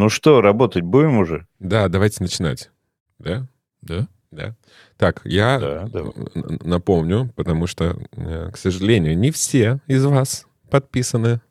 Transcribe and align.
Ну 0.00 0.08
что, 0.08 0.40
работать 0.40 0.82
будем 0.82 1.18
уже? 1.18 1.46
Да, 1.58 1.88
давайте 1.88 2.22
начинать. 2.22 2.70
Да? 3.18 3.46
Да? 3.82 4.08
Да. 4.30 4.56
Так, 4.96 5.20
я 5.24 5.58
Да, 5.58 5.88
давай. 5.92 6.12
напомню, 6.64 7.30
потому 7.36 7.66
что, 7.66 7.98
э, 8.12 8.48
к 8.50 8.56
сожалению, 8.56 9.18
не 9.18 9.30
все 9.30 9.78
из 9.86 10.02
вас 10.06 10.46
подписаны 10.70 11.42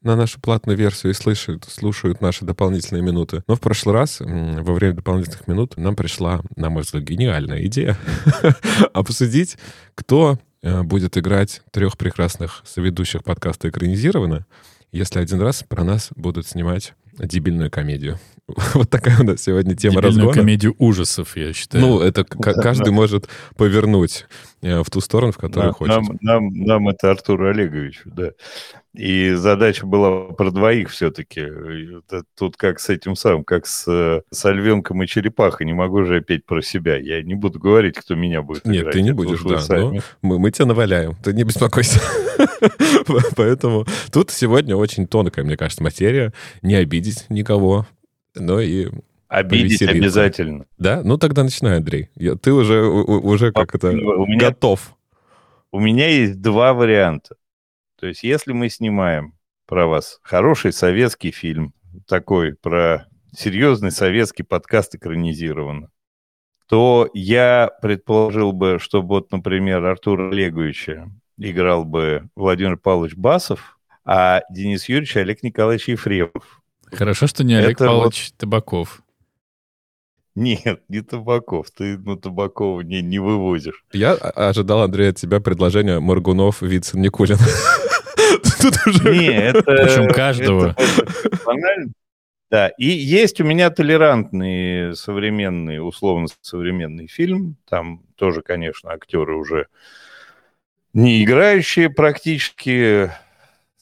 на 0.00 0.16
нашу 0.16 0.40
платную 0.40 0.78
версию 0.78 1.12
и 1.12 1.14
слышат, 1.14 1.64
слушают 1.64 2.22
наши 2.22 2.46
дополнительные 2.46 3.02
минуты. 3.02 3.44
Но 3.46 3.56
в 3.56 3.60
прошлый 3.60 3.94
раз, 3.94 4.20
во 4.20 4.72
время 4.72 4.94
дополнительных 4.94 5.46
минут, 5.46 5.76
нам 5.76 5.94
пришла, 5.94 6.40
на 6.56 6.70
мой 6.70 6.84
взгляд, 6.84 7.04
гениальная 7.04 7.66
идея 7.66 7.98
обсудить, 8.94 9.58
кто 9.94 10.38
э, 10.62 10.82
будет 10.82 11.18
играть 11.18 11.60
трех 11.72 11.98
прекрасных 11.98 12.62
соведущих 12.64 13.22
подкаста 13.22 13.68
«Экранизировано», 13.68 14.46
если 14.92 15.20
один 15.20 15.40
раз 15.40 15.64
про 15.68 15.84
нас 15.84 16.10
будут 16.16 16.46
снимать 16.46 16.94
дебильную 17.18 17.70
комедию. 17.70 18.18
Вот 18.74 18.88
такая 18.88 19.18
у 19.20 19.24
нас 19.24 19.42
сегодня 19.42 19.74
тема 19.76 19.96
Дебильную 19.96 20.08
разговора. 20.10 20.34
комедию 20.34 20.74
ужасов, 20.78 21.36
я 21.36 21.52
считаю. 21.52 21.84
Ну, 21.84 22.00
это 22.00 22.24
каждый 22.24 22.92
может 22.92 23.28
повернуть 23.56 24.26
э, 24.62 24.80
в 24.82 24.90
ту 24.90 25.00
сторону, 25.00 25.32
в 25.32 25.36
которую 25.36 25.66
Нам, 25.66 25.74
хочет. 25.74 25.94
нам, 25.94 26.18
нам- 26.22 26.54
нам 26.64 26.88
это 26.88 27.10
Артуру 27.10 27.50
Олеговичу, 27.50 28.02
да. 28.06 28.30
И 28.98 29.30
задача 29.34 29.86
была 29.86 30.32
про 30.32 30.50
двоих 30.50 30.90
все-таки. 30.90 31.46
Тут 32.36 32.56
как 32.56 32.80
с 32.80 32.88
этим 32.88 33.14
самым, 33.14 33.44
как 33.44 33.64
с, 33.64 33.86
э, 33.86 34.22
с 34.32 34.44
Альвенком 34.44 35.00
и 35.04 35.06
Черепахой. 35.06 35.66
Не 35.66 35.72
могу 35.72 36.02
же 36.04 36.16
опять 36.16 36.44
про 36.44 36.60
себя. 36.62 36.96
Я 36.96 37.22
не 37.22 37.36
буду 37.36 37.60
говорить, 37.60 37.96
кто 37.96 38.16
меня 38.16 38.42
будет 38.42 38.64
Нет, 38.64 38.80
играть. 38.82 38.94
ты 38.94 39.02
не 39.02 39.10
Это 39.10 39.16
будешь, 39.16 39.40
да, 39.42 39.60
сами. 39.60 40.02
Мы, 40.20 40.40
мы 40.40 40.50
тебя 40.50 40.66
наваляем, 40.66 41.14
ты 41.22 41.32
не 41.32 41.44
беспокойся. 41.44 42.00
Поэтому 43.36 43.86
тут 44.12 44.32
сегодня 44.32 44.74
очень 44.74 45.06
тонкая, 45.06 45.44
мне 45.44 45.56
кажется, 45.56 45.82
материя. 45.84 46.32
Не 46.62 46.74
обидеть 46.74 47.24
никого, 47.28 47.86
но 48.34 48.60
и... 48.60 48.88
Обидеть 49.28 49.78
повеселиться. 49.78 49.96
обязательно. 49.96 50.64
Да? 50.76 51.02
Ну, 51.04 51.18
тогда 51.18 51.44
начинай, 51.44 51.76
Андрей. 51.76 52.08
Я- 52.16 52.34
Ты 52.34 52.52
уже, 52.52 52.82
у- 52.84 53.20
уже 53.28 53.52
как 53.52 53.76
это, 53.76 53.90
У 53.90 54.26
меня, 54.26 54.48
готов. 54.48 54.96
у 55.70 55.78
меня 55.78 56.08
есть 56.08 56.40
два 56.40 56.72
варианта. 56.74 57.36
То 57.98 58.06
есть, 58.06 58.22
если 58.22 58.52
мы 58.52 58.68
снимаем 58.68 59.34
про 59.66 59.86
вас 59.88 60.20
хороший 60.22 60.72
советский 60.72 61.32
фильм, 61.32 61.74
такой 62.06 62.54
про 62.54 63.08
серьезный 63.32 63.90
советский 63.90 64.44
подкаст 64.44 64.94
экранизирован, 64.94 65.88
то 66.68 67.10
я 67.12 67.70
предположил 67.82 68.52
бы, 68.52 68.78
чтобы 68.80 69.08
вот, 69.08 69.32
например, 69.32 69.84
Артура 69.84 70.30
Олеговича 70.30 71.10
играл 71.38 71.84
бы 71.84 72.28
Владимир 72.36 72.76
Павлович 72.76 73.16
Басов, 73.16 73.78
а 74.04 74.42
Денис 74.50 74.88
Юрьевич 74.88 75.16
Олег 75.16 75.42
Николаевич 75.42 75.88
Ефремов. 75.88 76.62
Хорошо, 76.86 77.26
что 77.26 77.42
не 77.42 77.54
Олег 77.54 77.72
Это 77.72 77.84
вот- 77.86 77.90
Павлович 77.90 78.32
Табаков. 78.36 79.02
Нет, 80.36 80.82
не 80.88 81.00
Табаков. 81.00 81.68
Ты 81.72 81.98
ну, 81.98 82.16
Табакова 82.16 82.82
не, 82.82 83.02
не 83.02 83.18
вывозишь. 83.18 83.84
Я 83.92 84.12
о- 84.12 84.48
ожидал, 84.50 84.82
Андрей, 84.82 85.10
от 85.10 85.16
тебя 85.16 85.40
предложения 85.40 85.98
Моргунов, 85.98 86.62
Вицин, 86.62 87.02
Никулин. 87.02 87.38
Тут 88.60 88.86
уже... 88.86 89.16
Не, 89.16 89.28
это... 89.28 89.62
Причем 89.62 90.08
каждого. 90.08 90.74
это. 90.76 91.92
Да, 92.50 92.68
и 92.78 92.86
есть 92.86 93.40
у 93.42 93.44
меня 93.44 93.68
толерантный 93.68 94.96
современный, 94.96 95.86
условно 95.86 96.28
современный 96.40 97.06
фильм. 97.06 97.56
Там 97.68 98.02
тоже, 98.16 98.40
конечно, 98.40 98.90
актеры 98.90 99.36
уже 99.36 99.66
не 100.94 101.22
играющие 101.22 101.90
практически 101.90 103.12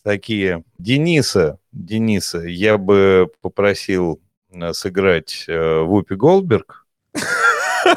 такие. 0.03 0.65
Дениса, 0.79 1.59
Дениса 1.71 2.41
я 2.41 2.77
бы 2.77 3.31
попросил 3.41 4.21
э, 4.53 4.73
сыграть 4.73 5.45
э, 5.47 5.81
Вупи 5.83 6.17
Голдберг, 6.17 6.87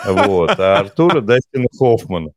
вот, 0.06 0.60
а 0.60 0.80
Артура 0.80 1.22
Дастина 1.22 1.68
Хоффмана. 1.78 2.32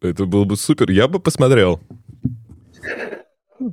Это 0.00 0.26
было 0.26 0.44
бы 0.44 0.56
супер. 0.56 0.90
Я 0.90 1.08
бы 1.08 1.18
посмотрел. 1.18 1.80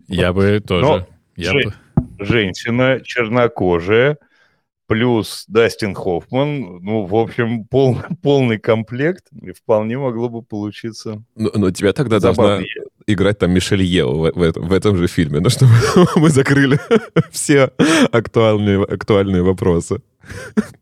Я 0.08 0.34
бы 0.34 0.60
тоже. 0.66 1.08
Я 1.36 1.52
Жень, 1.52 1.64
бы- 1.70 1.74
женщина 2.26 3.00
чернокожая, 3.04 4.18
плюс 4.88 5.46
Дастин 5.48 5.94
Хоффман, 5.96 6.80
ну, 6.82 7.06
в 7.06 7.16
общем, 7.16 7.66
пол- 7.66 7.98
полный 8.22 8.58
комплект, 8.60 9.26
и 9.42 9.52
вполне 9.52 9.98
могло 9.98 10.30
бы 10.30 10.42
получиться 10.42 11.24
Но, 11.36 11.52
но 11.56 11.72
тебя 11.72 11.92
тогда 11.94 12.20
должна 12.20 12.44
забавно. 12.44 12.66
играть 13.08 13.40
там 13.40 13.52
Мишель 13.52 13.84
Ео 13.84 14.14
в, 14.14 14.32
в 14.32 14.42
этом, 14.42 14.68
в 14.68 14.74
этом 14.74 14.96
же 14.98 15.08
фильме, 15.08 15.40
ну 15.40 15.50
чтобы 15.50 15.72
мы 16.16 16.30
закрыли 16.30 16.80
все 17.32 17.72
актуальные, 18.12 18.84
актуальные 18.84 19.42
вопросы. 19.44 20.02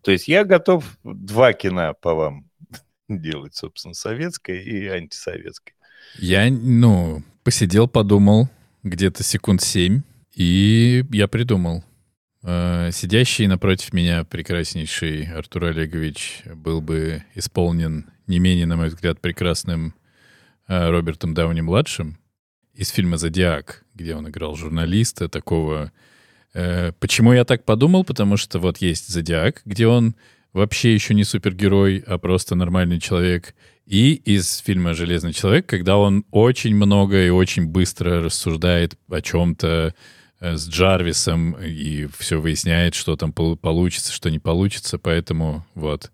То 0.02 0.12
есть 0.12 0.28
я 0.28 0.44
готов 0.46 0.86
два 1.04 1.54
кино 1.54 1.96
по 2.00 2.14
вам 2.14 2.46
делать, 3.10 3.56
собственно, 3.56 3.94
советское 3.94 4.62
и 4.62 4.88
антисоветское. 4.88 5.76
Я, 6.20 6.50
ну, 6.50 7.24
посидел, 7.44 7.88
подумал 7.88 8.48
где-то 8.84 9.24
секунд 9.24 9.62
семь, 9.62 10.02
и 10.36 11.04
я 11.12 11.28
придумал. 11.28 11.84
Э, 12.44 12.90
Сидящий 12.92 13.48
напротив 13.48 13.94
меня 13.94 14.24
прекраснейший 14.26 15.26
Артур 15.26 15.66
Олегович 15.66 16.44
был 16.56 16.82
бы 16.82 17.24
исполнен 17.36 18.08
не 18.28 18.40
менее, 18.40 18.66
на 18.66 18.76
мой 18.76 18.90
взгляд, 18.90 19.20
прекрасным 19.22 19.96
э, 20.68 20.90
Робертом 20.90 21.34
Дауни-младшим 21.34 22.18
из 22.74 22.90
фильма 22.90 23.18
«Зодиак», 23.18 23.86
где 23.94 24.16
он 24.16 24.28
играл 24.30 24.56
журналиста 24.56 25.30
такого... 25.30 25.92
Э, 26.54 26.92
Почему 27.00 27.34
я 27.34 27.46
так 27.46 27.66
подумал? 27.66 28.04
Потому 28.04 28.38
что 28.38 28.60
вот 28.60 28.78
есть 28.78 29.08
«Зодиак», 29.08 29.62
где 29.66 29.88
он 29.88 30.16
вообще 30.52 30.94
еще 30.94 31.14
не 31.14 31.24
супергерой, 31.24 32.04
а 32.06 32.18
просто 32.18 32.56
нормальный 32.56 33.00
человек. 33.00 33.56
И 33.86 34.14
из 34.14 34.58
фильма 34.58 34.94
«Железный 34.94 35.34
человек», 35.34 35.66
когда 35.66 35.98
он 35.98 36.26
очень 36.32 36.76
много 36.76 37.26
и 37.26 37.30
очень 37.30 37.68
быстро 37.68 38.24
рассуждает 38.24 38.96
о 39.10 39.22
чем-то 39.22 39.94
э, 40.40 40.58
с 40.58 40.70
Джарвисом 40.70 41.58
и 41.62 42.08
все 42.18 42.40
выясняет, 42.40 42.96
что 42.96 43.18
там 43.18 43.34
пол- 43.34 43.58
получится, 43.58 44.14
что 44.14 44.32
не 44.32 44.40
получится. 44.40 44.98
Поэтому 44.98 45.66
вот 45.76 46.12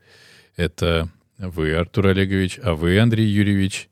это 0.55 1.09
вы, 1.37 1.75
Артур 1.75 2.07
Олегович, 2.07 2.59
а 2.63 2.73
вы, 2.73 2.99
Андрей 2.99 3.27
Юрьевич, 3.27 3.87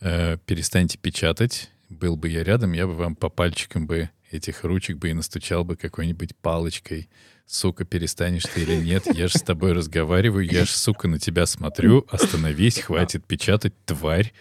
э, 0.00 0.36
перестаньте 0.44 0.98
печатать. 0.98 1.70
Был 1.88 2.16
бы 2.16 2.28
я 2.28 2.44
рядом, 2.44 2.72
я 2.72 2.86
бы 2.86 2.94
вам 2.94 3.16
по 3.16 3.30
пальчикам 3.30 3.86
бы 3.86 4.10
этих 4.30 4.64
ручек 4.64 4.98
бы 4.98 5.10
и 5.10 5.14
настучал 5.14 5.64
бы 5.64 5.76
какой-нибудь 5.76 6.36
палочкой. 6.36 7.08
Сука, 7.52 7.84
перестанешь 7.84 8.44
ты 8.44 8.62
или 8.62 8.76
нет? 8.76 9.04
Я 9.14 9.28
же 9.28 9.36
с 9.36 9.42
тобой 9.42 9.74
разговариваю, 9.74 10.42
я 10.50 10.64
же, 10.64 10.70
сука, 10.70 11.06
на 11.06 11.18
тебя 11.18 11.44
смотрю. 11.44 12.06
Остановись, 12.10 12.80
хватит 12.80 13.26
печатать, 13.26 13.74
тварь. 13.84 14.32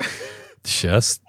Сейчас, 0.63 1.21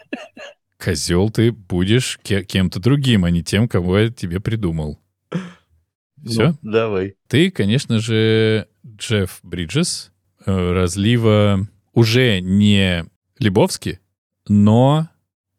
козел, 0.79 1.29
ты 1.31 1.51
будешь 1.51 2.21
ке- 2.23 2.45
кем-то 2.45 2.79
другим, 2.79 3.25
а 3.25 3.31
не 3.33 3.43
тем, 3.43 3.67
кого 3.67 3.99
я 3.99 4.11
тебе 4.11 4.39
придумал. 4.39 5.01
Все? 6.25 6.57
Ну, 6.63 6.71
давай. 6.71 7.17
Ты, 7.27 7.51
конечно 7.51 7.99
же, 7.99 8.69
Джефф 8.87 9.41
Бриджес, 9.43 10.13
э, 10.47 10.53
разлива 10.73 11.67
уже 11.95 12.39
не 12.41 13.07
Лебовски, 13.41 13.99
но 14.47 15.09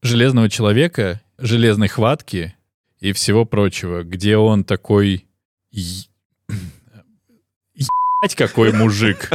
Железного 0.02 0.50
Человека, 0.50 1.20
Железной 1.38 1.90
Хватки 1.90 2.56
и 3.02 3.12
всего 3.12 3.44
прочего, 3.44 4.04
где 4.04 4.38
он 4.38 4.64
такой... 4.64 5.28
Ебать, 8.24 8.36
какой 8.36 8.72
мужик! 8.72 9.30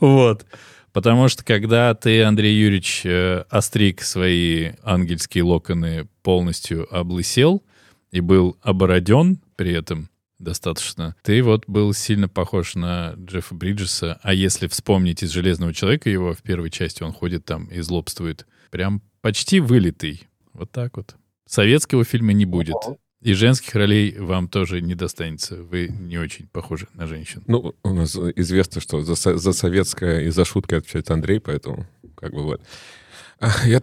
Вот. 0.00 0.46
Потому 0.92 1.28
что 1.28 1.44
когда 1.44 1.94
ты, 1.94 2.22
Андрей 2.22 2.58
Юрьевич, 2.58 3.02
э, 3.04 3.44
остриг 3.50 4.00
свои 4.00 4.72
ангельские 4.82 5.44
локоны, 5.44 6.08
полностью 6.22 6.88
облысел 6.92 7.62
и 8.10 8.20
был 8.20 8.56
обороден 8.62 9.40
при 9.56 9.72
этом 9.72 10.08
достаточно, 10.38 11.14
ты 11.22 11.42
вот 11.42 11.64
был 11.66 11.92
сильно 11.92 12.28
похож 12.28 12.74
на 12.74 13.12
Джеффа 13.18 13.54
Бриджеса. 13.54 14.18
А 14.22 14.32
если 14.32 14.66
вспомнить 14.66 15.22
из 15.22 15.30
«Железного 15.30 15.74
человека» 15.74 16.08
его 16.08 16.32
в 16.32 16.42
первой 16.42 16.70
части, 16.70 17.02
он 17.02 17.12
ходит 17.12 17.44
там 17.44 17.66
и 17.66 17.80
злобствует. 17.80 18.46
Прям 18.70 19.02
почти 19.20 19.60
вылитый. 19.60 20.26
Вот 20.54 20.72
так 20.72 20.96
вот. 20.96 21.14
Советского 21.46 22.04
фильма 22.04 22.32
не 22.32 22.46
будет. 22.46 22.74
И 23.20 23.32
женских 23.32 23.74
ролей 23.74 24.16
вам 24.16 24.48
тоже 24.48 24.80
не 24.80 24.94
достанется. 24.94 25.56
Вы 25.56 25.88
не 25.88 26.18
очень 26.18 26.46
похожи 26.46 26.86
на 26.94 27.06
женщин. 27.06 27.42
Ну, 27.48 27.74
у 27.82 27.92
нас 27.92 28.14
известно, 28.14 28.80
что 28.80 29.02
за, 29.02 29.36
за 29.36 29.52
советское 29.52 30.26
и 30.26 30.30
за 30.30 30.44
шутки 30.44 30.74
отвечает 30.74 31.10
Андрей, 31.10 31.40
поэтому 31.40 31.86
как 32.16 32.32
бы 32.32 32.42
вот. 32.44 32.62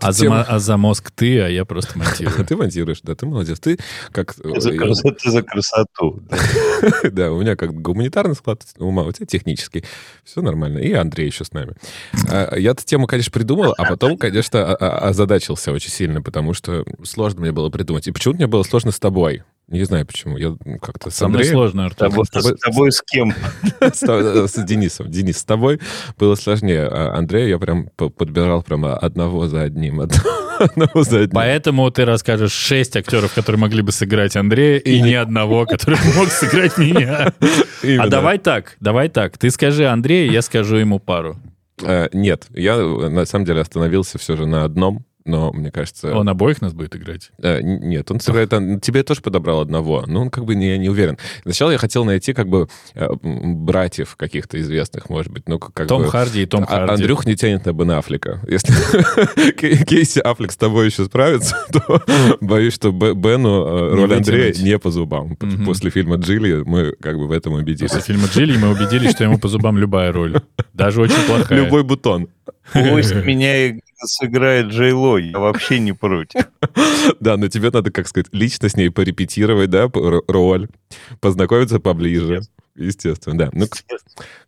А 0.01 0.11
за, 0.11 0.25
мо- 0.29 0.45
а 0.47 0.59
за 0.59 0.77
мозг 0.77 1.11
ты, 1.11 1.39
а 1.39 1.47
я 1.47 1.63
просто 1.65 1.97
монтирую. 1.97 2.45
Ты 2.47 2.55
монтируешь, 2.57 2.99
да, 3.03 3.15
ты 3.15 3.25
молодец. 3.25 3.59
Ты 3.59 3.77
как... 4.11 4.33
Ты 4.35 4.59
за, 4.59 4.73
красоту, 4.77 5.15
ты 5.15 5.31
за 5.31 5.43
красоту. 5.43 6.21
Да, 7.11 7.31
у 7.31 7.41
меня 7.41 7.55
как 7.55 7.73
гуманитарный 7.73 8.35
склад 8.35 8.63
ума, 8.77 9.03
у 9.03 9.11
тебя 9.11 9.25
технический. 9.25 9.83
Все 10.23 10.41
нормально. 10.41 10.79
И 10.79 10.91
Андрей 10.93 11.27
еще 11.27 11.45
с 11.45 11.53
нами. 11.53 11.75
А, 12.29 12.55
Я 12.57 12.71
эту 12.71 12.83
тему, 12.83 13.07
конечно, 13.07 13.31
придумал, 13.31 13.73
а 13.77 13.85
потом, 13.85 14.17
конечно, 14.17 14.59
а- 14.73 14.75
а- 14.75 15.09
озадачился 15.09 15.71
очень 15.71 15.89
сильно, 15.91 16.21
потому 16.21 16.53
что 16.53 16.83
сложно 17.03 17.41
мне 17.41 17.51
было 17.51 17.69
придумать. 17.69 18.07
И 18.07 18.11
почему-то 18.11 18.38
мне 18.38 18.47
было 18.47 18.63
сложно 18.63 18.91
с 18.91 18.99
тобой. 18.99 19.43
Не 19.67 19.83
знаю 19.83 20.06
почему. 20.06 20.38
Я 20.38 20.56
как-то 20.81 21.09
с 21.09 21.21
Андреем... 21.21 21.51
сложно, 21.53 21.83
С 21.89 21.91
Артур. 21.91 22.09
тобой, 22.09 22.25
с 22.25 22.59
тобой 22.59 22.91
с 22.91 23.01
кем? 23.01 23.33
С, 23.81 24.00
то- 24.00 24.47
с 24.47 24.63
Денисом. 24.63 25.09
Денис, 25.09 25.39
с 25.39 25.44
тобой 25.44 25.79
было 26.19 26.35
сложнее. 26.35 26.88
А 26.88 27.15
Андрея 27.17 27.47
я 27.47 27.57
прям 27.57 27.88
подбирал 27.95 28.62
прямо 28.62 28.95
одного 28.95 29.47
за 29.47 29.63
одним. 29.63 30.01
Одного 30.59 31.03
за 31.03 31.17
одним. 31.21 31.31
Поэтому 31.35 31.89
ты 31.91 32.06
расскажешь 32.06 32.51
шесть 32.53 32.95
актеров, 32.95 33.33
которые 33.33 33.59
могли 33.59 33.81
бы 33.81 33.91
сыграть 33.91 34.38
Андрея, 34.38 34.77
и, 34.77 34.97
И 34.97 35.01
ни 35.01 35.13
одного, 35.13 35.65
который 35.65 35.97
мог 36.15 36.29
сыграть 36.29 36.77
меня. 36.77 37.33
Именно. 37.83 38.03
А 38.03 38.07
давай 38.07 38.38
так, 38.38 38.77
давай 38.79 39.09
так. 39.09 39.38
Ты 39.38 39.50
скажи 39.51 39.85
Андрею, 39.85 40.31
я 40.31 40.41
скажу 40.41 40.77
ему 40.77 41.00
пару. 41.00 41.38
Э, 41.81 42.07
Нет, 42.13 42.45
я 42.51 42.75
э, 42.75 43.09
на 43.09 43.25
самом 43.25 43.44
деле 43.45 43.62
остановился 43.62 44.17
все 44.17 44.38
же 44.38 44.45
на 44.45 44.63
одном, 44.63 45.04
но 45.25 45.51
мне 45.51 45.72
кажется... 45.72 46.16
Он 46.16 46.30
обоих 46.30 46.62
нас 46.62 46.74
будет 46.74 46.95
играть. 46.95 47.31
Э, 47.39 47.60
Нет, 47.62 48.10
он 48.12 48.19
сыграет... 48.19 48.54
он- 48.54 48.80
Тебе 48.80 49.01
тоже 49.04 49.22
подобрал 49.22 49.62
одного, 49.62 50.04
но 50.07 50.22
он 50.22 50.30
как 50.30 50.45
бы 50.45 50.54
не, 50.56 50.77
не 50.77 50.88
уверен. 50.89 51.18
Сначала 51.44 51.72
я 51.72 51.77
хотел 51.80 52.06
найти 52.06 52.33
как 52.33 52.48
бы 52.48 52.68
э, 52.94 53.07
братьев 53.22 54.16
каких-то 54.16 54.60
известных, 54.62 55.10
может 55.10 55.31
быть. 55.31 55.48
Ну, 55.50 55.57
как 55.60 55.88
Том 55.88 56.04
бы... 56.04 56.10
Харди 56.10 56.44
и 56.44 56.45
Том 56.45 56.63
А- 56.63 56.68
Харди. 56.68 56.94
Андрюх 56.94 57.25
не 57.25 57.36
тянет 57.36 57.66
на 57.66 57.74
Бен 57.74 57.92
Аффлека. 57.92 58.39
Если 58.48 58.72
Кей- 59.54 59.83
Кейси 59.83 60.19
Аффлек 60.19 60.51
с 60.51 60.57
тобой 60.57 60.86
еще 60.88 61.06
справится, 61.06 61.56
то 61.72 62.01
боюсь, 62.42 62.74
что 62.74 62.92
Бену 62.92 63.66
э, 63.66 63.94
роль 63.95 64.13
Андрея 64.13 64.54
не 64.54 64.77
по 64.77 64.92
зубам. 64.92 65.36
После 65.66 65.89
фильма 65.89 66.18
«Джилли» 66.18 66.63
мы 66.66 66.94
как 67.01 67.18
бы 67.18 67.27
в 67.27 67.31
этом 67.31 67.54
убедились. 67.54 67.92
После 67.92 68.13
фильма 68.16 68.27
Джилли 68.31 68.57
мы 68.57 68.69
убедились, 68.69 69.12
что 69.12 69.24
ему 69.24 69.39
по 69.39 69.48
зубам 69.48 69.77
любая 69.77 70.12
роль. 70.12 70.39
Даже 70.74 71.01
очень 71.01 71.25
плохая. 71.27 71.63
Любой 71.63 71.83
бутон. 71.83 72.27
Пусть 72.74 73.13
меня 73.16 73.75
сыграет 74.05 74.67
Джей 74.67 74.91
Ло, 74.91 75.17
я 75.17 75.39
вообще 75.39 75.79
не 75.79 75.93
против. 75.93 76.47
Да, 77.19 77.37
но 77.37 77.47
тебе 77.47 77.69
надо, 77.69 77.91
как 77.91 78.07
сказать, 78.07 78.27
лично 78.31 78.67
с 78.67 78.75
ней 78.75 78.89
порепетировать, 78.89 79.69
да, 79.69 79.89
роль, 79.93 80.67
познакомиться 81.21 81.79
поближе. 81.79 82.41
Естественно, 82.75 83.37
да. 83.37 83.49
Ну, 83.53 83.67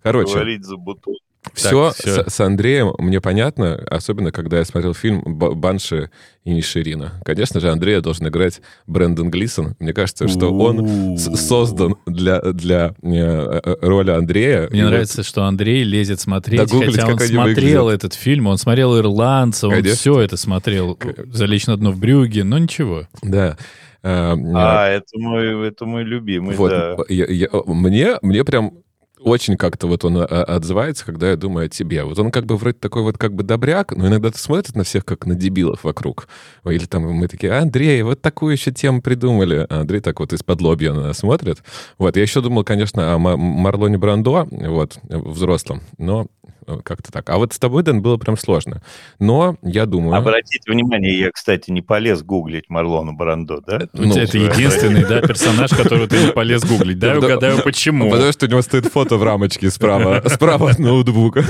короче, 0.01 0.33
Говорить 0.33 0.65
за 0.65 0.75
бутон. 0.75 1.15
Все 1.53 1.91
всё. 1.91 2.23
с, 2.25 2.33
с 2.33 2.39
Андреем 2.39 2.93
мне 2.97 3.21
понятно, 3.21 3.75
особенно 3.89 4.31
когда 4.31 4.57
я 4.59 4.65
смотрел 4.65 4.93
фильм 4.93 5.21
«Б- 5.25 5.53
«Банши 5.55 6.09
и 6.43 6.53
Ниширина». 6.53 7.21
Конечно 7.25 7.59
же, 7.59 7.69
Андрея 7.71 8.01
должен 8.01 8.27
играть 8.27 8.61
Брэндон 8.87 9.29
Глисон. 9.29 9.75
Мне 9.79 9.93
кажется, 9.93 10.27
что 10.27 10.53
он 10.53 11.17
создан 11.17 11.95
для, 12.05 12.41
для 12.41 12.93
э, 13.03 13.59
э, 13.63 13.75
роли 13.81 14.11
Андрея. 14.11 14.67
Мне 14.69 14.79
И 14.79 14.83
вот- 14.83 14.89
нравится, 14.89 15.23
что 15.23 15.43
Андрей 15.43 15.83
лезет 15.83 16.19
смотреть, 16.19 16.59
Догуглить, 16.59 16.95
хотя 16.95 17.07
он 17.13 17.19
смотрел 17.19 17.83
выглядят. 17.85 18.03
этот 18.05 18.13
фильм, 18.13 18.47
он 18.47 18.57
смотрел 18.57 18.97
«Ирландца», 18.99 19.67
он 19.67 19.73
Конечно. 19.75 19.95
все 19.95 20.19
это 20.21 20.37
смотрел. 20.37 20.97
«Залечь 21.31 21.67
на 21.67 21.77
дно 21.77 21.91
в 21.91 21.99
брюге», 21.99 22.43
но 22.43 22.57
ничего. 22.57 23.07
Да. 23.21 23.57
Э, 24.03 24.35
А, 24.55 24.87
это 24.89 25.17
мой, 25.17 25.67
это 25.67 25.85
мой 25.85 26.03
любимый, 26.03 26.55
Вот, 26.55 26.69
да. 26.69 26.95
я- 27.09 27.25
я- 27.25 27.49
мне, 27.65 28.15
мне 28.21 28.45
прям 28.45 28.73
очень 29.19 29.57
как-то 29.57 29.87
вот 29.87 30.05
он 30.05 30.17
а, 30.17 30.25
отзывается, 30.25 31.05
когда 31.05 31.29
я 31.29 31.35
думаю 31.35 31.65
о 31.65 31.69
тебе. 31.69 32.03
Вот 32.03 32.17
он 32.19 32.31
как 32.31 32.45
бы 32.45 32.57
вроде 32.57 32.77
такой 32.77 33.01
вот 33.01 33.17
как 33.17 33.33
бы 33.33 33.43
добряк, 33.43 33.95
но 33.95 34.07
иногда 34.07 34.31
ты 34.31 34.37
смотришь 34.37 34.75
на 34.75 34.83
всех 34.83 35.05
как 35.05 35.25
на 35.25 35.35
дебилов 35.35 35.83
вокруг. 35.83 36.27
Или 36.65 36.85
там 36.85 37.03
мы 37.03 37.27
такие, 37.27 37.53
Андрей, 37.53 38.01
вот 38.03 38.21
такую 38.21 38.53
еще 38.53 38.71
тему 38.71 39.01
придумали. 39.01 39.65
А 39.69 39.81
Андрей 39.81 40.01
так 40.01 40.19
вот 40.19 40.33
из-под 40.33 40.61
лобья 40.61 40.93
на 40.93 41.03
нас 41.03 41.17
смотрит. 41.19 41.63
Вот, 41.97 42.15
я 42.15 42.21
еще 42.21 42.41
думал, 42.41 42.63
конечно, 42.63 43.13
о 43.13 43.17
Ма- 43.17 43.37
Марлоне 43.37 43.97
Брандо, 43.97 44.47
вот, 44.51 44.99
взрослом, 45.03 45.81
но 45.97 46.27
э, 46.43 46.47
как-то 46.83 47.11
так. 47.11 47.29
А 47.29 47.37
вот 47.37 47.53
с 47.53 47.59
тобой, 47.59 47.83
Дэн, 47.83 48.01
было 48.01 48.17
прям 48.17 48.37
сложно. 48.37 48.81
Но 49.19 49.57
я 49.61 49.85
думаю... 49.85 50.15
Обратите 50.15 50.71
внимание, 50.71 51.17
я, 51.17 51.31
кстати, 51.31 51.71
не 51.71 51.81
полез 51.81 52.23
гуглить 52.23 52.69
Марлона 52.69 53.13
Брандо, 53.13 53.61
да? 53.65 53.87
У 53.93 54.01
Ну, 54.01 54.11
тебя 54.11 54.23
это 54.23 54.37
единственный, 54.37 55.05
да, 55.05 55.21
персонаж, 55.21 55.71
которого 55.71 56.07
ты 56.07 56.25
не 56.25 56.31
полез 56.31 56.63
гуглить. 56.65 56.99
Дай 56.99 57.11
Да, 57.11 57.17
угадаю, 57.17 57.63
почему. 57.63 58.09
Потому 58.11 58.31
что 58.31 58.45
у 58.45 58.49
него 58.49 58.61
стоит 58.61 58.85
фото 58.85 59.17
в 59.17 59.23
рамочке 59.23 59.69
справа, 59.71 60.21
справа 60.27 60.71
от 60.71 60.79
ноутбука. 60.79 61.43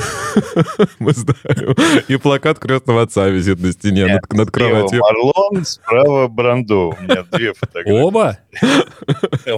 Мы 1.00 1.12
знаем. 1.14 1.76
И 2.08 2.16
плакат 2.18 2.60
крестного 2.60 3.02
отца 3.02 3.28
висит 3.28 3.60
на 3.60 3.72
стене 3.72 4.20
над, 4.30 4.52
кроватью. 4.52 5.02
Марлон, 5.02 5.66
справа 5.66 6.28
Брандо. 6.28 6.90
У 6.90 7.04
меня 7.04 7.24
две 7.32 7.54
фотографии. 7.54 8.02
Оба? 8.02 8.38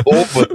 Оба. 0.05 0.47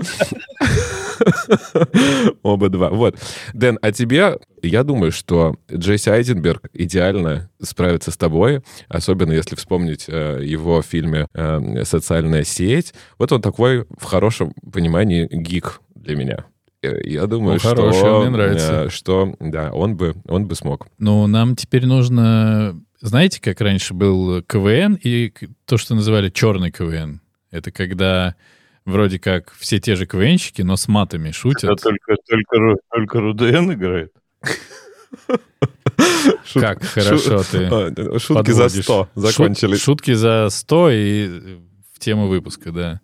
Оба 2.42 2.68
два. 2.68 2.90
Вот. 2.90 3.16
Дэн, 3.52 3.78
а 3.82 3.92
тебе, 3.92 4.38
я 4.62 4.84
думаю, 4.84 5.12
что 5.12 5.56
Джесси 5.72 6.10
Айзенберг 6.10 6.68
идеально 6.72 7.50
справится 7.60 8.10
с 8.10 8.16
тобой, 8.16 8.62
особенно 8.88 9.32
если 9.32 9.56
вспомнить 9.56 10.04
э, 10.08 10.40
его 10.44 10.82
в 10.82 10.86
фильме 10.86 11.26
э, 11.34 11.84
«Социальная 11.84 12.44
сеть». 12.44 12.94
Вот 13.18 13.32
он 13.32 13.40
такой, 13.42 13.86
в 13.98 14.04
хорошем 14.04 14.52
понимании, 14.72 15.28
гик 15.30 15.80
для 15.94 16.16
меня. 16.16 16.44
Э, 16.82 17.00
Я 17.04 17.26
думаю, 17.26 17.54
Ну, 17.54 17.58
что, 17.58 17.68
хороший, 17.70 18.20
мне 18.20 18.30
нравится. 18.30 18.84
э, 18.86 18.90
что, 18.90 19.34
да, 19.40 19.70
он 19.72 19.96
бы, 19.96 20.14
он 20.28 20.46
бы 20.46 20.54
смог. 20.54 20.86
Ну, 20.98 21.26
нам 21.26 21.56
теперь 21.56 21.86
нужно... 21.86 22.78
Знаете, 23.00 23.38
как 23.40 23.60
раньше 23.60 23.92
был 23.92 24.42
КВН 24.42 24.94
и 25.02 25.30
то, 25.66 25.76
что 25.76 25.94
называли 25.94 26.30
черный 26.30 26.70
КВН? 26.70 27.20
Это 27.50 27.70
когда 27.70 28.34
вроде 28.84 29.18
как 29.18 29.52
все 29.58 29.78
те 29.80 29.96
же 29.96 30.06
КВНщики, 30.06 30.62
но 30.62 30.76
с 30.76 30.88
матами 30.88 31.28
Это 31.28 31.36
шутят. 31.38 31.80
только, 31.82 32.16
только, 32.28 32.56
Ру- 32.56 32.76
только 32.92 33.20
Руден 33.20 33.72
играет. 33.72 34.12
Шут- 36.44 36.60
Как 36.60 36.82
хорошо 36.84 37.42
шу- 37.42 37.50
ты 37.50 37.64
а, 37.66 38.18
Шутки 38.18 38.50
за 38.50 38.64
подводишь. 38.64 38.84
100 38.84 39.02
Шут- 39.02 39.08
закончились. 39.14 39.80
шутки 39.82 40.12
за 40.14 40.48
100 40.50 40.90
и 40.90 41.28
в 41.92 41.98
тему 41.98 42.26
выпуска, 42.28 42.72
да. 42.72 43.00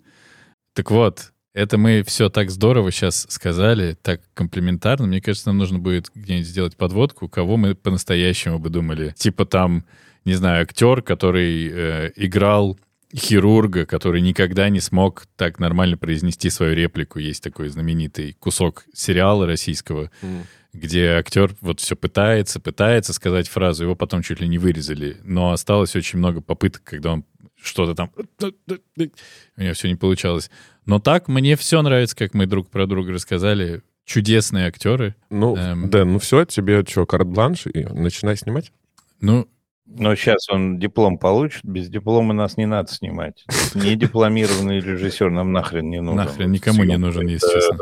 Так 0.75 0.91
вот, 0.91 1.33
это 1.55 1.79
мы 1.79 2.03
все 2.03 2.29
так 2.29 2.51
здорово 2.51 2.91
сейчас 2.91 3.27
сказали, 3.29 3.97
так 4.03 4.21
комплиментарно. 4.35 5.07
Мне 5.07 5.21
кажется, 5.21 5.49
нам 5.49 5.59
нужно 5.59 5.79
будет 5.79 6.11
где-нибудь 6.15 6.47
сделать 6.47 6.77
подводку, 6.77 7.29
кого 7.29 7.57
мы 7.57 7.75
по-настоящему 7.75 8.59
бы 8.59 8.71
думали. 8.71 9.15
Типа 9.17 9.45
там, 9.47 9.85
не 10.25 10.35
знаю, 10.35 10.63
актер, 10.63 11.03
который 11.03 11.69
э, 11.73 12.13
играл 12.17 12.79
хирурга, 13.15 13.87
который 13.87 14.21
никогда 14.21 14.69
не 14.69 14.81
смог 14.81 15.27
так 15.37 15.59
нормально 15.59 15.97
произнести 15.97 16.51
свою 16.51 16.75
реплику. 16.75 17.19
Есть 17.19 17.43
такой 17.43 17.69
знаменитый 17.69 18.35
кусок 18.39 18.85
сериала 18.93 19.47
российского, 19.47 20.11
М. 20.23 20.45
где 20.73 21.09
актер 21.11 21.55
вот 21.61 21.81
все 21.81 21.97
пытается, 21.97 22.61
пытается 22.61 23.13
сказать 23.13 23.49
фразу, 23.49 23.85
его 23.85 23.97
потом 23.97 24.23
чуть 24.23 24.41
ли 24.41 24.49
не 24.49 24.59
вырезали, 24.59 25.17
но 25.25 25.51
осталось 25.53 25.97
очень 25.97 26.19
много 26.19 26.41
попыток, 26.41 26.83
когда 26.85 27.13
он 27.15 27.25
что-то 27.63 27.95
там... 27.95 28.11
У 28.17 29.63
него 29.63 29.75
все 29.75 29.89
не 29.89 29.97
получалось. 29.97 30.51
Но 30.87 30.99
так 30.99 31.29
мне 31.29 31.57
все 31.57 31.83
нравится, 31.83 32.17
как 32.17 32.35
мы 32.35 32.47
друг 32.47 32.71
про 32.71 32.87
друга 32.87 33.13
рассказали. 33.13 33.83
Чудесные 34.07 34.67
актеры. 34.67 35.15
Ну, 35.29 35.57
Эм. 35.57 35.89
Дэн, 35.91 36.13
ну 36.15 36.19
все, 36.19 36.45
тебе 36.45 36.85
что, 36.89 37.07
карт-бланш, 37.07 37.67
и 37.67 37.85
начинай 37.85 38.37
снимать? 38.37 38.73
Ну, 39.21 39.47
Но 39.93 40.15
сейчас 40.15 40.49
он 40.49 40.79
диплом 40.79 41.19
получит, 41.19 41.65
без 41.65 41.89
диплома 41.89 42.33
нас 42.33 42.57
не 42.57 42.67
надо 42.67 42.93
снимать. 42.93 43.45
Не 43.75 43.97
дипломированный 43.97 44.79
режиссер 44.81 45.31
нам 45.31 45.53
нахрен 45.53 45.91
не 45.91 46.01
нужен. 46.01 46.17
нахрен 46.17 46.53
никому 46.53 46.85
не 46.85 46.97
нужен, 46.97 47.27
если 47.27 47.53
честно. 47.53 47.77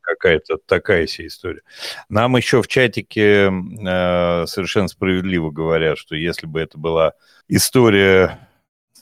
Какая-то 0.00 0.58
такая 0.64 1.06
себе 1.06 1.26
история. 1.26 1.60
Нам 2.08 2.36
еще 2.36 2.62
в 2.62 2.68
чатике 2.68 3.50
э, 3.50 4.46
совершенно 4.46 4.88
справедливо 4.88 5.50
говорят, 5.50 5.98
что 5.98 6.16
если 6.16 6.46
бы 6.46 6.60
это 6.60 6.78
была 6.78 7.12
история 7.48 8.47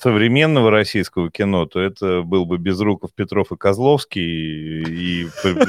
современного 0.00 0.70
российского 0.70 1.30
кино, 1.30 1.66
то 1.66 1.80
это 1.80 2.22
был 2.22 2.44
бы 2.44 2.58
Безруков, 2.58 3.10
Петров 3.14 3.52
и 3.52 3.56
Козловский, 3.56 4.22
и, 4.22 5.22
и 5.24 5.28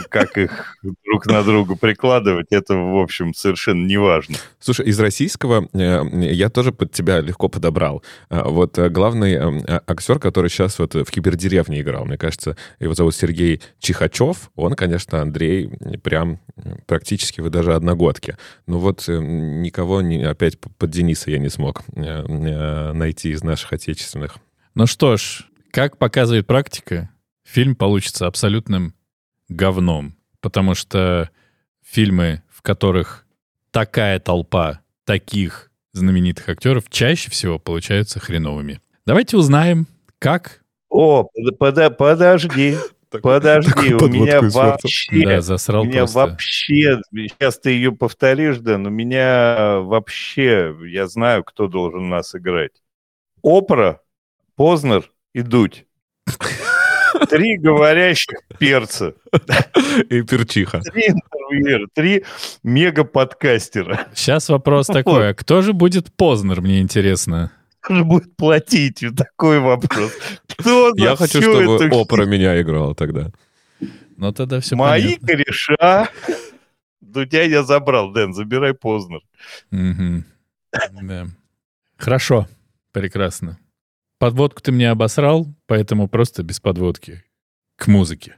как 0.09 0.37
их 0.37 0.77
друг 1.05 1.25
на 1.27 1.43
друга 1.43 1.75
прикладывать, 1.75 2.47
это, 2.51 2.75
в 2.75 2.97
общем, 3.01 3.33
совершенно 3.33 3.85
не 3.85 3.97
важно. 3.97 4.35
Слушай, 4.59 4.87
из 4.87 4.99
российского 4.99 5.67
э, 5.73 6.03
я 6.31 6.49
тоже 6.49 6.71
под 6.71 6.91
тебя 6.91 7.21
легко 7.21 7.47
подобрал. 7.47 8.03
А, 8.29 8.49
Вот 8.49 8.77
э, 8.77 8.89
главный 8.89 9.33
э, 9.33 9.79
актер, 9.87 10.19
который 10.19 10.49
сейчас 10.49 10.79
вот 10.79 10.95
в 10.95 11.05
«Кибердеревне» 11.05 11.81
играл, 11.81 12.05
мне 12.05 12.17
кажется, 12.17 12.57
его 12.79 12.93
зовут 12.93 13.15
Сергей 13.15 13.61
Чихачев. 13.79 14.51
Он, 14.55 14.73
конечно, 14.73 15.21
Андрей, 15.21 15.69
прям 16.03 16.39
практически 16.85 17.41
вы 17.41 17.49
даже 17.49 17.73
одногодки. 17.73 18.35
Но 18.65 18.79
вот 18.79 19.07
никого 19.07 20.01
не, 20.01 20.23
опять 20.23 20.59
под 20.59 20.89
Дениса 20.89 21.31
я 21.31 21.37
не 21.37 21.49
смог 21.49 21.83
найти 21.95 23.29
из 23.29 23.43
наших 23.43 23.73
отечественных. 23.73 24.16
Ну 24.75 24.85
что 24.85 25.17
ж, 25.17 25.45
как 25.71 25.97
показывает 25.97 26.47
практика, 26.47 27.09
фильм 27.43 27.75
получится 27.75 28.27
абсолютным 28.27 28.93
говном. 29.49 30.15
Потому 30.39 30.75
что 30.75 31.29
фильмы, 31.83 32.43
в 32.49 32.61
которых 32.61 33.25
такая 33.71 34.19
толпа 34.19 34.81
таких 35.03 35.71
знаменитых 35.93 36.47
актеров 36.49 36.89
чаще 36.89 37.31
всего 37.31 37.59
получаются 37.59 38.19
хреновыми. 38.19 38.81
Давайте 39.05 39.37
узнаем, 39.37 39.87
как... 40.19 40.61
О, 40.89 41.23
под- 41.57 41.97
подожди, 41.97 42.77
подожди, 43.09 43.93
у 43.93 44.07
меня 44.07 44.41
вообще... 44.41 45.25
Да, 45.25 45.41
засрал 45.41 45.83
у 45.83 45.85
меня 45.85 45.99
просто. 46.01 46.19
вообще, 46.19 47.01
сейчас 47.13 47.59
ты 47.59 47.71
ее 47.71 47.91
повторишь, 47.91 48.59
да, 48.59 48.77
но 48.77 48.89
меня 48.89 49.79
вообще, 49.79 50.75
я 50.85 51.07
знаю, 51.07 51.43
кто 51.43 51.67
должен 51.67 52.09
нас 52.09 52.35
играть. 52.35 52.83
Опра, 53.43 54.01
Познер 54.57 55.09
и 55.33 55.43
Дудь. 55.43 55.85
Три 57.29 57.57
говорящих 57.57 58.37
перца, 58.59 59.13
И 60.09 60.21
перчиха. 60.23 60.81
три 60.81 61.07
интервьюера, 61.07 61.87
три 61.93 62.25
мега-подкастера. 62.63 64.07
Сейчас 64.13 64.49
вопрос 64.49 64.87
такой, 64.87 65.29
а 65.29 65.33
кто 65.33 65.61
же 65.61 65.73
будет 65.73 66.13
Познер, 66.15 66.61
мне 66.61 66.79
интересно? 66.81 67.51
Кто 67.79 67.95
же 67.95 68.03
будет 68.03 68.35
платить? 68.35 69.03
Такой 69.15 69.59
вопрос. 69.59 70.11
Кто 70.57 70.91
Я 70.95 71.15
хочу, 71.15 71.41
чтобы 71.41 71.75
эту 71.85 71.95
опера 71.95 72.25
меня 72.25 72.59
играла 72.61 72.93
тогда. 72.95 73.31
Ну 74.17 74.31
тогда 74.33 74.59
все 74.59 74.75
Мои 74.75 75.15
понятно. 75.17 75.27
кореша. 75.27 76.09
Дудя 77.01 77.43
я 77.43 77.63
забрал, 77.63 78.11
Дэн, 78.11 78.33
забирай 78.33 78.73
Познер. 78.73 79.21
Хорошо, 81.97 82.47
прекрасно. 82.91 83.57
Подводку 84.19 84.61
ты 84.61 84.71
мне 84.71 84.89
обосрал, 84.89 85.47
поэтому 85.67 86.07
просто 86.07 86.41
без 86.41 86.59
подводки. 86.59 87.23
К 87.75 87.87
музыке. 87.87 88.37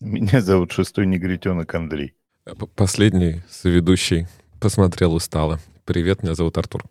Меня 0.00 0.40
зовут 0.40 0.72
шестой 0.72 1.06
негритенок 1.06 1.74
Андрей. 1.74 2.14
П- 2.44 2.66
Последний 2.76 3.42
соведущий 3.50 4.26
посмотрел 4.60 5.14
устало. 5.14 5.60
Привет, 5.84 6.22
меня 6.22 6.34
зовут 6.34 6.56
Артур. 6.58 6.84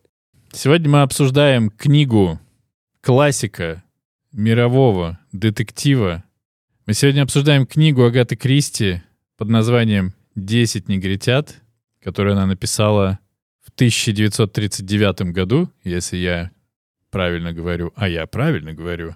Сегодня 0.52 0.90
мы 0.90 1.02
обсуждаем 1.02 1.70
книгу 1.70 2.40
классика 3.02 3.84
мирового 4.34 5.20
детектива. 5.32 6.24
Мы 6.86 6.94
сегодня 6.94 7.22
обсуждаем 7.22 7.66
книгу 7.66 8.04
Агаты 8.04 8.36
Кристи 8.36 9.02
под 9.38 9.50
названием 9.50 10.14
«Десять 10.36 10.90
негритят», 10.90 11.62
которую 12.02 12.34
она 12.34 12.46
написала 12.46 13.20
в 13.62 13.70
1939 13.70 15.32
году, 15.34 15.70
если 15.84 16.18
я 16.18 16.52
правильно 17.10 17.54
говорю, 17.54 17.94
а 17.96 18.10
я 18.10 18.26
правильно 18.28 18.74
говорю. 18.74 19.16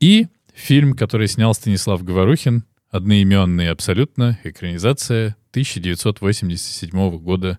И 0.00 0.26
фильм, 0.54 0.94
который 0.94 1.28
снял 1.28 1.54
Станислав 1.54 2.02
Говорухин, 2.04 2.64
одноименный 2.92 3.70
абсолютно, 3.70 4.38
экранизация 4.44 5.34
1987 5.50 7.18
года 7.18 7.58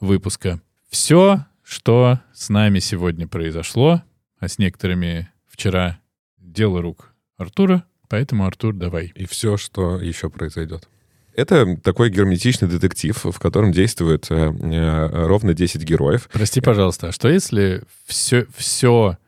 выпуска. 0.00 0.60
Все, 0.88 1.44
что 1.64 2.20
с 2.32 2.48
нами 2.48 2.78
сегодня 2.78 3.26
произошло, 3.26 4.02
а 4.38 4.48
с 4.48 4.58
некоторыми 4.58 5.30
вчера 5.48 5.98
дело 6.38 6.80
рук 6.80 7.12
Артура, 7.36 7.84
поэтому, 8.08 8.46
Артур, 8.46 8.72
давай. 8.72 9.12
И 9.16 9.26
все, 9.26 9.56
что 9.56 10.00
еще 10.00 10.30
произойдет. 10.30 10.88
Это 11.34 11.76
такой 11.76 12.10
герметичный 12.10 12.68
детектив, 12.68 13.16
в 13.24 13.38
котором 13.38 13.72
действует 13.72 14.30
э, 14.30 14.34
э, 14.34 15.26
ровно 15.26 15.54
10 15.54 15.82
героев. 15.82 16.28
Прости, 16.32 16.60
пожалуйста, 16.60 17.08
а 17.08 17.12
что 17.12 17.28
если 17.28 17.82
все, 18.06 18.46
все 18.56 19.18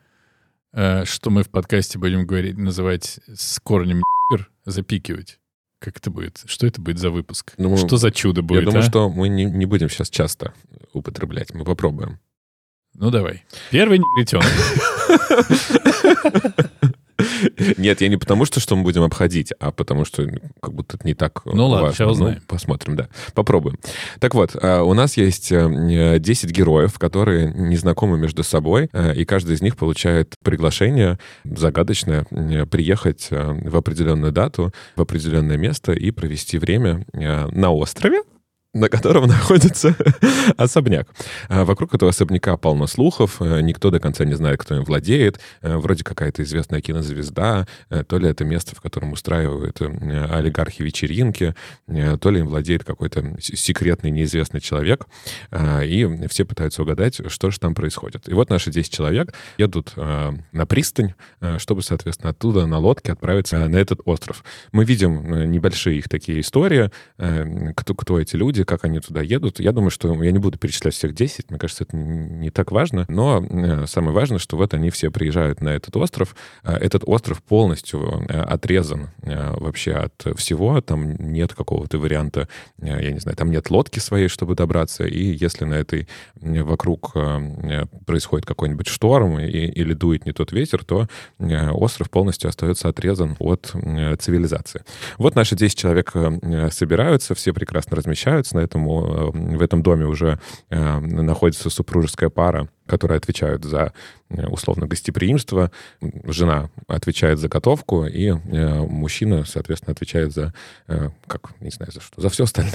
э, 0.73 1.03
что 1.05 1.29
мы 1.29 1.43
в 1.43 1.49
подкасте 1.49 1.99
будем 1.99 2.25
говорить, 2.25 2.57
называть 2.57 3.19
с 3.27 3.59
корнем 3.59 4.01
запикивать? 4.65 5.40
Как 5.81 5.97
это 5.97 6.11
будет? 6.11 6.43
Что 6.45 6.67
это 6.67 6.79
будет 6.79 6.99
за 6.99 7.09
выпуск? 7.09 7.53
Ну, 7.57 7.75
что 7.75 7.97
за 7.97 8.11
чудо 8.11 8.43
будет, 8.43 8.59
Я 8.59 8.65
думаю, 8.65 8.81
а? 8.81 8.87
что 8.87 9.09
мы 9.09 9.29
не, 9.29 9.45
не 9.45 9.65
будем 9.65 9.89
сейчас 9.89 10.11
часто 10.11 10.53
употреблять. 10.93 11.55
Мы 11.55 11.65
попробуем. 11.65 12.19
Ну, 12.93 13.09
давай. 13.09 13.43
Первый 13.71 13.97
негритенок. 13.97 14.45
Нет, 17.77 18.01
я 18.01 18.07
не 18.07 18.17
потому, 18.17 18.45
что, 18.45 18.59
что 18.59 18.75
мы 18.75 18.83
будем 18.83 19.03
обходить, 19.03 19.53
а 19.59 19.71
потому 19.71 20.05
что 20.05 20.23
ну, 20.23 20.39
как 20.61 20.73
будто 20.73 20.97
это 20.97 21.07
не 21.07 21.13
так 21.13 21.41
Ну 21.45 21.67
ладно, 21.67 21.87
важно. 21.87 21.95
ща 21.95 22.07
узнаем. 22.11 22.41
посмотрим, 22.47 22.95
да. 22.95 23.07
Попробуем. 23.33 23.77
Так 24.19 24.33
вот, 24.35 24.55
а, 24.61 24.83
у 24.83 24.93
нас 24.93 25.17
есть 25.17 25.51
э, 25.51 26.17
10 26.19 26.51
героев, 26.51 26.97
которые 26.99 27.51
не 27.53 27.75
знакомы 27.75 28.17
между 28.17 28.43
собой, 28.43 28.89
э, 28.93 29.15
и 29.15 29.25
каждый 29.25 29.55
из 29.55 29.61
них 29.61 29.77
получает 29.77 30.35
приглашение 30.43 31.17
загадочное 31.43 32.25
э, 32.29 32.65
приехать 32.65 33.27
э, 33.31 33.69
в 33.69 33.75
определенную 33.75 34.31
дату, 34.31 34.71
в 34.95 35.01
определенное 35.01 35.57
место 35.57 35.93
и 35.93 36.11
провести 36.11 36.57
время 36.57 37.05
э, 37.13 37.47
на 37.47 37.71
острове, 37.71 38.23
на 38.73 38.89
котором 38.89 39.27
находится 39.27 39.95
особняк. 40.57 41.07
А 41.49 41.65
Вокруг 41.65 41.93
этого 41.93 42.09
особняка 42.11 42.55
полно 42.57 42.87
слухов, 42.87 43.41
э, 43.41 43.61
никто 43.61 43.89
до 43.89 43.99
конца 43.99 44.23
не 44.25 44.33
знает, 44.33 44.59
кто 44.61 44.75
им 44.75 44.83
владеет. 44.83 45.39
Э, 45.61 45.77
Вроде 45.77 46.03
какая-то 46.03 46.43
известная 46.43 46.81
кинозвезда, 46.81 47.67
э, 47.89 48.03
то 48.03 48.17
ли 48.17 48.29
это 48.29 48.45
место, 48.45 48.75
в 48.75 48.81
котором 48.81 49.11
устраивают 49.11 49.81
олигархи 49.81 50.83
вечеринки, 50.83 51.55
то 51.87 52.29
ли 52.29 52.39
им 52.39 52.47
владеет 52.47 52.83
какой-то 52.83 53.35
секретный 53.39 54.11
неизвестный 54.11 54.61
человек. 54.61 55.05
А, 55.51 55.81
И 55.81 56.27
все 56.27 56.45
пытаются 56.45 56.83
угадать, 56.83 57.19
что 57.27 57.51
же 57.51 57.59
там 57.59 57.75
происходит. 57.75 58.29
И 58.29 58.33
вот 58.33 58.49
наши 58.49 58.71
10 58.71 58.91
человек 58.91 59.33
едут 59.57 59.93
э, 59.95 60.31
на 60.51 60.65
пристань, 60.65 61.13
чтобы, 61.57 61.81
соответственно, 61.81 62.29
оттуда 62.31 62.65
на 62.65 62.77
лодке 62.77 63.11
отправиться 63.13 63.67
на 63.67 63.77
этот 63.77 64.01
остров. 64.05 64.43
Мы 64.71 64.85
видим 64.85 65.51
небольшие 65.51 65.97
их 65.97 66.09
такие 66.09 66.41
истории, 66.41 66.91
кто, 67.17 67.95
кто 67.95 68.19
эти 68.19 68.35
люди, 68.35 68.60
как 68.65 68.85
они 68.85 68.99
туда 68.99 69.21
едут. 69.21 69.59
Я 69.59 69.71
думаю, 69.71 69.91
что 69.91 70.21
я 70.23 70.31
не 70.31 70.39
буду 70.39 70.57
перечислять 70.57 70.93
всех 70.93 71.13
10, 71.13 71.49
мне 71.49 71.59
кажется, 71.59 71.83
это 71.83 71.95
не 71.95 72.49
так 72.49 72.71
важно, 72.71 73.05
но 73.07 73.43
э, 73.43 73.85
самое 73.87 74.13
важное, 74.13 74.39
что 74.39 74.57
вот 74.57 74.73
они 74.73 74.89
все 74.89 75.11
приезжают 75.11 75.61
на 75.61 75.69
этот 75.69 75.95
остров. 75.97 76.35
Э, 76.63 76.73
Этот 76.75 77.03
остров 77.05 77.41
полностью 77.43 78.25
э, 78.27 78.41
отрезан 78.41 79.09
вообще 79.21 79.93
от 79.93 80.37
всего, 80.37 80.81
там 80.81 81.15
нет 81.15 81.53
какого-то 81.53 81.97
варианта, 81.99 82.47
я 82.81 83.11
не 83.11 83.19
знаю, 83.19 83.37
там 83.37 83.51
нет 83.51 83.69
лодки 83.69 83.99
своей, 83.99 84.27
чтобы 84.27 84.55
добраться, 84.55 85.05
и 85.05 85.23
если 85.23 85.65
на 85.65 85.75
этой 85.75 86.07
вокруг 86.35 87.13
происходит 88.05 88.45
какой-нибудь 88.45 88.87
шторм 88.87 89.39
и, 89.39 89.47
или 89.47 89.93
дует 89.93 90.25
не 90.25 90.31
тот 90.31 90.51
ветер, 90.51 90.83
то 90.83 91.07
остров 91.39 92.09
полностью 92.09 92.49
остается 92.49 92.89
отрезан 92.89 93.35
от 93.39 93.73
цивилизации. 94.19 94.83
Вот 95.17 95.35
наши 95.35 95.55
10 95.55 95.77
человек 95.77 96.13
собираются, 96.73 97.35
все 97.35 97.53
прекрасно 97.53 97.95
размещаются. 97.97 98.50
На 98.53 98.59
этом, 98.59 98.87
э, 98.87 99.57
в 99.57 99.61
этом 99.61 99.81
доме 99.81 100.05
уже 100.05 100.39
э, 100.69 100.99
находится 100.99 101.69
супружеская 101.69 102.29
пара, 102.29 102.69
которые 102.91 103.19
отвечают 103.19 103.63
за 103.63 103.93
э, 104.29 104.47
условно 104.47 104.85
гостеприимство. 104.85 105.71
Жена 106.25 106.69
отвечает 106.87 107.39
за 107.39 107.47
готовку, 107.47 108.05
и 108.05 108.27
э, 108.27 108.79
мужчина, 108.81 109.45
соответственно, 109.45 109.93
отвечает 109.93 110.33
за, 110.33 110.53
э, 110.89 111.07
как, 111.25 111.53
не 111.61 111.69
знаю, 111.69 111.93
за 111.93 112.01
что, 112.01 112.19
за 112.19 112.27
все 112.27 112.43
остальное. 112.43 112.73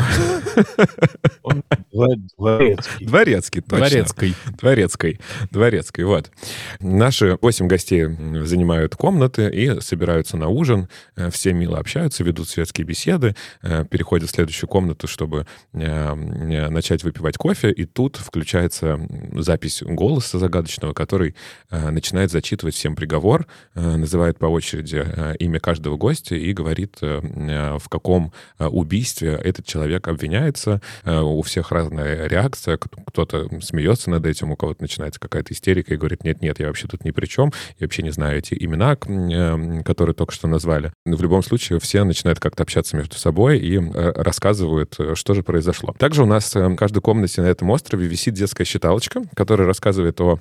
Он 1.42 1.62
дво- 1.92 2.16
дворецкий. 2.38 3.06
Дворецкий, 3.06 3.60
точно. 3.60 3.76
Дворецкой. 3.76 4.34
Дворецкой. 4.58 5.20
Дворецкой, 5.50 6.04
вот. 6.06 6.30
Наши 6.80 7.36
восемь 7.42 7.66
гостей 7.66 8.06
занимают 8.42 8.96
комнаты 8.96 9.50
и 9.50 9.80
собираются 9.82 10.38
на 10.38 10.48
ужин. 10.48 10.88
Все 11.30 11.52
мило 11.52 11.78
общаются, 11.78 12.24
ведут 12.24 12.48
светские 12.48 12.86
беседы, 12.86 13.36
переходят 13.60 14.30
в 14.30 14.32
следующую 14.32 14.70
комнату, 14.70 15.06
чтобы 15.08 15.46
начать 15.72 17.04
выпивать 17.04 17.36
кофе. 17.36 17.70
И 17.70 17.84
тут 17.84 18.16
включается 18.16 18.98
запись 19.34 19.82
голоса 19.82 20.05
голоса 20.06 20.38
загадочного, 20.38 20.92
который 20.92 21.34
э, 21.70 21.90
начинает 21.90 22.30
зачитывать 22.30 22.74
всем 22.76 22.94
приговор, 22.94 23.46
э, 23.74 23.96
называет 23.96 24.38
по 24.38 24.46
очереди 24.46 25.02
э, 25.04 25.34
имя 25.40 25.58
каждого 25.58 25.96
гостя 25.96 26.36
и 26.36 26.52
говорит, 26.52 26.98
э, 27.02 27.20
э, 27.22 27.78
в 27.78 27.88
каком 27.88 28.32
э, 28.58 28.66
убийстве 28.66 29.32
этот 29.32 29.66
человек 29.66 30.06
обвиняется. 30.06 30.80
Э, 31.04 31.20
у 31.20 31.42
всех 31.42 31.72
разная 31.72 32.28
реакция. 32.28 32.78
Кто-то 32.78 33.48
смеется 33.60 34.10
над 34.10 34.24
этим, 34.26 34.52
у 34.52 34.56
кого-то 34.56 34.80
начинается 34.82 35.18
какая-то 35.18 35.52
истерика 35.52 35.94
и 35.94 35.96
говорит, 35.96 36.22
нет-нет, 36.22 36.60
я 36.60 36.68
вообще 36.68 36.86
тут 36.86 37.04
ни 37.04 37.10
при 37.10 37.26
чем, 37.26 37.52
я 37.80 37.86
вообще 37.86 38.02
не 38.02 38.10
знаю 38.10 38.38
эти 38.38 38.54
имена, 38.54 38.96
э, 38.96 39.82
которые 39.82 40.14
только 40.14 40.32
что 40.32 40.46
назвали. 40.46 40.92
В 41.04 41.20
любом 41.20 41.42
случае, 41.42 41.80
все 41.80 42.04
начинают 42.04 42.38
как-то 42.38 42.62
общаться 42.62 42.96
между 42.96 43.16
собой 43.16 43.58
и 43.58 43.76
э, 43.76 44.12
рассказывают, 44.22 44.94
э, 45.00 45.14
что 45.16 45.34
же 45.34 45.42
произошло. 45.42 45.94
Также 45.98 46.22
у 46.22 46.26
нас 46.26 46.54
в 46.54 46.76
каждой 46.76 47.00
комнате 47.00 47.42
на 47.42 47.46
этом 47.46 47.70
острове 47.70 48.06
висит 48.06 48.34
детская 48.34 48.64
считалочка, 48.64 49.22
которая 49.34 49.66
рассказывает 49.66 49.85
о 50.20 50.40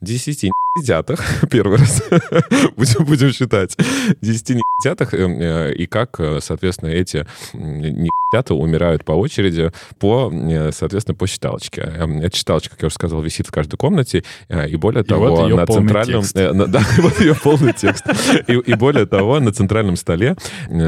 10 0.00 0.50
десятых, 0.76 1.20
первый 1.50 1.78
раз 1.78 2.02
будем, 2.76 3.04
будем 3.04 3.32
считать, 3.32 3.76
10 4.20 4.58
десятых, 4.80 5.14
и 5.14 5.86
как, 5.86 6.20
соответственно, 6.40 6.90
эти 6.90 7.26
десята 7.54 8.54
умирают 8.54 9.04
по 9.04 9.12
очереди 9.12 9.72
по, 9.98 10.30
соответственно, 10.72 11.14
по 11.14 11.26
считалочке. 11.26 11.80
Эта 12.22 12.36
считалочка, 12.36 12.70
как 12.70 12.82
я 12.82 12.86
уже 12.86 12.94
сказал, 12.94 13.22
висит 13.22 13.46
в 13.46 13.50
каждой 13.52 13.76
комнате, 13.76 14.24
и 14.48 14.76
более 14.76 15.02
и 15.02 15.06
того, 15.06 15.34
вот 15.34 15.48
на 15.48 15.66
центральном... 15.66 16.22
Текст. 16.22 16.36
Да, 16.66 16.82
вот 16.98 17.20
ее 17.20 17.34
полный 17.34 17.72
текст. 17.72 18.04
И, 18.46 18.52
и 18.52 18.74
более 18.74 19.06
того, 19.06 19.40
на 19.40 19.52
центральном 19.52 19.96
столе 19.96 20.36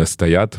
стоят 0.05 0.57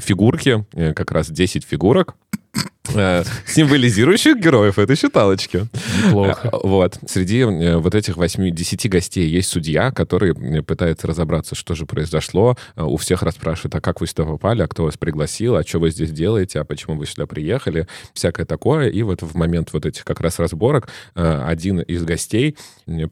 фигурки, 0.00 0.64
как 0.94 1.10
раз 1.12 1.28
10 1.30 1.64
фигурок, 1.64 2.14
Э, 2.54 2.73
символизирующих 2.88 4.38
героев 4.38 4.78
этой 4.78 4.96
считалочки. 4.96 5.66
Неплохо. 6.06 6.50
Э, 6.52 6.56
вот. 6.62 6.98
Среди 7.06 7.40
э, 7.40 7.76
вот 7.76 7.94
этих 7.94 8.16
8-10 8.16 8.88
гостей 8.88 9.28
есть 9.28 9.48
судья, 9.48 9.90
который 9.90 10.34
пытается 10.62 11.06
разобраться, 11.06 11.54
что 11.54 11.74
же 11.74 11.86
произошло. 11.86 12.56
У 12.76 12.96
всех 12.96 13.22
расспрашивает, 13.22 13.74
а 13.74 13.80
как 13.80 14.00
вы 14.00 14.06
сюда 14.06 14.24
попали, 14.24 14.62
а 14.62 14.68
кто 14.68 14.84
вас 14.84 14.96
пригласил, 14.96 15.56
а 15.56 15.64
что 15.64 15.78
вы 15.78 15.90
здесь 15.90 16.10
делаете, 16.10 16.60
а 16.60 16.64
почему 16.64 16.96
вы 16.96 17.06
сюда 17.06 17.26
приехали, 17.26 17.88
всякое 18.12 18.44
такое. 18.44 18.88
И 18.90 19.02
вот 19.02 19.22
в 19.22 19.34
момент 19.34 19.72
вот 19.72 19.86
этих 19.86 20.04
как 20.04 20.20
раз 20.20 20.38
разборок 20.38 20.88
один 21.14 21.80
из 21.80 22.04
гостей 22.04 22.56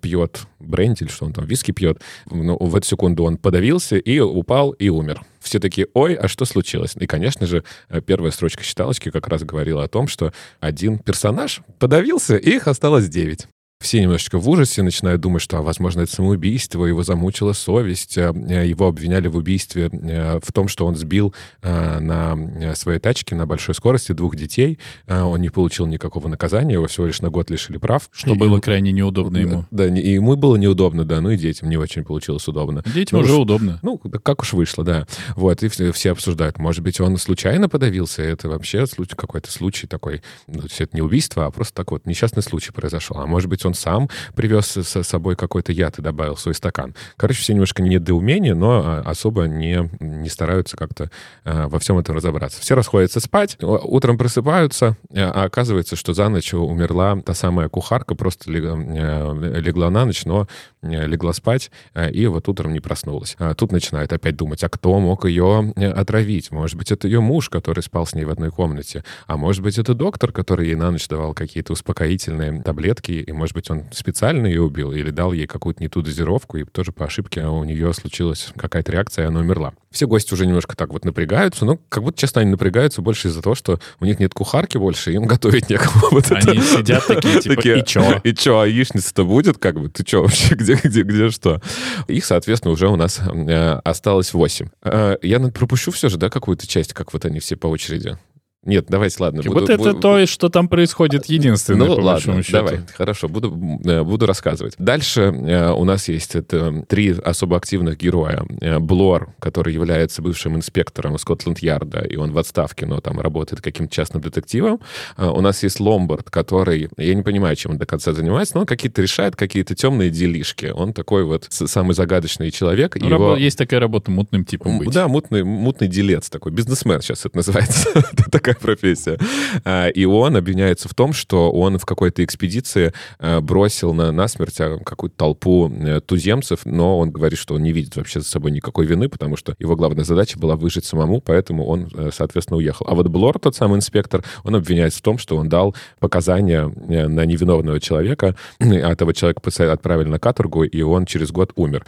пьет 0.00 0.41
бренди, 0.61 1.05
или 1.05 1.11
что 1.11 1.25
он 1.25 1.33
там, 1.33 1.47
виски 1.47 1.73
пьет. 1.73 2.00
Ну, 2.31 2.57
в 2.59 2.76
эту 2.76 2.87
секунду 2.87 3.25
он 3.25 3.37
подавился 3.37 3.97
и 3.97 4.21
упал 4.21 4.73
и 4.73 4.88
умер 4.88 5.23
все 5.43 5.59
такие, 5.59 5.88
ой, 5.93 6.14
а 6.14 6.29
что 6.29 6.45
случилось? 6.45 6.95
И, 6.99 7.07
конечно 7.07 7.47
же, 7.47 7.64
первая 8.07 8.31
строчка 8.31 8.62
считалочки 8.62 9.11
как 9.11 9.29
раз 9.29 9.43
говорила 9.62 9.85
о 9.85 9.88
том, 9.88 10.09
что 10.09 10.33
один 10.61 10.99
персонаж 10.99 11.61
подавился, 11.78 12.37
и 12.37 12.50
их 12.57 12.66
осталось 12.66 13.09
девять 13.09 13.47
все 13.83 14.01
немножечко 14.01 14.39
в 14.39 14.49
ужасе, 14.49 14.83
начинают 14.83 15.21
думать, 15.21 15.43
что, 15.43 15.61
возможно, 15.62 16.03
это 16.03 16.12
самоубийство, 16.12 16.85
его 16.87 17.03
замучила 17.03 17.53
совесть, 17.53 18.17
э, 18.17 18.33
его 18.67 18.87
обвиняли 18.87 19.29
в 19.29 19.37
убийстве 19.37 19.91
э, 19.93 20.41
в 20.43 20.53
том, 20.53 20.69
что 20.69 20.87
он 20.87 20.97
сбил 20.97 21.35
э, 21.62 21.99
на 22.01 22.75
своей 22.75 22.99
тачке 22.99 23.35
на 23.35 23.47
большой 23.47 23.75
скорости 23.75 24.12
двух 24.12 24.37
детей, 24.37 24.79
он 25.09 25.41
не 25.41 25.51
получил 25.51 25.87
никакого 25.87 26.29
наказания, 26.29 26.75
его 26.75 26.87
всего 26.87 27.07
лишь 27.07 27.21
на 27.21 27.31
год 27.31 27.51
лишили 27.51 27.79
прав. 27.79 28.09
Что 28.12 28.35
и, 28.35 28.39
было 28.39 28.61
крайне 28.61 28.93
неудобно 28.93 29.39
ему. 29.39 29.65
Да, 29.71 29.87
и 29.87 30.12
ему 30.12 30.37
было 30.37 30.57
неудобно, 30.57 31.05
да, 31.05 31.21
ну 31.21 31.31
и 31.31 31.37
детям 31.37 31.69
не 31.69 31.77
очень 31.77 32.05
получилось 32.05 32.47
удобно. 32.49 32.83
Детям 32.95 33.19
ну, 33.19 33.25
уже 33.25 33.35
уж, 33.35 33.41
удобно. 33.41 33.79
Ну, 33.83 33.99
как 33.99 34.43
уж 34.43 34.53
вышло, 34.53 34.85
да. 34.85 35.07
Вот, 35.37 35.62
и 35.62 35.69
все, 35.69 35.93
все 35.93 36.12
обсуждают, 36.12 36.59
может 36.59 36.83
быть, 36.83 37.01
он 37.01 37.17
случайно 37.19 37.69
подавился, 37.69 38.23
это 38.23 38.49
вообще 38.49 38.87
какой-то 39.17 39.51
случай 39.51 39.87
такой, 39.87 40.23
ну, 40.47 40.61
то 40.61 40.67
есть 40.67 40.81
это 40.81 40.97
не 40.97 41.03
убийство, 41.03 41.47
а 41.47 41.51
просто 41.51 41.75
такой 41.75 41.97
вот 41.97 42.07
несчастный 42.07 42.43
случай 42.43 42.73
произошел. 42.73 43.19
А 43.19 43.27
может 43.27 43.49
быть, 43.49 43.65
он 43.65 43.72
сам 43.75 44.09
привез 44.35 44.76
с 44.76 45.02
собой 45.02 45.37
какой-то 45.37 45.73
яд 45.73 45.99
и 45.99 46.02
добавил 46.02 46.35
в 46.35 46.41
свой 46.41 46.55
стакан. 46.55 46.95
Короче, 47.17 47.41
все 47.41 47.52
немножко 47.52 47.83
недоумение, 47.83 48.55
но 48.55 48.83
а, 48.85 49.02
особо 49.05 49.45
не, 49.45 49.91
не 50.00 50.29
стараются 50.29 50.76
как-то 50.76 51.11
а, 51.45 51.69
во 51.69 51.79
всем 51.79 51.99
этом 51.99 52.17
разобраться. 52.17 52.61
Все 52.61 52.75
расходятся 52.75 53.21
спать, 53.21 53.57
утром 53.61 54.19
просыпаются, 54.19 54.97
а 55.14 55.45
оказывается, 55.45 55.97
что 55.97 56.14
за 56.14 56.29
ночь 56.29 56.55
умерла 56.55 57.21
та 57.25 57.35
самая 57.35 57.69
кухарка, 57.69 58.14
просто 58.14 58.50
легла, 58.50 58.79
э, 58.79 59.61
легла 59.61 59.91
на 59.91 60.05
ночь, 60.05 60.25
но 60.25 60.47
э, 60.83 61.07
легла 61.07 61.33
спать, 61.33 61.71
э, 61.95 62.11
и 62.11 62.26
вот 62.26 62.49
утром 62.49 62.73
не 62.73 62.81
проснулась. 62.81 63.37
А 63.38 63.55
тут 63.55 63.73
начинает 63.73 64.12
опять 64.12 64.37
думать, 64.37 64.62
а 64.64 64.69
кто 64.69 64.99
мог 64.99 65.25
ее 65.25 65.73
отравить? 65.76 66.50
Может 66.50 66.76
быть, 66.76 66.93
это 66.93 67.09
ее 67.09 67.21
муж, 67.21 67.49
который 67.49 67.83
спал 67.83 68.07
с 68.07 68.14
ней 68.14 68.25
в 68.25 68.31
одной 68.31 68.50
комнате, 68.50 69.05
а 69.26 69.37
может 69.37 69.62
быть, 69.62 69.79
это 69.79 69.95
доктор, 69.95 70.33
который 70.33 70.69
ей 70.69 70.75
на 70.76 70.91
ночь 70.91 71.09
давал 71.09 71.35
какие-то 71.35 71.73
успокоительные 71.73 72.62
таблетки, 72.62 73.12
и, 73.12 73.33
может 73.33 73.55
быть, 73.55 73.62
быть, 73.62 73.70
он 73.70 73.85
специально 73.92 74.46
ее 74.46 74.62
убил 74.62 74.92
или 74.92 75.11
дал 75.11 75.33
ей 75.33 75.46
какую-то 75.46 75.83
не 75.83 75.88
ту 75.88 76.03
дозировку, 76.03 76.59
и 76.59 76.64
тоже 76.64 76.92
по 76.92 77.05
ошибке 77.05 77.44
у 77.44 77.64
нее 77.64 77.92
случилась 77.94 78.48
какая-то 78.57 78.92
реакция, 78.92 79.25
и 79.25 79.29
она 79.29 79.40
умерла. 79.40 79.72
Все 79.90 80.07
гости 80.07 80.33
уже 80.35 80.46
немножко 80.46 80.77
так 80.77 80.90
вот 80.92 81.05
напрягаются, 81.05 81.64
но 81.64 81.79
как 81.88 82.03
будто, 82.03 82.18
честно, 82.18 82.40
они 82.40 82.51
напрягаются 82.51 83.03
больше 83.03 83.29
из-за 83.29 83.42
того, 83.42 83.55
что 83.55 83.79
у 84.01 84.05
них 84.05 84.18
нет 84.18 84.35
кухарки 84.35 84.79
больше, 84.79 85.12
им 85.12 85.25
готовить 85.25 85.70
некому. 85.70 85.92
Вот 86.12 86.31
они 86.31 86.59
это. 86.59 86.79
сидят 86.79 87.07
такие, 87.07 87.40
типа, 87.40 87.57
такие, 87.57 87.79
и 87.81 87.85
чё? 87.85 88.20
И 88.22 88.35
чё, 88.35 88.61
а 88.61 88.66
яичница-то 88.66 89.25
будет, 89.25 89.59
как 89.59 89.81
бы? 89.81 89.88
Ты 89.88 90.05
чё 90.05 90.22
вообще, 90.22 90.55
где, 90.55 90.75
где, 90.75 91.03
где, 91.03 91.31
что? 91.31 91.61
Их, 92.09 92.25
соответственно, 92.25 92.72
уже 92.72 92.88
у 92.88 92.96
нас 92.96 93.20
э, 93.20 93.81
осталось 93.85 94.35
8. 94.35 94.68
Э, 94.83 95.16
я 95.22 95.40
пропущу 95.40 95.90
все 95.90 96.09
же, 96.09 96.18
да, 96.18 96.29
какую-то 96.29 96.66
часть, 96.66 96.92
как 96.92 97.12
вот 97.12 97.25
они 97.25 97.40
все 97.40 97.57
по 97.57 97.66
очереди? 97.68 98.18
Нет, 98.64 98.87
давайте, 98.88 99.16
ладно. 99.18 99.42
Буду, 99.42 99.61
вот 99.61 99.70
это 99.70 99.83
буду... 99.83 100.01
то, 100.01 100.27
что 100.27 100.48
там 100.48 100.68
происходит 100.68 101.27
единственное, 101.27 101.88
ну, 101.88 101.96
по 101.96 102.01
ладно, 102.01 102.42
счету. 102.44 102.59
давай, 102.59 102.81
хорошо, 102.96 103.29
буду, 103.29 103.81
э, 103.85 104.05
буду 104.05 104.27
рассказывать. 104.27 104.75
Дальше 104.79 105.20
э, 105.20 105.72
у 105.72 105.83
нас 105.85 106.09
есть 106.09 106.37
это, 106.37 106.85
три 106.88 107.11
особо 107.11 107.57
активных 107.57 107.98
героя. 107.98 108.44
Э, 108.61 108.79
Блор, 108.79 109.35
который 109.40 109.75
является 109.75 110.22
бывшим 110.22 110.55
инспектором 110.55 111.18
Скотланд-Ярда, 111.18 112.03
и 112.03 112.14
он 112.14 112.31
в 112.31 112.38
отставке, 112.38 112.87
но 112.87 113.01
там 113.01 113.18
работает 113.18 113.61
каким-то 113.61 113.92
частным 113.92 114.22
детективом. 114.22 114.79
У 115.16 115.40
нас 115.40 115.61
есть 115.64 115.81
Ломбард, 115.81 116.31
который, 116.31 116.88
я 116.96 117.14
не 117.14 117.22
понимаю, 117.22 117.57
чем 117.57 117.72
он 117.72 117.79
до 117.79 117.87
конца 117.87 118.12
занимается, 118.12 118.55
но 118.55 118.61
он 118.61 118.66
какие-то 118.66 119.03
решает 119.03 119.35
какие-то 119.35 119.75
темные 119.75 120.11
делишки. 120.11 120.66
Он 120.66 120.92
такой 120.92 121.25
вот 121.25 121.48
самый 121.51 121.94
загадочный 121.94 122.53
человек. 122.53 122.94
Ну, 122.94 123.09
его... 123.09 123.37
Есть 123.37 123.59
такая 123.59 123.81
работа 123.81 124.12
мутным 124.12 124.44
типом 124.44 124.79
быть. 124.79 124.90
Да, 124.90 125.09
мутный, 125.09 125.42
мутный 125.42 125.88
делец 125.88 126.31
такой, 126.31 126.53
бизнесмен 126.53 127.01
сейчас 127.01 127.27
это 127.27 127.37
называется. 127.37 127.88
Такая 128.31 128.52
такая 128.53 128.61
профессия. 128.77 129.19
А, 129.65 129.88
и 129.88 130.05
он 130.05 130.37
обвиняется 130.37 130.88
в 130.88 130.95
том, 130.95 131.12
что 131.12 131.51
он 131.51 131.79
в 131.79 131.87
какой-то 131.87 132.25
экспедиции 132.25 132.93
а, 133.19 133.41
бросил 133.41 133.93
на, 133.95 134.12
на 134.12 134.29
смерть 134.29 134.61
а, 134.61 134.79
какую-то 134.79 135.17
толпу 135.17 135.71
э, 135.71 136.01
туземцев, 136.01 136.61
но 136.65 136.99
он 136.99 137.11
говорит, 137.11 137.38
что 137.38 137.55
он 137.55 137.62
не 137.62 137.73
видит 137.73 137.97
вообще 137.97 138.21
за 138.21 138.27
собой 138.27 138.51
никакой 138.51 138.87
вины, 138.87 139.09
потому 139.09 139.37
что 139.37 139.55
его 139.59 139.77
главная 139.77 140.05
задача 140.05 140.38
была 140.38 140.57
выжить 140.57 140.85
самому, 140.85 141.21
поэтому 141.21 141.67
он, 141.67 141.88
э, 141.95 142.11
соответственно, 142.12 142.59
уехал. 142.59 142.87
А 142.88 142.95
вот 142.95 143.09
Блор, 143.09 143.38
тот 143.38 143.55
самый 143.57 143.77
инспектор, 143.77 144.25
он 144.45 144.57
обвиняется 144.57 144.99
в 144.99 145.03
том, 145.03 145.19
что 145.19 145.37
он 145.37 145.49
дал 145.49 145.75
показания 145.99 146.73
э, 146.88 147.09
на 147.09 147.25
невиновного 147.25 147.81
человека, 147.81 148.37
а 148.61 148.93
этого 148.93 149.15
человека 149.15 149.43
отправили 149.73 150.09
на 150.09 150.19
каторгу, 150.19 150.65
и 150.65 150.83
он 150.83 151.07
через 151.07 151.31
год 151.31 151.53
умер. 151.57 151.85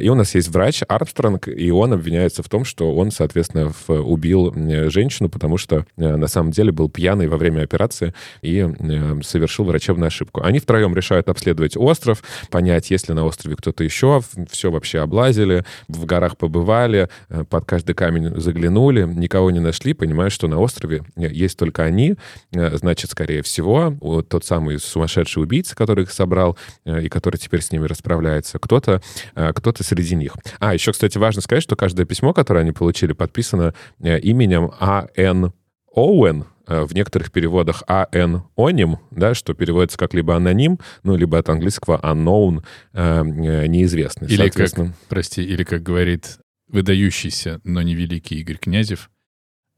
И 0.00 0.08
у 0.08 0.14
нас 0.14 0.34
есть 0.34 0.48
врач 0.48 0.82
Армстронг, 0.86 1.48
и 1.48 1.70
он 1.70 1.92
обвиняется 1.92 2.42
в 2.42 2.48
том, 2.48 2.64
что 2.64 2.94
он, 2.94 3.10
соответственно, 3.10 3.72
убил 3.88 4.52
женщину, 4.90 5.28
потому 5.28 5.58
что 5.58 5.86
на 6.04 6.26
самом 6.26 6.50
деле 6.50 6.72
был 6.72 6.88
пьяный 6.88 7.28
во 7.28 7.36
время 7.36 7.62
операции 7.62 8.14
и 8.42 8.58
э, 8.58 9.22
совершил 9.22 9.64
врачебную 9.64 10.08
ошибку. 10.08 10.42
Они 10.42 10.58
втроем 10.58 10.94
решают 10.94 11.28
обследовать 11.28 11.76
остров, 11.76 12.22
понять, 12.50 12.90
есть 12.90 13.08
ли 13.08 13.14
на 13.14 13.24
острове 13.24 13.56
кто-то 13.56 13.84
еще, 13.84 14.22
все 14.50 14.70
вообще 14.70 15.00
облазили, 15.00 15.64
в 15.88 16.04
горах 16.06 16.36
побывали, 16.36 17.08
э, 17.28 17.44
под 17.44 17.64
каждый 17.64 17.94
камень 17.94 18.40
заглянули, 18.40 19.04
никого 19.04 19.50
не 19.50 19.60
нашли, 19.60 19.94
понимая, 19.94 20.30
что 20.30 20.48
на 20.48 20.58
острове 20.58 21.04
есть 21.16 21.58
только 21.58 21.84
они, 21.84 22.16
значит, 22.52 23.10
скорее 23.10 23.42
всего, 23.42 23.94
тот 24.28 24.44
самый 24.44 24.78
сумасшедший 24.78 25.42
убийца, 25.42 25.76
который 25.76 26.04
их 26.04 26.12
собрал 26.12 26.56
и 26.84 27.08
который 27.08 27.36
теперь 27.36 27.60
с 27.60 27.72
ними 27.72 27.86
расправляется, 27.86 28.58
кто-то 28.58 29.02
кто 29.34 29.74
среди 29.80 30.14
них. 30.14 30.36
А, 30.60 30.74
еще, 30.74 30.92
кстати, 30.92 31.18
важно 31.18 31.42
сказать, 31.42 31.62
что 31.62 31.76
каждое 31.76 32.06
письмо, 32.06 32.32
которое 32.32 32.60
они 32.60 32.72
получили, 32.72 33.12
подписано 33.12 33.74
именем 34.00 34.72
А.Н. 34.78 35.52
Оуэн, 35.94 36.44
э, 36.66 36.82
в 36.82 36.94
некоторых 36.94 37.30
переводах 37.32 37.82
А.Н. 37.86 38.42
Оним, 38.56 38.98
да, 39.10 39.34
что 39.34 39.54
переводится 39.54 39.98
как 39.98 40.14
либо 40.14 40.36
аноним, 40.36 40.78
ну, 41.02 41.16
либо 41.16 41.38
от 41.38 41.48
английского 41.48 41.98
unknown, 42.02 42.64
э, 42.92 43.22
э 43.22 43.66
неизвестный. 43.66 44.28
Или 44.28 44.48
как, 44.48 44.70
прости, 45.08 45.42
или 45.42 45.64
как 45.64 45.82
говорит 45.82 46.38
выдающийся, 46.68 47.60
но 47.64 47.82
не 47.82 47.94
великий 47.94 48.40
Игорь 48.40 48.58
Князев, 48.58 49.10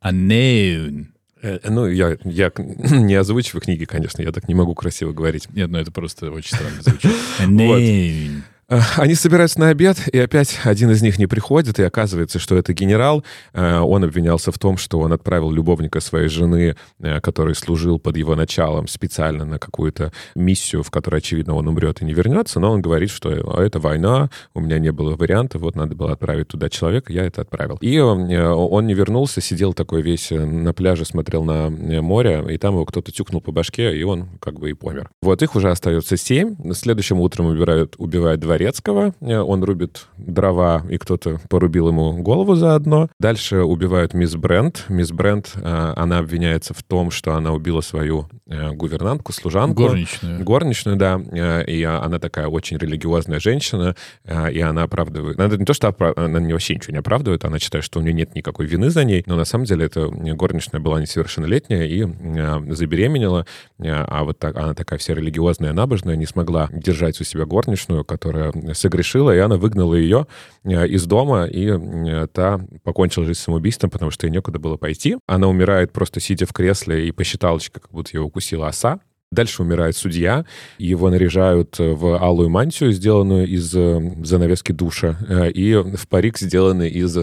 unknown. 0.05 1.07
Ну, 1.43 1.87
я, 1.87 2.17
я 2.25 2.51
не 2.57 3.15
озвучиваю 3.15 3.61
книги, 3.61 3.85
конечно, 3.85 4.23
я 4.23 4.33
так 4.33 4.49
не 4.49 4.55
могу 4.55 4.75
красиво 4.75 5.13
говорить. 5.13 5.49
Нет, 5.55 5.71
ну 5.71 5.79
это 5.79 5.93
просто 5.93 6.31
очень 6.31 6.57
странно 6.57 6.83
звучит. 6.83 7.13
Unknown. 7.41 8.39
Э, 8.39 8.56
они 8.69 9.15
собираются 9.15 9.61
на 9.61 9.69
обед, 9.69 10.09
и 10.13 10.19
опять 10.19 10.59
один 10.65 10.91
из 10.91 11.01
них 11.01 11.19
не 11.19 11.29
приходит, 11.29 11.79
и 11.79 11.85
оказывается, 11.85 12.41
что 12.41 12.57
это 12.57 12.73
генерал. 12.73 13.25
Э, 13.53 13.79
он 13.79 14.03
обвинялся 14.03 14.51
в 14.51 14.59
том, 14.59 14.77
что 14.77 14.99
он 14.99 15.13
отправил 15.13 15.53
любовника 15.53 16.01
своей 16.01 16.29
жены, 16.29 16.77
э, 16.99 17.21
который 17.21 17.55
служил 17.55 18.01
под 18.01 18.17
его 18.17 18.35
началом 18.35 18.89
специально 18.89 19.45
на 19.45 19.61
какую-то 19.61 20.13
миссию, 20.35 20.83
в 20.83 20.91
которой, 20.91 21.19
очевидно, 21.19 21.55
он 21.55 21.69
умрет 21.69 22.03
и 22.03 22.05
не 22.05 22.13
вернется, 22.13 22.59
но 22.59 22.73
он 22.73 22.83
говорит, 22.83 23.11
что 23.11 23.31
это 23.31 23.79
война, 23.79 24.31
у 24.53 24.61
меня 24.61 24.81
не 24.81 24.91
было 24.91 25.15
вариантов, 25.15 25.63
вот 25.63 25.77
надо 25.77 25.95
было 25.95 26.13
отправить 26.13 26.49
туда 26.49 26.69
человека, 26.69 27.13
я 27.13 27.25
это 27.25 27.43
отправил. 27.43 27.79
И 27.81 27.99
он 27.99 28.87
не 28.87 28.95
вернулся, 28.95 29.41
сидел 29.41 29.75
такой 29.75 30.03
весь 30.03 30.31
на 30.31 30.73
пляже, 30.75 31.05
смотрел 31.05 31.45
на 31.45 31.71
море, 31.71 32.45
и 32.51 32.59
там 32.59 32.75
его 32.75 32.85
кто-то 32.85 33.13
тюкнул 33.13 33.41
по 33.41 33.53
башке, 33.53 33.97
и 33.97 34.03
он 34.03 34.27
как 34.41 34.59
бы 34.59 34.71
и 34.71 34.75
помер. 34.75 35.09
Вот 35.23 35.43
их 35.43 35.55
уже 35.55 35.71
остается 35.71 36.17
семь. 36.17 36.57
Следующим 36.73 37.21
утром 37.21 37.47
убирают, 37.47 37.95
убивают 37.99 38.41
два 38.41 38.56
Дворецкого. 38.57 39.13
Э, 39.21 39.39
он 39.39 39.63
рубит 39.65 40.07
дрова, 40.17 40.83
и 40.89 40.97
кто-то 40.97 41.41
порубил 41.51 41.89
ему 41.89 42.23
голову 42.23 42.55
заодно. 42.55 43.09
Дальше 43.21 43.63
убивают 43.63 44.15
мисс 44.15 44.35
Брент. 44.35 44.87
Мисс 44.89 45.13
Брент, 45.13 45.53
э, 45.57 45.93
она 45.97 46.19
обвиняется 46.19 46.73
в 46.73 46.83
том, 46.83 47.11
что 47.11 47.35
она 47.35 47.53
убила 47.53 47.83
свою 47.83 48.29
э, 48.47 48.71
гувернантку, 48.71 49.33
служанку. 49.33 49.83
Горничную. 49.83 50.43
Горничную, 50.43 50.97
да. 50.97 51.21
И 51.67 51.83
она 51.83 52.19
такая 52.19 52.47
очень 52.47 52.79
религиозная 52.79 53.41
женщина, 53.41 53.95
и 54.25 54.61
она 54.61 54.85
оправдывает... 54.85 55.39
Она 55.39 55.55
не 55.55 55.65
то, 55.65 55.75
что 55.75 55.89
оправ... 55.89 56.17
она 56.17 56.41
вообще 56.41 56.77
ничего 56.77 56.93
не 56.93 56.99
оправдывает, 56.99 57.45
она 57.45 57.59
считает, 57.59 57.85
что 57.85 57.99
у 57.99 58.03
нее 58.03 58.15
нет 58.15 58.35
никакой 58.35 58.67
вины 58.67 58.89
за 58.89 59.05
ней, 59.05 59.23
но 59.27 59.37
на 59.37 59.45
самом 59.45 59.65
деле 59.65 59.87
эта 59.87 60.09
горничная 60.09 60.81
была 60.81 61.01
несовершеннолетняя 61.01 61.85
и 61.85 62.07
забеременела, 62.73 63.47
а 63.79 64.25
вот 64.25 64.39
так, 64.39 64.57
она 64.57 64.75
такая 64.75 64.99
вся 64.99 65.15
религиозная, 65.15 65.73
набожная, 65.73 66.17
не 66.17 66.27
смогла 66.27 66.69
держать 66.73 67.21
у 67.21 67.25
себя 67.25 67.45
горничную, 67.45 68.05
которая 68.05 68.46
согрешила, 68.75 69.35
и 69.35 69.39
она 69.39 69.57
выгнала 69.57 69.95
ее 69.95 70.27
э, 70.65 70.87
из 70.89 71.07
дома, 71.07 71.47
и 71.47 71.67
э, 71.69 72.27
та 72.33 72.61
покончила 72.83 73.25
жизнь 73.25 73.41
самоубийством, 73.41 73.91
потому 73.91 74.11
что 74.11 74.27
ей 74.27 74.33
некуда 74.33 74.59
было 74.59 74.77
пойти. 74.77 75.17
Она 75.27 75.49
умирает 75.49 75.93
просто 75.93 76.21
сидя 76.21 76.47
в 76.47 76.53
кресле 76.53 77.09
и 77.09 77.13
по 77.13 77.25
считалочке, 77.25 77.81
как 77.81 77.91
будто 77.91 78.11
ее 78.17 78.23
укусила 78.23 78.69
оса. 78.69 79.01
Дальше 79.33 79.63
умирает 79.63 79.97
судья, 79.97 80.45
его 80.79 81.11
наряжают 81.11 81.77
в 81.79 82.17
алую 82.17 82.49
мантию, 82.49 82.93
сделанную 82.93 83.49
из 83.49 83.75
э, 83.75 84.01
занавески 84.23 84.73
душа, 84.73 85.19
и 85.53 85.75
в 85.75 86.09
парик, 86.09 86.39
сделанный 86.39 86.91
из 86.91 87.19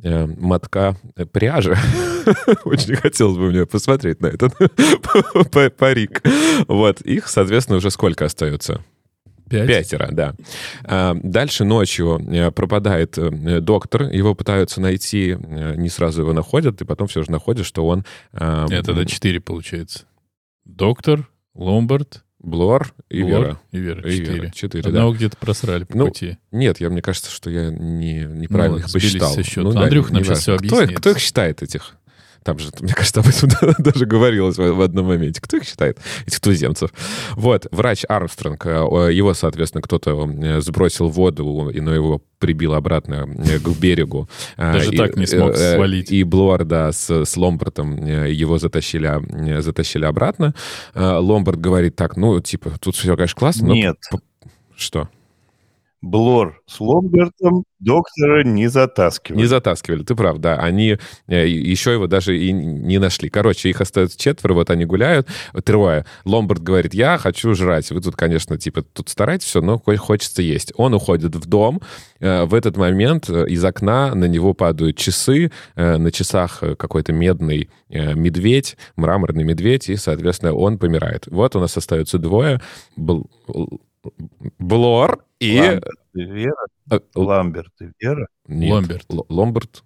мотка 0.00 0.96
пряжи. 1.32 1.76
Очень 2.64 2.94
хотелось 2.94 3.36
бы 3.36 3.50
мне 3.50 3.66
посмотреть 3.66 4.20
на 4.20 4.28
этот 4.28 4.52
парик. 5.76 6.22
Вот, 6.68 7.00
их, 7.00 7.26
соответственно, 7.28 7.78
уже 7.78 7.90
сколько 7.90 8.24
остается? 8.24 8.84
Пять? 9.48 9.66
Пятеро, 9.66 10.08
да. 10.10 10.34
А, 10.84 11.16
дальше 11.22 11.64
ночью 11.64 12.20
э, 12.28 12.50
пропадает 12.50 13.16
э, 13.18 13.60
доктор, 13.60 14.04
его 14.04 14.34
пытаются 14.34 14.80
найти, 14.80 15.36
э, 15.38 15.74
не 15.76 15.88
сразу 15.88 16.22
его 16.22 16.32
находят, 16.32 16.80
и 16.80 16.84
потом 16.84 17.08
все 17.08 17.22
же 17.22 17.30
находят, 17.30 17.66
что 17.66 17.86
он... 17.86 18.04
Это 18.32 18.94
до 18.94 19.04
четыре 19.06 19.40
получается. 19.40 20.04
Доктор, 20.64 21.28
Ломбард, 21.54 22.24
Блор 22.38 22.94
и 23.08 23.22
Блор 23.22 23.40
Вера. 23.40 23.60
И 23.72 23.78
Вера. 23.78 24.02
Четыре. 24.02 24.52
Четыре, 24.54 24.88
Одного 24.88 25.10
да. 25.10 25.16
где-то 25.16 25.36
просрали 25.38 25.84
по 25.84 25.96
ну, 25.96 26.06
пути. 26.06 26.38
Нет, 26.52 26.80
я, 26.80 26.88
мне 26.88 27.02
кажется, 27.02 27.30
что 27.30 27.50
я 27.50 27.70
не, 27.70 28.20
неправильно 28.24 28.78
Ну, 28.78 28.84
их 28.84 28.92
посчитал. 28.92 29.34
Ну, 29.56 29.72
да, 29.72 29.82
Андрюх 29.82 30.10
нам 30.10 30.22
сейчас 30.22 30.46
важно. 30.46 30.58
всё 30.58 30.68
кто, 30.68 30.76
объяснит. 30.76 30.98
кто 31.00 31.10
их 31.10 31.18
считает, 31.18 31.62
этих? 31.62 31.96
Там 32.42 32.58
же, 32.58 32.70
мне 32.80 32.94
кажется, 32.94 33.20
об 33.20 33.26
этом 33.26 33.50
даже 33.78 34.06
говорилось 34.06 34.56
в 34.56 34.80
одном 34.80 35.06
моменте. 35.06 35.40
Кто 35.40 35.56
их 35.56 35.64
считает, 35.64 35.98
этих 36.26 36.40
туземцев? 36.40 36.90
Вот, 37.32 37.66
врач 37.70 38.04
Армстронг, 38.08 38.66
э, 38.66 39.10
его, 39.12 39.34
соответственно, 39.34 39.82
кто-то 39.82 40.28
э, 40.28 40.60
сбросил 40.60 41.08
в 41.08 41.12
воду, 41.12 41.70
но 41.74 41.94
его 41.94 42.22
прибил 42.38 42.74
обратно 42.74 43.28
э, 43.38 43.58
к 43.58 43.68
берегу. 43.68 44.28
Даже 44.56 44.92
И, 44.92 44.96
так 44.96 45.16
не 45.16 45.26
смог 45.26 45.50
э, 45.50 45.54
э, 45.54 45.74
свалить. 45.76 46.10
И 46.10 46.22
Блуар, 46.24 46.64
да, 46.64 46.92
с, 46.92 47.24
с 47.24 47.36
Ломбартом 47.36 48.04
э, 48.04 48.32
его 48.32 48.58
затащили, 48.58 49.58
э, 49.58 49.60
затащили 49.60 50.04
обратно. 50.04 50.54
Э, 50.94 51.18
Ломбард 51.18 51.60
говорит 51.60 51.96
так, 51.96 52.16
ну, 52.16 52.40
типа, 52.40 52.72
тут 52.80 52.96
все, 52.96 53.16
конечно, 53.16 53.38
классно, 53.38 53.68
но... 53.68 53.74
Нет. 53.74 53.96
Что? 54.76 55.08
Блор 56.00 56.62
с 56.66 56.80
Ломбертом 56.80 57.64
доктора 57.80 58.44
не 58.44 58.68
затаскивали. 58.68 59.40
Не 59.40 59.46
затаскивали, 59.46 60.04
ты 60.04 60.14
прав, 60.14 60.38
да. 60.38 60.56
Они 60.56 60.96
э, 61.26 61.48
еще 61.48 61.92
его 61.92 62.06
даже 62.06 62.38
и 62.38 62.52
не 62.52 62.98
нашли. 62.98 63.28
Короче, 63.28 63.68
их 63.68 63.80
остается 63.80 64.16
четверо, 64.18 64.54
вот 64.54 64.70
они 64.70 64.84
гуляют. 64.84 65.26
Трое. 65.64 66.06
Ломбард 66.24 66.62
говорит, 66.62 66.94
я 66.94 67.18
хочу 67.18 67.52
жрать. 67.54 67.90
Вы 67.90 68.00
тут, 68.00 68.14
конечно, 68.14 68.56
типа, 68.56 68.82
тут 68.82 69.08
старайтесь 69.08 69.46
все, 69.48 69.60
но 69.60 69.78
хо- 69.78 69.96
хочется 69.96 70.40
есть. 70.40 70.72
Он 70.76 70.94
уходит 70.94 71.34
в 71.34 71.46
дом. 71.46 71.80
Э, 72.20 72.44
В 72.44 72.54
этот 72.54 72.76
момент 72.76 73.28
э, 73.28 73.46
из 73.48 73.64
окна 73.64 74.14
на 74.14 74.26
него 74.26 74.54
падают 74.54 74.96
часы. 74.96 75.50
На 75.74 76.10
часах 76.12 76.62
какой-то 76.78 77.12
медный 77.12 77.68
медведь, 77.88 78.76
мраморный 78.96 79.44
медведь, 79.44 79.88
и, 79.88 79.96
соответственно, 79.96 80.52
он 80.54 80.78
помирает. 80.78 81.26
Вот 81.26 81.56
у 81.56 81.60
нас 81.60 81.76
остается 81.76 82.18
двое. 82.18 82.60
Блор 84.58 85.24
и... 85.40 85.58
Ламберт 85.58 85.84
и 86.14 86.22
Вера. 86.22 86.66
э, 86.90 87.00
Ламберт 87.14 87.72
и 87.80 87.90
Вера. 88.00 88.28
нет, 88.46 88.72
Ломберт. 88.72 89.06
Л- 89.10 89.26
Ломбард 89.28 89.84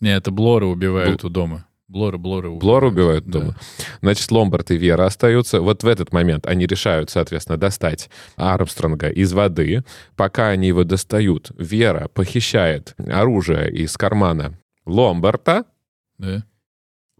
Не, 0.00 0.16
это 0.16 0.30
Блора 0.30 0.66
убивают 0.66 1.24
у 1.24 1.28
дома. 1.28 1.66
Блора, 1.86 2.16
Блора 2.18 2.48
убивают. 2.48 2.62
Блор 2.62 2.84
убивают 2.84 3.24
Да. 3.26 3.38
дома. 3.40 3.56
Значит, 4.00 4.30
Ломбард 4.30 4.70
и 4.70 4.76
Вера 4.76 5.04
остаются. 5.06 5.60
Вот 5.60 5.82
в 5.84 5.86
этот 5.86 6.12
момент 6.12 6.46
они 6.46 6.66
решают, 6.66 7.10
соответственно, 7.10 7.56
достать 7.58 8.10
Армстронга 8.36 9.10
из 9.10 9.32
воды. 9.32 9.84
Пока 10.16 10.48
они 10.48 10.68
его 10.68 10.84
достают, 10.84 11.50
Вера 11.58 12.08
похищает 12.08 12.94
оружие 12.98 13.70
из 13.70 13.96
кармана 13.96 14.58
Ломбарда. 14.86 15.64
Да. 16.18 16.44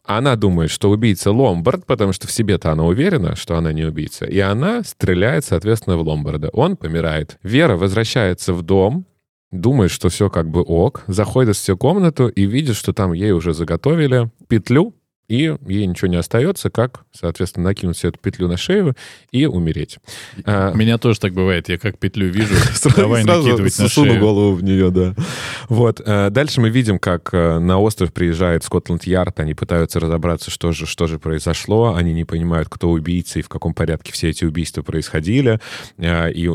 Она 0.04 0.36
думает, 0.36 0.70
что 0.70 0.90
убийца 0.90 1.32
Ломбард, 1.32 1.86
потому 1.86 2.12
что 2.12 2.28
в 2.28 2.32
себе-то 2.32 2.70
она 2.70 2.84
уверена, 2.84 3.36
что 3.36 3.56
она 3.56 3.72
не 3.72 3.84
убийца. 3.84 4.26
И 4.26 4.38
она 4.38 4.84
стреляет, 4.84 5.46
соответственно, 5.46 5.96
в 5.96 6.02
Ломбарда. 6.02 6.50
Он 6.50 6.76
помирает. 6.76 7.38
Вера 7.42 7.76
возвращается 7.76 8.52
в 8.52 8.62
дом, 8.62 9.06
думает, 9.50 9.90
что 9.90 10.10
все 10.10 10.28
как 10.28 10.50
бы 10.50 10.60
ок, 10.60 11.04
заходит 11.06 11.56
в 11.56 11.58
свою 11.58 11.78
комнату 11.78 12.28
и 12.28 12.44
видит, 12.44 12.76
что 12.76 12.92
там 12.92 13.14
ей 13.14 13.32
уже 13.32 13.54
заготовили 13.54 14.30
петлю, 14.46 14.94
и 15.28 15.56
ей 15.66 15.86
ничего 15.86 16.08
не 16.08 16.16
остается, 16.16 16.68
как, 16.70 17.04
соответственно, 17.12 17.64
накинуть 17.64 17.96
себе 17.96 18.10
эту 18.10 18.18
петлю 18.18 18.46
на 18.48 18.56
шею 18.56 18.94
и 19.32 19.46
умереть. 19.46 19.98
А, 20.44 20.70
У 20.72 20.76
меня 20.76 20.98
тоже 20.98 21.18
так 21.18 21.32
бывает. 21.32 21.68
Я 21.68 21.78
как 21.78 21.98
петлю 21.98 22.28
вижу, 22.28 22.54
давай 22.96 23.24
накидывать 23.24 23.78
на 23.78 23.88
шею. 23.88 24.20
голову 24.20 24.54
в 24.54 24.62
нее, 24.62 24.90
да. 24.90 25.14
Вот. 25.68 26.00
э, 26.04 26.28
Дальше 26.30 26.60
мы 26.60 26.68
видим, 26.68 26.98
как 26.98 27.30
э, 27.32 27.58
на 27.58 27.78
остров 27.80 28.12
приезжает 28.12 28.64
Скотланд-Ярд. 28.64 29.40
Они 29.40 29.54
пытаются 29.54 29.98
разобраться, 29.98 30.50
что 30.50 30.72
же, 30.72 30.84
что 30.86 31.06
же 31.06 31.18
произошло. 31.18 31.94
Они 31.94 32.12
не 32.12 32.24
понимают, 32.24 32.68
кто 32.68 32.90
убийца 32.90 33.38
и 33.38 33.42
в 33.42 33.48
каком 33.48 33.72
порядке 33.72 34.12
все 34.12 34.28
эти 34.30 34.44
убийства 34.44 34.82
происходили. 34.82 35.58
Э, 35.96 36.30
И 36.32 36.46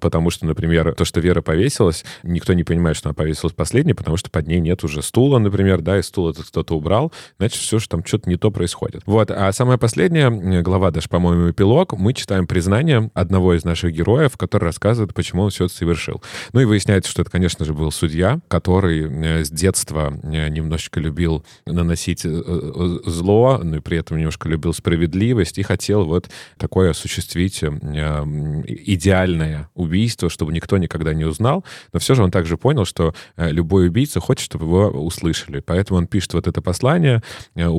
потому 0.00 0.30
что, 0.30 0.44
например, 0.46 0.94
то, 0.94 1.04
что 1.04 1.20
Вера 1.20 1.40
повесилась, 1.40 2.04
никто 2.22 2.52
не 2.52 2.64
понимает, 2.64 2.96
что 2.96 3.08
она 3.08 3.14
повесилась 3.14 3.54
последней, 3.54 3.94
потому 3.94 4.16
что 4.18 4.30
под 4.30 4.46
ней 4.46 4.60
нет 4.60 4.84
уже 4.84 5.02
стула, 5.02 5.38
например, 5.38 5.80
да, 5.80 5.98
и 5.98 6.02
стул 6.02 6.28
этот 6.30 6.46
кто-то 6.46 6.76
убрал. 6.76 7.12
Значит, 7.38 7.60
все, 7.60 7.78
что 7.78 7.93
там 7.94 8.04
что-то 8.04 8.28
не 8.28 8.36
то 8.36 8.50
происходит. 8.50 9.02
Вот. 9.06 9.30
А 9.30 9.52
самая 9.52 9.78
последняя 9.78 10.28
э, 10.28 10.62
глава, 10.62 10.90
даже, 10.90 11.08
по-моему, 11.08 11.50
эпилог, 11.50 11.92
мы 11.92 12.12
читаем 12.12 12.48
признание 12.48 13.10
одного 13.14 13.54
из 13.54 13.64
наших 13.64 13.92
героев, 13.92 14.36
который 14.36 14.64
рассказывает, 14.64 15.14
почему 15.14 15.42
он 15.42 15.50
все 15.50 15.66
это 15.66 15.74
совершил. 15.74 16.22
Ну 16.52 16.60
и 16.60 16.64
выясняется, 16.64 17.10
что 17.10 17.22
это, 17.22 17.30
конечно 17.30 17.64
же, 17.64 17.72
был 17.72 17.92
судья, 17.92 18.40
который 18.48 19.04
э, 19.04 19.44
с 19.44 19.50
детства 19.50 20.12
э, 20.24 20.48
немножечко 20.48 20.98
любил 20.98 21.44
наносить 21.66 22.22
зло, 22.22 23.60
но 23.62 23.76
и 23.76 23.80
при 23.80 23.98
этом 23.98 24.16
немножко 24.16 24.48
любил 24.48 24.72
справедливость 24.72 25.58
и 25.58 25.62
хотел 25.62 26.04
вот 26.04 26.28
такое 26.58 26.90
осуществить 26.90 27.62
идеальное 27.62 29.68
убийство, 29.74 30.28
чтобы 30.28 30.52
никто 30.52 30.78
никогда 30.78 31.14
не 31.14 31.24
узнал. 31.24 31.64
Но 31.92 32.00
все 32.00 32.14
же 32.14 32.24
он 32.24 32.30
также 32.30 32.56
понял, 32.56 32.84
что 32.84 33.14
любой 33.36 33.86
убийца 33.86 34.20
хочет, 34.20 34.46
чтобы 34.46 34.64
его 34.64 34.88
услышали. 34.88 35.60
Поэтому 35.60 35.98
он 35.98 36.06
пишет 36.06 36.34
вот 36.34 36.46
это 36.46 36.62
послание, 36.62 37.22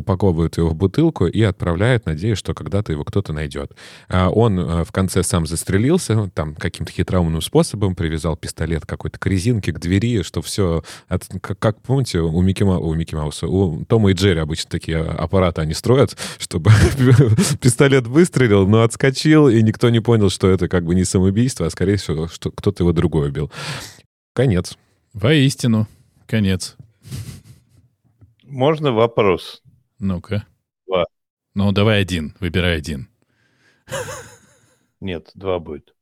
упаковывает 0.05 0.57
его 0.57 0.69
в 0.69 0.75
бутылку 0.75 1.25
и 1.25 1.41
отправляет, 1.41 2.05
надеясь, 2.05 2.37
что 2.37 2.53
когда-то 2.53 2.91
его 2.91 3.03
кто-то 3.03 3.33
найдет. 3.33 3.71
А 4.07 4.29
Он 4.29 4.59
э, 4.59 4.83
в 4.83 4.91
конце 4.91 5.23
сам 5.23 5.47
застрелился, 5.47 6.29
там 6.33 6.53
каким-то 6.53 6.91
хитроумным 6.91 7.41
способом 7.41 7.95
привязал 7.95 8.37
пистолет 8.37 8.85
какой-то 8.85 9.19
к 9.19 9.25
резинке, 9.25 9.73
к 9.73 9.79
двери, 9.79 10.21
что 10.21 10.41
все, 10.43 10.83
от, 11.07 11.27
как, 11.41 11.57
как, 11.57 11.81
помните, 11.81 12.19
у 12.19 12.41
Микки, 12.41 12.63
Ма- 12.63 12.77
у 12.77 12.93
Микки 12.93 13.15
Мауса, 13.15 13.47
у 13.47 13.83
Тома 13.85 14.11
и 14.11 14.13
Джерри 14.13 14.39
обычно 14.39 14.69
такие 14.69 14.99
аппараты 14.99 15.61
они 15.61 15.73
строят, 15.73 16.15
чтобы 16.37 16.71
пистолет 17.59 18.05
выстрелил, 18.05 18.67
но 18.67 18.83
отскочил, 18.83 19.49
и 19.49 19.61
никто 19.63 19.89
не 19.89 19.99
понял, 19.99 20.29
что 20.29 20.47
это 20.49 20.67
как 20.67 20.85
бы 20.85 20.93
не 20.93 21.03
самоубийство, 21.03 21.65
а 21.65 21.69
скорее 21.71 21.97
всего, 21.97 22.27
что 22.27 22.51
кто-то 22.51 22.83
его 22.83 22.93
другой 22.93 23.29
убил. 23.29 23.51
Конец. 24.33 24.77
Воистину. 25.13 25.87
Конец. 26.27 26.75
Можно 28.43 28.91
вопрос? 28.91 29.61
Ну-ка. 29.99 30.45
Два. 30.87 31.05
Ну, 31.53 31.71
давай 31.71 32.01
один. 32.01 32.35
Выбирай 32.39 32.77
один. 32.77 33.07
Нет, 34.99 35.31
два 35.33 35.59
будет. 35.59 35.94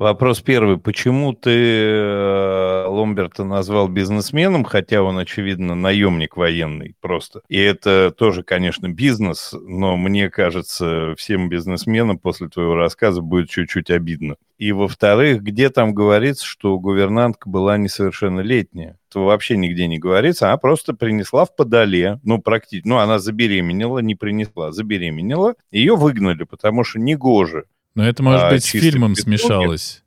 Вопрос 0.00 0.40
первый. 0.40 0.78
Почему 0.78 1.34
ты 1.34 1.50
э, 1.50 2.86
Ломберта 2.86 3.44
назвал 3.44 3.86
бизнесменом, 3.86 4.64
хотя 4.64 5.02
он, 5.02 5.18
очевидно, 5.18 5.74
наемник 5.74 6.38
военный 6.38 6.96
просто? 7.02 7.42
И 7.50 7.58
это 7.58 8.10
тоже, 8.10 8.42
конечно, 8.42 8.88
бизнес, 8.88 9.52
но 9.52 9.98
мне 9.98 10.30
кажется, 10.30 11.14
всем 11.18 11.50
бизнесменам 11.50 12.18
после 12.18 12.48
твоего 12.48 12.76
рассказа 12.76 13.20
будет 13.20 13.50
чуть-чуть 13.50 13.90
обидно. 13.90 14.36
И, 14.56 14.72
во-вторых, 14.72 15.42
где 15.42 15.68
там 15.68 15.92
говорится, 15.92 16.46
что 16.46 16.78
гувернантка 16.78 17.50
была 17.50 17.76
несовершеннолетняя? 17.76 18.96
Это 19.10 19.20
вообще 19.20 19.58
нигде 19.58 19.86
не 19.86 19.98
говорится. 19.98 20.48
Она 20.48 20.56
просто 20.56 20.94
принесла 20.94 21.44
в 21.44 21.54
подоле, 21.54 22.20
ну, 22.22 22.40
практически, 22.40 22.88
ну, 22.88 22.96
она 22.96 23.18
забеременела, 23.18 23.98
не 23.98 24.14
принесла, 24.14 24.72
забеременела. 24.72 25.56
Ее 25.70 25.94
выгнали, 25.94 26.44
потому 26.44 26.84
что 26.84 26.98
негоже 26.98 27.66
но 27.94 28.06
это, 28.06 28.22
может 28.22 28.42
а, 28.42 28.50
быть, 28.50 28.64
с 28.64 28.68
фильмом 28.68 29.14
смешалось. 29.14 30.02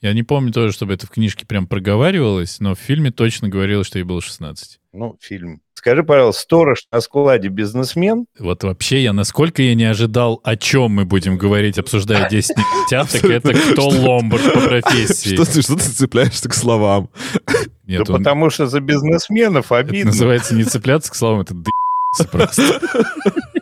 Я 0.00 0.12
не 0.12 0.22
помню 0.22 0.52
тоже, 0.52 0.72
чтобы 0.72 0.94
это 0.94 1.06
в 1.06 1.10
книжке 1.10 1.44
прям 1.44 1.66
проговаривалось, 1.66 2.60
но 2.60 2.76
в 2.76 2.78
фильме 2.78 3.10
точно 3.10 3.48
говорилось, 3.48 3.88
что 3.88 3.98
ей 3.98 4.04
было 4.04 4.22
16. 4.22 4.78
Ну, 4.92 5.16
фильм. 5.20 5.60
Скажи, 5.74 6.04
пожалуйста, 6.04 6.42
сторож 6.42 6.86
на 6.92 7.00
складе 7.00 7.48
бизнесмен? 7.48 8.26
Вот 8.38 8.62
вообще 8.62 9.02
я, 9.02 9.12
насколько 9.12 9.60
я 9.62 9.74
не 9.74 9.84
ожидал, 9.84 10.40
о 10.44 10.56
чем 10.56 10.92
мы 10.92 11.04
будем 11.04 11.36
говорить, 11.36 11.78
обсуждая 11.78 12.28
10 12.28 12.56
негатив, 12.56 13.12
так 13.12 13.24
это 13.24 13.54
кто 13.72 13.88
ломбард 13.88 14.52
по 14.54 14.60
профессии. 14.60 15.34
Что 15.34 15.44
ты, 15.44 15.62
что 15.62 15.76
ты 15.76 15.82
цепляешься 15.82 16.48
к 16.48 16.54
словам? 16.54 17.10
Нет, 17.86 18.04
да 18.06 18.12
он... 18.12 18.18
потому 18.18 18.50
что 18.50 18.66
за 18.66 18.80
бизнесменов 18.80 19.72
обидно. 19.72 19.98
Это 19.98 20.06
называется 20.08 20.54
не 20.54 20.64
цепляться 20.64 21.10
к 21.10 21.14
словам, 21.16 21.40
это 21.40 21.54
просто. 22.30 22.80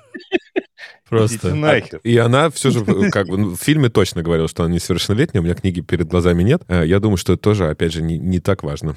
Просто. 1.08 1.54
нахер. 1.54 2.00
И 2.02 2.16
она 2.16 2.50
все 2.50 2.70
же, 2.70 2.84
как 3.10 3.28
бы, 3.28 3.38
ну, 3.38 3.50
в 3.54 3.60
фильме 3.60 3.88
точно 3.88 4.22
говорила, 4.22 4.48
что 4.48 4.64
она 4.64 4.74
несовершеннолетняя, 4.74 5.40
у 5.40 5.44
меня 5.44 5.54
книги 5.54 5.80
перед 5.80 6.08
глазами 6.08 6.42
нет. 6.42 6.62
Э, 6.68 6.84
я 6.84 6.98
думаю, 6.98 7.16
что 7.16 7.34
это 7.34 7.42
тоже, 7.42 7.68
опять 7.68 7.92
же, 7.92 8.02
не, 8.02 8.18
не 8.18 8.40
так 8.40 8.64
важно. 8.64 8.96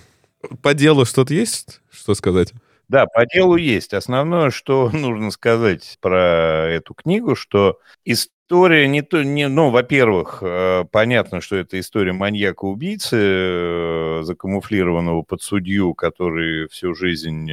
По 0.64 0.74
делу 0.74 1.06
что-то 1.06 1.34
есть, 1.34 1.82
что 1.92 2.16
сказать? 2.16 2.54
Да, 2.88 3.06
по 3.06 3.28
делу 3.28 3.58
есть. 3.58 3.94
Основное, 3.94 4.50
что 4.50 4.90
нужно 4.94 5.30
сказать 5.30 6.00
про 6.02 6.68
эту 6.68 6.96
книгу, 6.96 7.36
что 7.36 7.78
история 8.06 8.88
не 8.88 9.04
то, 9.04 9.22
не, 9.22 9.48
ну, 9.48 9.70
во-первых, 9.70 10.40
э, 10.42 10.86
понятно, 10.92 11.42
что 11.42 11.58
это 11.58 11.80
история 11.80 12.14
маньяка-убийцы, 12.14 13.18
э, 13.20 14.20
закамуфлированного 14.24 15.22
под 15.22 15.44
судью, 15.44 15.94
который 15.94 16.68
всю 16.70 16.96
жизнь, 16.96 17.52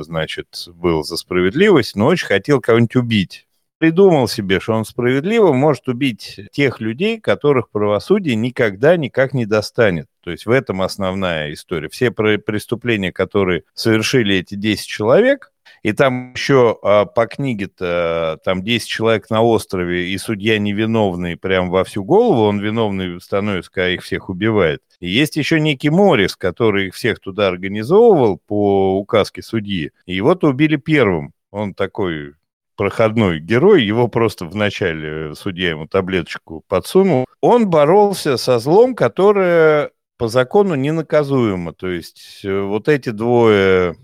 значит, 0.00 0.48
был 0.74 1.04
за 1.04 1.16
справедливость, 1.16 1.94
но 1.94 2.06
очень 2.06 2.26
хотел 2.26 2.60
кого-нибудь 2.60 2.96
убить 2.96 3.46
придумал 3.82 4.28
себе, 4.28 4.60
что 4.60 4.74
он 4.74 4.84
справедливо 4.84 5.52
может 5.52 5.88
убить 5.88 6.38
тех 6.52 6.80
людей, 6.80 7.18
которых 7.18 7.68
правосудие 7.68 8.36
никогда 8.36 8.96
никак 8.96 9.34
не 9.34 9.44
достанет. 9.44 10.06
То 10.22 10.30
есть 10.30 10.46
в 10.46 10.52
этом 10.52 10.82
основная 10.82 11.52
история. 11.52 11.88
Все 11.88 12.12
преступления, 12.12 13.10
которые 13.10 13.64
совершили 13.74 14.36
эти 14.36 14.54
10 14.54 14.86
человек, 14.86 15.50
и 15.82 15.92
там 15.92 16.32
еще 16.32 16.78
а, 16.84 17.06
по 17.06 17.26
книге-то 17.26 18.38
там 18.44 18.62
10 18.62 18.86
человек 18.86 19.30
на 19.30 19.42
острове, 19.42 20.10
и 20.10 20.18
судья 20.18 20.60
невиновный 20.60 21.36
прям 21.36 21.68
во 21.68 21.82
всю 21.82 22.04
голову, 22.04 22.44
он 22.44 22.60
виновный 22.60 23.20
становится, 23.20 23.72
когда 23.72 23.90
их 23.90 24.04
всех 24.04 24.28
убивает. 24.28 24.80
И 25.00 25.08
есть 25.08 25.34
еще 25.34 25.58
некий 25.58 25.90
Морис, 25.90 26.36
который 26.36 26.86
их 26.86 26.94
всех 26.94 27.18
туда 27.18 27.48
организовывал 27.48 28.40
по 28.46 28.96
указке 28.96 29.42
судьи, 29.42 29.90
и 30.06 30.14
его 30.14 30.36
то 30.36 30.50
убили 30.50 30.76
первым. 30.76 31.32
Он 31.50 31.74
такой 31.74 32.34
проходной 32.76 33.40
герой, 33.40 33.82
его 33.82 34.08
просто 34.08 34.46
вначале 34.46 35.34
судья 35.34 35.70
ему 35.70 35.86
таблеточку 35.86 36.64
подсунул. 36.68 37.26
Он 37.40 37.68
боролся 37.68 38.36
со 38.36 38.58
злом, 38.58 38.94
которое 38.94 39.90
по 40.16 40.28
закону 40.28 40.74
ненаказуемо. 40.76 41.72
То 41.72 41.88
есть 41.88 42.40
э, 42.44 42.60
вот 42.60 42.88
эти 42.88 43.10
двое 43.10 43.96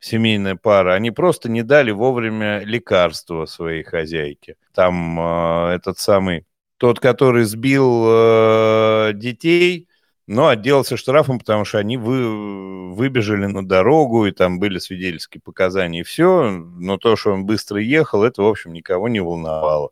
семейная 0.00 0.56
пара, 0.56 0.94
они 0.94 1.12
просто 1.12 1.48
не 1.48 1.62
дали 1.62 1.92
вовремя 1.92 2.60
лекарства 2.64 3.46
своей 3.46 3.84
хозяйке. 3.84 4.56
Там 4.74 5.18
э, 5.20 5.74
этот 5.74 5.98
самый, 5.98 6.46
тот, 6.78 6.98
который 6.98 7.44
сбил 7.44 8.04
э, 8.08 9.12
детей, 9.14 9.88
но 10.26 10.48
отделался 10.48 10.96
штрафом, 10.96 11.38
потому 11.38 11.64
что 11.64 11.78
они 11.78 11.96
вы, 11.96 12.94
выбежали 12.94 13.46
на 13.46 13.66
дорогу, 13.66 14.26
и 14.26 14.32
там 14.32 14.58
были 14.58 14.78
свидетельские 14.78 15.40
показания, 15.40 16.00
и 16.00 16.04
все. 16.04 16.50
Но 16.50 16.98
то, 16.98 17.16
что 17.16 17.32
он 17.32 17.44
быстро 17.44 17.80
ехал, 17.80 18.22
это, 18.24 18.42
в 18.42 18.46
общем, 18.46 18.72
никого 18.72 19.08
не 19.08 19.20
волновало. 19.20 19.90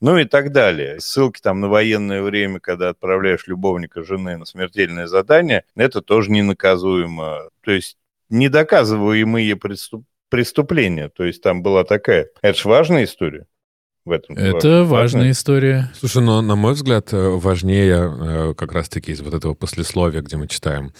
Ну 0.00 0.18
и 0.18 0.24
так 0.24 0.52
далее. 0.52 0.98
Ссылки 1.00 1.40
там 1.40 1.60
на 1.60 1.68
военное 1.68 2.22
время, 2.22 2.58
когда 2.58 2.88
отправляешь 2.88 3.46
любовника 3.46 4.02
жены 4.02 4.38
на 4.38 4.46
смертельное 4.46 5.06
задание, 5.06 5.64
это 5.76 6.00
тоже 6.00 6.30
не 6.30 6.42
наказуемо. 6.42 7.50
То 7.62 7.72
есть 7.72 7.98
недоказываемые 8.30 9.56
преступ... 9.56 10.04
преступления. 10.30 11.10
То 11.10 11.24
есть 11.24 11.42
там 11.42 11.62
была 11.62 11.84
такая... 11.84 12.28
Это 12.40 12.58
же 12.58 12.68
важная 12.68 13.04
история 13.04 13.46
в 14.10 14.12
этом. 14.12 14.36
Это 14.36 14.84
важная 14.84 15.30
история. 15.30 15.90
Слушай, 15.98 16.22
но 16.22 16.42
на 16.42 16.56
мой 16.56 16.74
взгляд 16.74 17.12
э, 17.12 17.28
важнее 17.28 18.12
э, 18.50 18.54
как 18.54 18.72
раз-таки 18.72 19.12
из 19.12 19.20
вот 19.22 19.32
этого 19.34 19.54
послесловия, 19.54 20.20
где 20.20 20.36
мы 20.36 20.48
читаем 20.48 20.92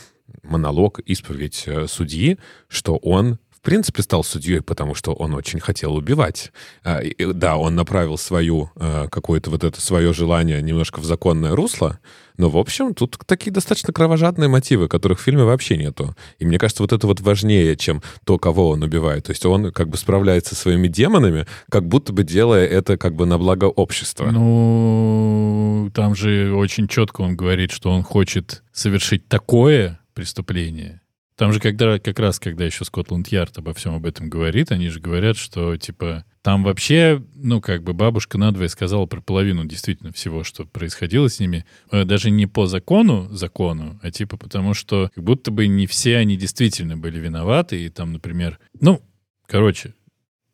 монолог, 0.43 1.01
исповедь 1.01 1.65
э, 1.67 1.87
судьи, 1.89 2.39
что 2.69 2.97
он 2.97 3.39
в 3.61 3.65
принципе, 3.65 4.03
стал 4.03 4.25
судьей, 4.25 4.63
потому 4.63 4.95
что 4.95 5.13
он 5.13 5.35
очень 5.35 5.61
хотел 5.61 5.95
убивать. 5.95 6.51
А, 6.83 7.01
да, 7.19 7.59
он 7.59 7.75
направил 7.75 8.17
свою, 8.17 8.71
а, 8.77 9.07
какое-то 9.09 9.51
вот 9.51 9.65
это 9.65 9.81
свое 9.83 10.15
желание 10.15 10.63
немножко 10.63 10.99
в 10.99 11.05
законное 11.05 11.55
русло, 11.55 11.99
но, 12.39 12.49
в 12.49 12.57
общем, 12.57 12.95
тут 12.95 13.19
такие 13.27 13.53
достаточно 13.53 13.93
кровожадные 13.93 14.49
мотивы, 14.49 14.89
которых 14.89 15.21
в 15.21 15.23
фильме 15.23 15.45
вообще 15.45 15.77
нету. 15.77 16.17
И 16.39 16.47
мне 16.47 16.59
кажется, 16.59 16.83
вот 16.83 16.95
это 16.95 17.07
вот 17.07 17.21
важнее, 17.21 17.77
чем 17.77 18.03
то, 18.25 18.39
кого 18.39 18.71
он 18.71 18.83
убивает. 18.83 19.25
То 19.25 19.33
есть 19.33 19.45
он 19.45 19.71
как 19.73 19.91
бы 19.91 19.99
справляется 19.99 20.55
со 20.55 20.63
своими 20.63 20.89
демонами, 20.89 21.47
как 21.71 21.87
будто 21.87 22.15
бы 22.15 22.25
делая 22.25 22.67
это 22.67 22.97
как 22.97 23.15
бы 23.15 23.27
на 23.27 23.37
благо 23.37 23.67
общества. 23.67 24.31
Ну, 24.31 25.91
там 25.95 26.15
же 26.15 26.55
очень 26.55 26.89
четко 26.89 27.21
он 27.21 27.37
говорит, 27.37 27.73
что 27.73 27.91
он 27.91 28.03
хочет 28.03 28.63
совершить 28.73 29.29
такое 29.29 30.01
преступление, 30.15 31.03
там 31.41 31.55
же 31.55 31.59
когда, 31.59 31.99
как 31.99 32.19
раз, 32.19 32.39
когда 32.39 32.67
еще 32.67 32.85
Скотланд-Ярд 32.85 33.57
обо 33.57 33.73
всем 33.73 33.95
об 33.95 34.05
этом 34.05 34.29
говорит, 34.29 34.73
они 34.73 34.91
же 34.91 35.01
говорят, 35.01 35.39
что, 35.39 35.75
типа, 35.79 36.27
там 36.43 36.63
вообще, 36.63 37.25
ну, 37.35 37.63
как 37.63 37.83
бы 37.83 37.95
бабушка 37.95 38.37
надвое 38.37 38.69
сказала 38.69 39.07
про 39.07 39.23
половину 39.23 39.65
действительно 39.65 40.13
всего, 40.13 40.45
что 40.45 40.67
происходило 40.67 41.31
с 41.31 41.41
ними. 41.41 41.65
Э, 41.91 42.05
даже 42.05 42.31
не 42.31 42.45
по 42.45 42.67
закону, 42.67 43.27
закону, 43.31 43.99
а 44.03 44.11
типа 44.11 44.37
потому, 44.37 44.75
что 44.75 45.11
как 45.15 45.25
будто 45.25 45.51
бы 45.51 45.67
не 45.67 45.87
все 45.87 46.19
они 46.19 46.37
действительно 46.37 46.99
были 46.99 47.19
виноваты. 47.19 47.87
И 47.87 47.89
там, 47.89 48.13
например, 48.13 48.59
ну, 48.79 49.01
короче, 49.47 49.95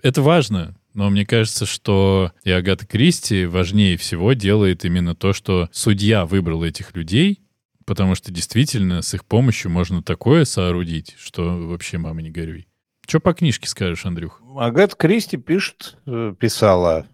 это 0.04 0.22
важно, 0.22 0.76
но 0.94 1.10
мне 1.10 1.26
кажется, 1.26 1.66
что 1.66 2.30
и 2.44 2.52
Агата 2.52 2.86
Кристи 2.86 3.44
важнее 3.46 3.96
всего 3.96 4.34
делает 4.34 4.84
именно 4.84 5.16
то, 5.16 5.32
что 5.32 5.68
судья 5.72 6.26
выбрал 6.26 6.62
этих 6.62 6.94
людей, 6.94 7.40
Потому 7.86 8.16
что 8.16 8.32
действительно 8.32 9.00
с 9.00 9.14
их 9.14 9.24
помощью 9.24 9.70
можно 9.70 10.02
такое 10.02 10.44
соорудить, 10.44 11.14
что 11.18 11.56
вообще 11.68 11.98
мама 11.98 12.20
не 12.20 12.30
горюй. 12.30 12.68
Что 13.06 13.20
по 13.20 13.32
книжке 13.32 13.68
скажешь, 13.68 14.04
Андрюх? 14.04 14.42
Агат 14.58 14.96
Кристи 14.96 15.36
пишет, 15.36 15.96
э, 16.06 16.34
писала 16.38 17.06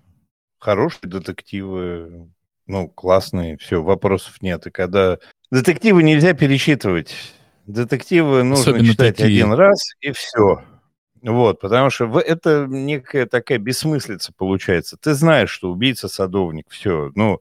хорошие 0.58 1.11
детективы, 1.11 2.30
ну, 2.66 2.88
классные, 2.88 3.58
все, 3.58 3.82
вопросов 3.82 4.40
нет. 4.40 4.66
И 4.66 4.70
когда 4.70 5.18
детективы 5.50 6.02
нельзя 6.02 6.32
перечитывать, 6.32 7.14
детективы 7.66 8.42
нужно 8.42 8.72
Особенно 8.72 8.87
читать 8.87 9.16
такие. 9.18 9.42
один 9.44 9.52
раз, 9.52 9.92
и 10.00 10.12
все. 10.12 10.64
Вот, 11.20 11.61
потому 11.61 11.90
что 11.90 12.18
это 12.18 12.66
некая 12.68 13.26
такая 13.26 13.58
бессмыслица 13.58 14.32
получается. 14.32 14.96
Ты 14.96 15.12
знаешь, 15.14 15.50
что 15.50 15.70
убийца 15.70 16.08
садовник, 16.08 16.66
все. 16.70 17.12
Ну, 17.14 17.40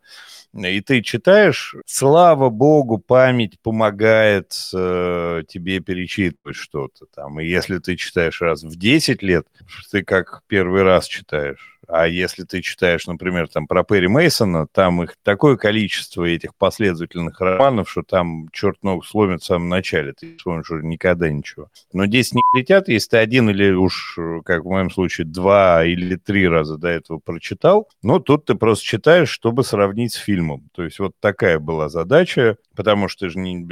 и 0.53 0.81
ты 0.81 1.01
читаешь, 1.01 1.75
слава 1.85 2.49
богу, 2.49 2.97
память 2.97 3.59
помогает 3.61 4.53
э, 4.73 5.43
тебе 5.47 5.79
перечитывать 5.79 6.57
что-то 6.57 7.05
там. 7.05 7.39
И 7.39 7.47
если 7.47 7.77
ты 7.77 7.95
читаешь 7.95 8.41
раз 8.41 8.63
в 8.63 8.75
10 8.77 9.23
лет, 9.23 9.47
ты 9.91 10.03
как 10.03 10.43
первый 10.47 10.83
раз 10.83 11.07
читаешь. 11.07 11.79
А 11.91 12.07
если 12.07 12.43
ты 12.43 12.61
читаешь, 12.61 13.05
например, 13.05 13.49
там 13.49 13.67
про 13.67 13.83
Перри 13.83 14.07
Мейсона, 14.07 14.65
там 14.71 15.03
их 15.03 15.17
такое 15.23 15.57
количество 15.57 16.23
этих 16.23 16.55
последовательных 16.55 17.39
романов, 17.41 17.91
что 17.91 18.01
там 18.01 18.47
черт 18.53 18.81
ногу 18.81 19.03
сломит 19.03 19.41
в 19.41 19.45
самом 19.45 19.67
начале. 19.67 20.13
Ты 20.13 20.37
вспомнишь 20.37 20.71
уже 20.71 20.85
никогда 20.85 21.29
ничего. 21.29 21.67
Но 21.91 22.05
здесь 22.05 22.33
не 22.33 22.41
летят, 22.55 22.87
если 22.87 23.09
ты 23.09 23.17
один 23.17 23.49
или 23.49 23.71
уж, 23.71 24.17
как 24.45 24.63
в 24.63 24.69
моем 24.69 24.89
случае, 24.89 25.27
два 25.27 25.83
или 25.83 26.15
три 26.15 26.47
раза 26.47 26.77
до 26.77 26.87
этого 26.87 27.19
прочитал. 27.19 27.89
Но 28.01 28.19
тут 28.19 28.45
ты 28.45 28.55
просто 28.55 28.85
читаешь, 28.85 29.29
чтобы 29.29 29.65
сравнить 29.65 30.13
с 30.13 30.17
фильмом. 30.17 30.69
То 30.73 30.83
есть 30.83 30.97
вот 30.99 31.13
такая 31.19 31.59
была 31.59 31.89
задача, 31.89 32.55
потому 32.73 33.09
что 33.09 33.25
ты 33.25 33.31
же 33.31 33.39
не, 33.39 33.65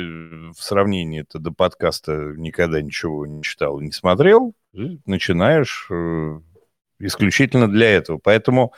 в 0.52 0.62
сравнении 0.62 1.22
это 1.22 1.40
до 1.40 1.52
подкаста 1.52 2.34
никогда 2.36 2.82
ничего 2.82 3.26
не 3.26 3.44
читал, 3.44 3.80
не 3.80 3.92
смотрел. 3.92 4.54
Начинаешь 5.06 5.88
э, 5.90 6.40
исключительно 7.00 7.70
для 7.70 7.90
этого. 7.90 8.20
Поэтому, 8.22 8.74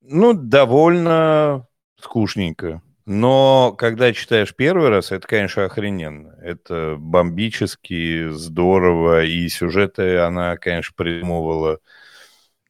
ну, 0.00 0.32
довольно 0.32 1.66
скучненько. 2.00 2.82
Но 3.04 3.74
когда 3.78 4.12
читаешь 4.12 4.54
первый 4.54 4.90
раз, 4.90 5.12
это, 5.12 5.26
конечно, 5.26 5.64
охрененно. 5.64 6.34
Это 6.42 6.96
бомбически, 6.98 8.28
здорово, 8.30 9.24
и 9.24 9.48
сюжеты 9.48 10.18
она, 10.18 10.56
конечно, 10.56 10.92
придумывала. 10.94 11.78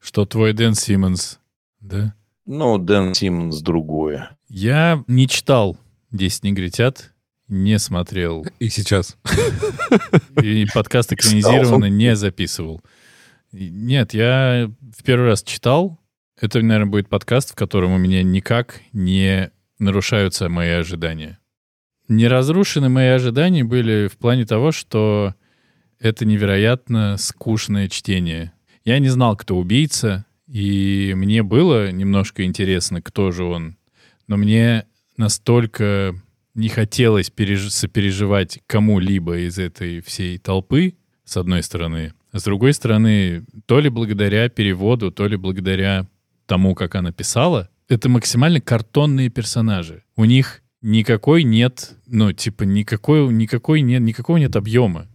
Что 0.01 0.27
твой 0.27 0.53
Дэн 0.53 0.75
Симмонс, 0.75 1.41
да? 1.81 2.15
Ну, 2.47 2.79
Дэн 2.79 3.15
Симмонс 3.15 3.61
другое. 3.61 4.37
Я 4.49 5.03
не 5.09 5.27
читал 5.27 5.77
«Десять 6.13 6.45
негритят», 6.45 7.13
не 7.49 7.79
смотрел. 7.79 8.47
И 8.59 8.69
сейчас. 8.69 9.17
И 10.41 10.67
подкаст 10.73 11.13
экранизированный 11.15 11.91
не 11.91 12.15
записывал. 12.15 12.81
Нет, 13.53 14.15
я 14.15 14.71
в 14.97 15.03
первый 15.03 15.29
раз 15.29 15.43
читал. 15.43 15.99
Это, 16.41 16.61
наверное, 16.61 16.91
будет 16.91 17.09
подкаст, 17.09 17.53
в 17.53 17.55
котором 17.55 17.93
у 17.93 17.99
меня 17.99 18.23
никак 18.23 18.81
не 18.93 19.51
нарушаются 19.79 20.49
мои 20.49 20.71
ожидания. 20.71 21.39
Не 22.09 22.29
разрушены 22.29 22.89
мои 22.89 23.09
ожидания 23.09 23.65
были 23.65 24.09
в 24.09 24.17
плане 24.19 24.47
того, 24.47 24.73
что 24.73 25.35
это 25.99 26.25
невероятно 26.25 27.17
скучное 27.19 27.89
чтение. 27.89 28.53
Я 28.85 28.99
не 28.99 29.09
знал, 29.09 29.37
кто 29.37 29.57
убийца, 29.57 30.27
и 30.47 31.13
мне 31.17 31.43
было 31.43 31.91
немножко 31.91 32.45
интересно, 32.45 33.03
кто 33.03 33.31
же 33.31 33.45
он. 33.45 33.77
Но 34.27 34.37
мне 34.37 34.87
настолько 35.17 36.15
не 36.55 36.69
хотелось 36.69 37.31
переж... 37.31 37.71
сопереживать 37.71 38.61
кому-либо 38.67 39.39
из 39.39 39.59
этой 39.59 40.01
всей 40.01 40.39
толпы, 40.39 40.95
с 41.25 41.37
одной 41.37 41.63
стороны. 41.63 42.15
С 42.33 42.43
другой 42.43 42.73
стороны, 42.73 43.45
то 43.67 43.81
ли 43.81 43.89
благодаря 43.89 44.49
переводу, 44.49 45.11
то 45.11 45.27
ли 45.27 45.37
благодаря 45.37 46.07
тому, 46.47 46.75
как 46.75 46.95
она 46.95 47.13
писала, 47.13 47.69
это 47.89 48.09
максимально 48.09 48.61
картонные 48.61 49.31
персонажи. 49.31 50.03
У 50.17 50.25
них 50.25 50.63
никакой 50.83 51.43
нет, 51.43 51.97
ну, 52.07 52.33
типа, 52.33 52.65
никакой, 52.65 53.33
никакой 53.33 53.81
нет, 53.81 54.03
никакого 54.03 54.37
нет 54.37 54.57
объема. 54.57 55.07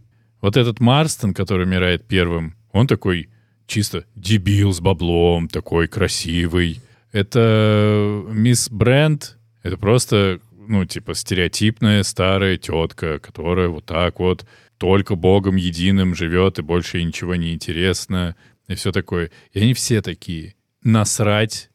Вот 0.41 0.57
этот 0.57 0.79
Марстон, 0.79 1.33
который 1.33 1.65
умирает 1.65 2.07
первым, 2.07 2.55
он 2.71 2.87
такой 2.87 3.29
чисто 3.67 4.05
дебил 4.15 4.73
с 4.73 4.81
баблом, 4.81 5.47
такой 5.47 5.87
красивый. 5.87 6.81
Это 7.11 8.23
мисс 8.29 8.69
Брент, 8.69 9.37
это 9.61 9.77
просто, 9.77 10.39
ну, 10.67 10.83
типа, 10.85 11.13
стереотипная 11.13 12.03
старая 12.03 12.57
тетка, 12.57 13.19
которая 13.19 13.69
вот 13.69 13.85
так 13.85 14.19
вот 14.19 14.45
только 14.77 15.15
Богом 15.15 15.55
единым 15.55 16.15
живет, 16.15 16.59
и 16.59 16.61
больше 16.61 17.03
ничего 17.03 17.35
не 17.35 17.53
интересно, 17.53 18.35
и 18.67 18.75
все 18.75 18.91
такое. 18.91 19.31
И 19.51 19.59
они 19.59 19.73
все 19.73 20.01
такие. 20.01 20.55
Насрать 20.83 21.69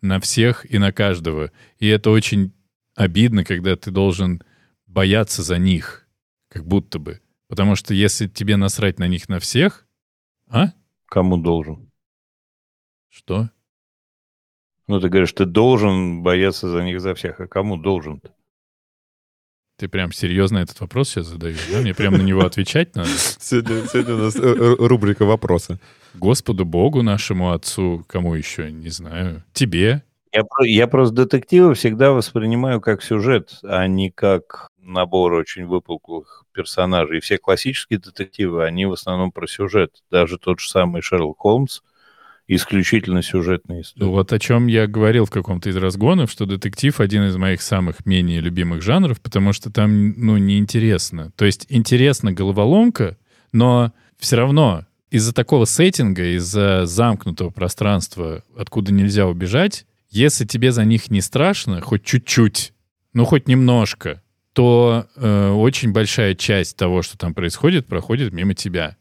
на 0.00 0.20
всех 0.20 0.70
и 0.70 0.78
на 0.78 0.92
каждого. 0.92 1.52
И 1.78 1.86
это 1.86 2.10
очень 2.10 2.52
обидно, 2.94 3.44
когда 3.44 3.76
ты 3.76 3.90
должен 3.90 4.42
бояться 4.86 5.42
за 5.42 5.58
них, 5.58 6.08
как 6.48 6.66
будто 6.66 6.98
бы. 6.98 7.20
Потому 7.48 7.76
что 7.76 7.94
если 7.94 8.26
тебе 8.26 8.56
насрать 8.56 8.98
на 8.98 9.06
них 9.06 9.28
на 9.28 9.38
всех, 9.38 9.86
а? 10.48 10.72
Кому 11.06 11.36
должен? 11.36 11.90
Что? 13.08 13.50
Ну, 14.88 15.00
ты 15.00 15.08
говоришь, 15.08 15.32
ты 15.32 15.44
должен 15.44 16.22
бояться 16.22 16.68
за 16.68 16.82
них 16.84 17.00
за 17.00 17.14
всех, 17.14 17.40
а 17.40 17.48
кому 17.48 17.76
должен 17.76 18.16
-то? 18.16 18.32
Ты 19.78 19.88
прям 19.88 20.10
серьезно 20.10 20.58
этот 20.58 20.80
вопрос 20.80 21.10
сейчас 21.10 21.26
задаешь? 21.26 21.58
Да? 21.70 21.80
Мне 21.80 21.94
прям 21.94 22.14
на 22.14 22.22
него 22.22 22.40
отвечать 22.40 22.94
надо? 22.94 23.10
Сегодня, 23.10 23.86
сегодня 23.86 24.14
у 24.14 24.18
нас 24.18 24.34
э, 24.36 24.40
э, 24.40 24.76
рубрика 24.78 25.26
«Вопросы». 25.26 25.78
Господу 26.14 26.64
Богу, 26.64 27.02
нашему 27.02 27.52
Отцу, 27.52 28.02
кому 28.06 28.34
еще, 28.34 28.72
не 28.72 28.88
знаю, 28.88 29.44
тебе. 29.52 30.02
Я, 30.32 30.44
я 30.62 30.86
просто 30.86 31.14
детективы 31.14 31.74
всегда 31.74 32.12
воспринимаю 32.12 32.80
как 32.80 33.02
сюжет, 33.02 33.58
а 33.64 33.86
не 33.86 34.10
как 34.10 34.70
набор 34.78 35.34
очень 35.34 35.66
выпуклых 35.66 36.44
персонажей. 36.52 37.18
И 37.18 37.20
все 37.20 37.36
классические 37.36 37.98
детективы, 37.98 38.64
они 38.64 38.86
в 38.86 38.92
основном 38.92 39.30
про 39.30 39.46
сюжет. 39.46 40.02
Даже 40.10 40.38
тот 40.38 40.60
же 40.60 40.70
самый 40.70 41.02
Шерлок 41.02 41.36
Холмс— 41.38 41.82
исключительно 42.48 43.22
сюжетная 43.22 43.80
история. 43.80 44.10
Вот 44.10 44.32
о 44.32 44.38
чем 44.38 44.68
я 44.68 44.86
говорил 44.86 45.24
в 45.24 45.30
каком-то 45.30 45.68
из 45.68 45.76
разгонов, 45.76 46.30
что 46.30 46.46
детектив 46.46 46.98
один 47.00 47.24
из 47.24 47.36
моих 47.36 47.60
самых 47.60 48.06
менее 48.06 48.40
любимых 48.40 48.82
жанров, 48.82 49.20
потому 49.20 49.52
что 49.52 49.70
там, 49.70 50.12
ну, 50.16 50.36
неинтересно. 50.36 51.32
То 51.36 51.44
есть 51.44 51.66
интересна 51.68 52.32
головоломка, 52.32 53.16
но 53.52 53.92
все 54.18 54.36
равно 54.36 54.86
из-за 55.10 55.32
такого 55.32 55.64
сеттинга, 55.64 56.36
из-за 56.36 56.86
замкнутого 56.86 57.50
пространства, 57.50 58.42
откуда 58.56 58.92
нельзя 58.92 59.26
убежать, 59.26 59.86
если 60.10 60.44
тебе 60.44 60.72
за 60.72 60.84
них 60.84 61.10
не 61.10 61.20
страшно, 61.20 61.80
хоть 61.80 62.04
чуть-чуть, 62.04 62.72
ну 63.12 63.24
хоть 63.24 63.48
немножко, 63.48 64.22
то 64.52 65.06
э, 65.16 65.50
очень 65.50 65.92
большая 65.92 66.34
часть 66.34 66.76
того, 66.76 67.02
что 67.02 67.18
там 67.18 67.34
происходит, 67.34 67.86
проходит 67.86 68.32
мимо 68.32 68.54
тебя. 68.54 68.96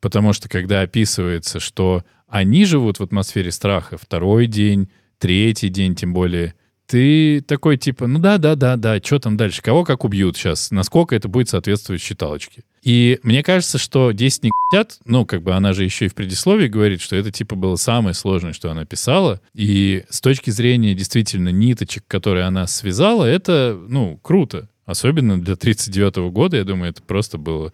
Потому 0.00 0.32
что 0.32 0.48
когда 0.48 0.82
описывается, 0.82 1.60
что 1.60 2.04
они 2.30 2.64
живут 2.64 2.98
в 2.98 3.02
атмосфере 3.02 3.50
страха 3.50 3.98
второй 3.98 4.46
день, 4.46 4.88
третий 5.18 5.68
день 5.68 5.94
тем 5.94 6.14
более, 6.14 6.54
ты 6.86 7.40
такой 7.42 7.76
типа, 7.76 8.06
ну 8.06 8.18
да, 8.18 8.38
да, 8.38 8.56
да, 8.56 8.76
да, 8.76 8.98
что 8.98 9.18
там 9.18 9.36
дальше, 9.36 9.62
кого 9.62 9.84
как 9.84 10.04
убьют 10.04 10.36
сейчас, 10.36 10.70
насколько 10.70 11.14
это 11.14 11.28
будет 11.28 11.48
соответствовать 11.48 12.02
считалочке. 12.02 12.62
И 12.82 13.20
мне 13.22 13.42
кажется, 13.42 13.78
что 13.78 14.12
10 14.12 14.44
не 14.44 14.50
хотят, 14.70 14.98
ну, 15.04 15.26
как 15.26 15.42
бы 15.42 15.54
она 15.54 15.72
же 15.72 15.84
еще 15.84 16.06
и 16.06 16.08
в 16.08 16.14
предисловии 16.14 16.66
говорит, 16.66 17.00
что 17.00 17.14
это 17.14 17.30
типа 17.30 17.54
было 17.54 17.76
самое 17.76 18.14
сложное, 18.14 18.52
что 18.52 18.70
она 18.70 18.86
писала. 18.86 19.40
И 19.54 20.04
с 20.08 20.20
точки 20.20 20.50
зрения 20.50 20.94
действительно 20.94 21.50
ниточек, 21.50 22.04
которые 22.08 22.46
она 22.46 22.66
связала, 22.66 23.24
это, 23.24 23.78
ну, 23.88 24.18
круто. 24.22 24.68
Особенно 24.86 25.40
для 25.40 25.54
39 25.54 26.16
-го 26.16 26.30
года, 26.30 26.56
я 26.56 26.64
думаю, 26.64 26.90
это 26.90 27.02
просто 27.02 27.38
было, 27.38 27.72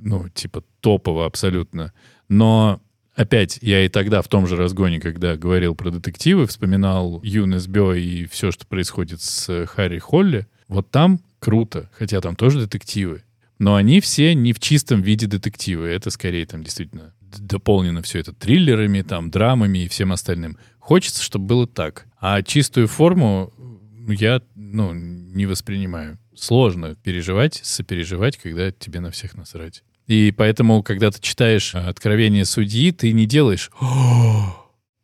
ну, 0.00 0.28
типа 0.28 0.64
топово 0.80 1.24
абсолютно. 1.24 1.92
Но 2.28 2.82
Опять, 3.18 3.58
я 3.62 3.84
и 3.84 3.88
тогда 3.88 4.22
в 4.22 4.28
том 4.28 4.46
же 4.46 4.54
разгоне, 4.54 5.00
когда 5.00 5.36
говорил 5.36 5.74
про 5.74 5.90
детективы, 5.90 6.46
вспоминал 6.46 7.20
Юнес 7.24 7.66
Бё 7.66 7.92
и 7.92 8.26
все, 8.26 8.52
что 8.52 8.64
происходит 8.64 9.20
с 9.20 9.66
Харри 9.66 9.98
Холли. 9.98 10.46
Вот 10.68 10.92
там 10.92 11.18
круто, 11.40 11.90
хотя 11.94 12.20
там 12.20 12.36
тоже 12.36 12.60
детективы. 12.60 13.24
Но 13.58 13.74
они 13.74 14.00
все 14.00 14.36
не 14.36 14.52
в 14.52 14.60
чистом 14.60 15.02
виде 15.02 15.26
детективы. 15.26 15.88
Это 15.88 16.10
скорее 16.10 16.46
там 16.46 16.62
действительно 16.62 17.12
дополнено 17.20 18.02
все 18.02 18.20
это 18.20 18.32
триллерами, 18.32 19.02
там, 19.02 19.32
драмами 19.32 19.80
и 19.80 19.88
всем 19.88 20.12
остальным. 20.12 20.56
Хочется, 20.78 21.20
чтобы 21.20 21.46
было 21.46 21.66
так. 21.66 22.06
А 22.20 22.40
чистую 22.44 22.86
форму 22.86 23.52
я, 24.06 24.42
ну, 24.54 24.94
не 24.94 25.46
воспринимаю. 25.46 26.20
Сложно 26.36 26.94
переживать, 26.94 27.58
сопереживать, 27.64 28.36
когда 28.36 28.70
тебе 28.70 29.00
на 29.00 29.10
всех 29.10 29.34
насрать. 29.34 29.82
И 30.08 30.34
поэтому, 30.36 30.82
когда 30.82 31.12
ты 31.12 31.20
читаешь 31.20 31.74
э, 31.74 31.78
«Откровение 31.78 32.44
судьи», 32.44 32.90
ты 32.90 33.12
не 33.12 33.26
делаешь 33.26 33.70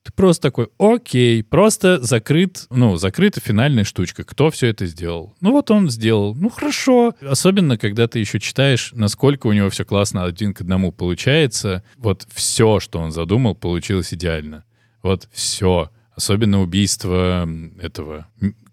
ты 0.04 0.12
просто 0.12 0.42
такой, 0.42 0.68
окей, 0.78 1.42
просто 1.42 2.00
закрыт, 2.02 2.66
ну, 2.68 2.96
закрыта 2.96 3.40
финальная 3.40 3.84
штучка. 3.84 4.22
Кто 4.22 4.50
все 4.50 4.66
это 4.66 4.84
сделал? 4.84 5.34
Ну, 5.40 5.52
вот 5.52 5.70
он 5.70 5.88
сделал. 5.88 6.34
Ну, 6.34 6.50
хорошо. 6.50 7.14
Особенно, 7.22 7.78
когда 7.78 8.06
ты 8.06 8.18
еще 8.18 8.38
читаешь, 8.38 8.92
насколько 8.92 9.46
у 9.46 9.52
него 9.52 9.70
все 9.70 9.86
классно 9.86 10.24
один 10.24 10.52
к 10.52 10.60
одному 10.60 10.92
получается. 10.92 11.82
Вот 11.96 12.26
все, 12.30 12.80
что 12.80 12.98
он 12.98 13.12
задумал, 13.12 13.54
получилось 13.54 14.12
идеально. 14.12 14.64
Вот 15.02 15.26
все. 15.32 15.90
Особенно 16.14 16.60
убийство 16.60 17.48
этого 17.80 18.28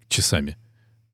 часами. 0.08 0.58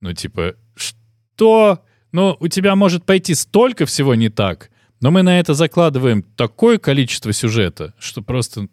Ну, 0.00 0.12
типа, 0.14 0.56
что? 0.74 1.84
Ну, 2.10 2.36
у 2.40 2.48
тебя 2.48 2.74
может 2.74 3.04
пойти 3.04 3.34
столько 3.34 3.86
всего 3.86 4.16
не 4.16 4.30
так, 4.30 4.70
но 5.00 5.10
мы 5.10 5.22
на 5.22 5.38
это 5.38 5.54
закладываем 5.54 6.22
такое 6.22 6.78
количество 6.78 7.32
сюжета, 7.32 7.94
что 7.98 8.22
просто... 8.22 8.68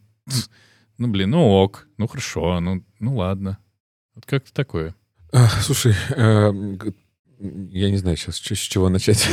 Ну, 0.98 1.10
блин, 1.10 1.32
ну 1.32 1.46
ок, 1.46 1.88
ну 1.98 2.08
хорошо, 2.08 2.60
ну, 2.62 2.84
ну 3.00 3.18
ладно. 3.18 3.58
Вот 4.16 4.26
как-то 4.26 4.54
такое. 4.54 4.96
Слушай, 5.62 5.94
э, 6.12 6.54
я 7.40 7.90
не 7.90 7.98
знаю 7.98 8.16
сейчас, 8.16 8.38
с 8.38 8.40
чего 8.40 8.88
начать. 8.88 9.28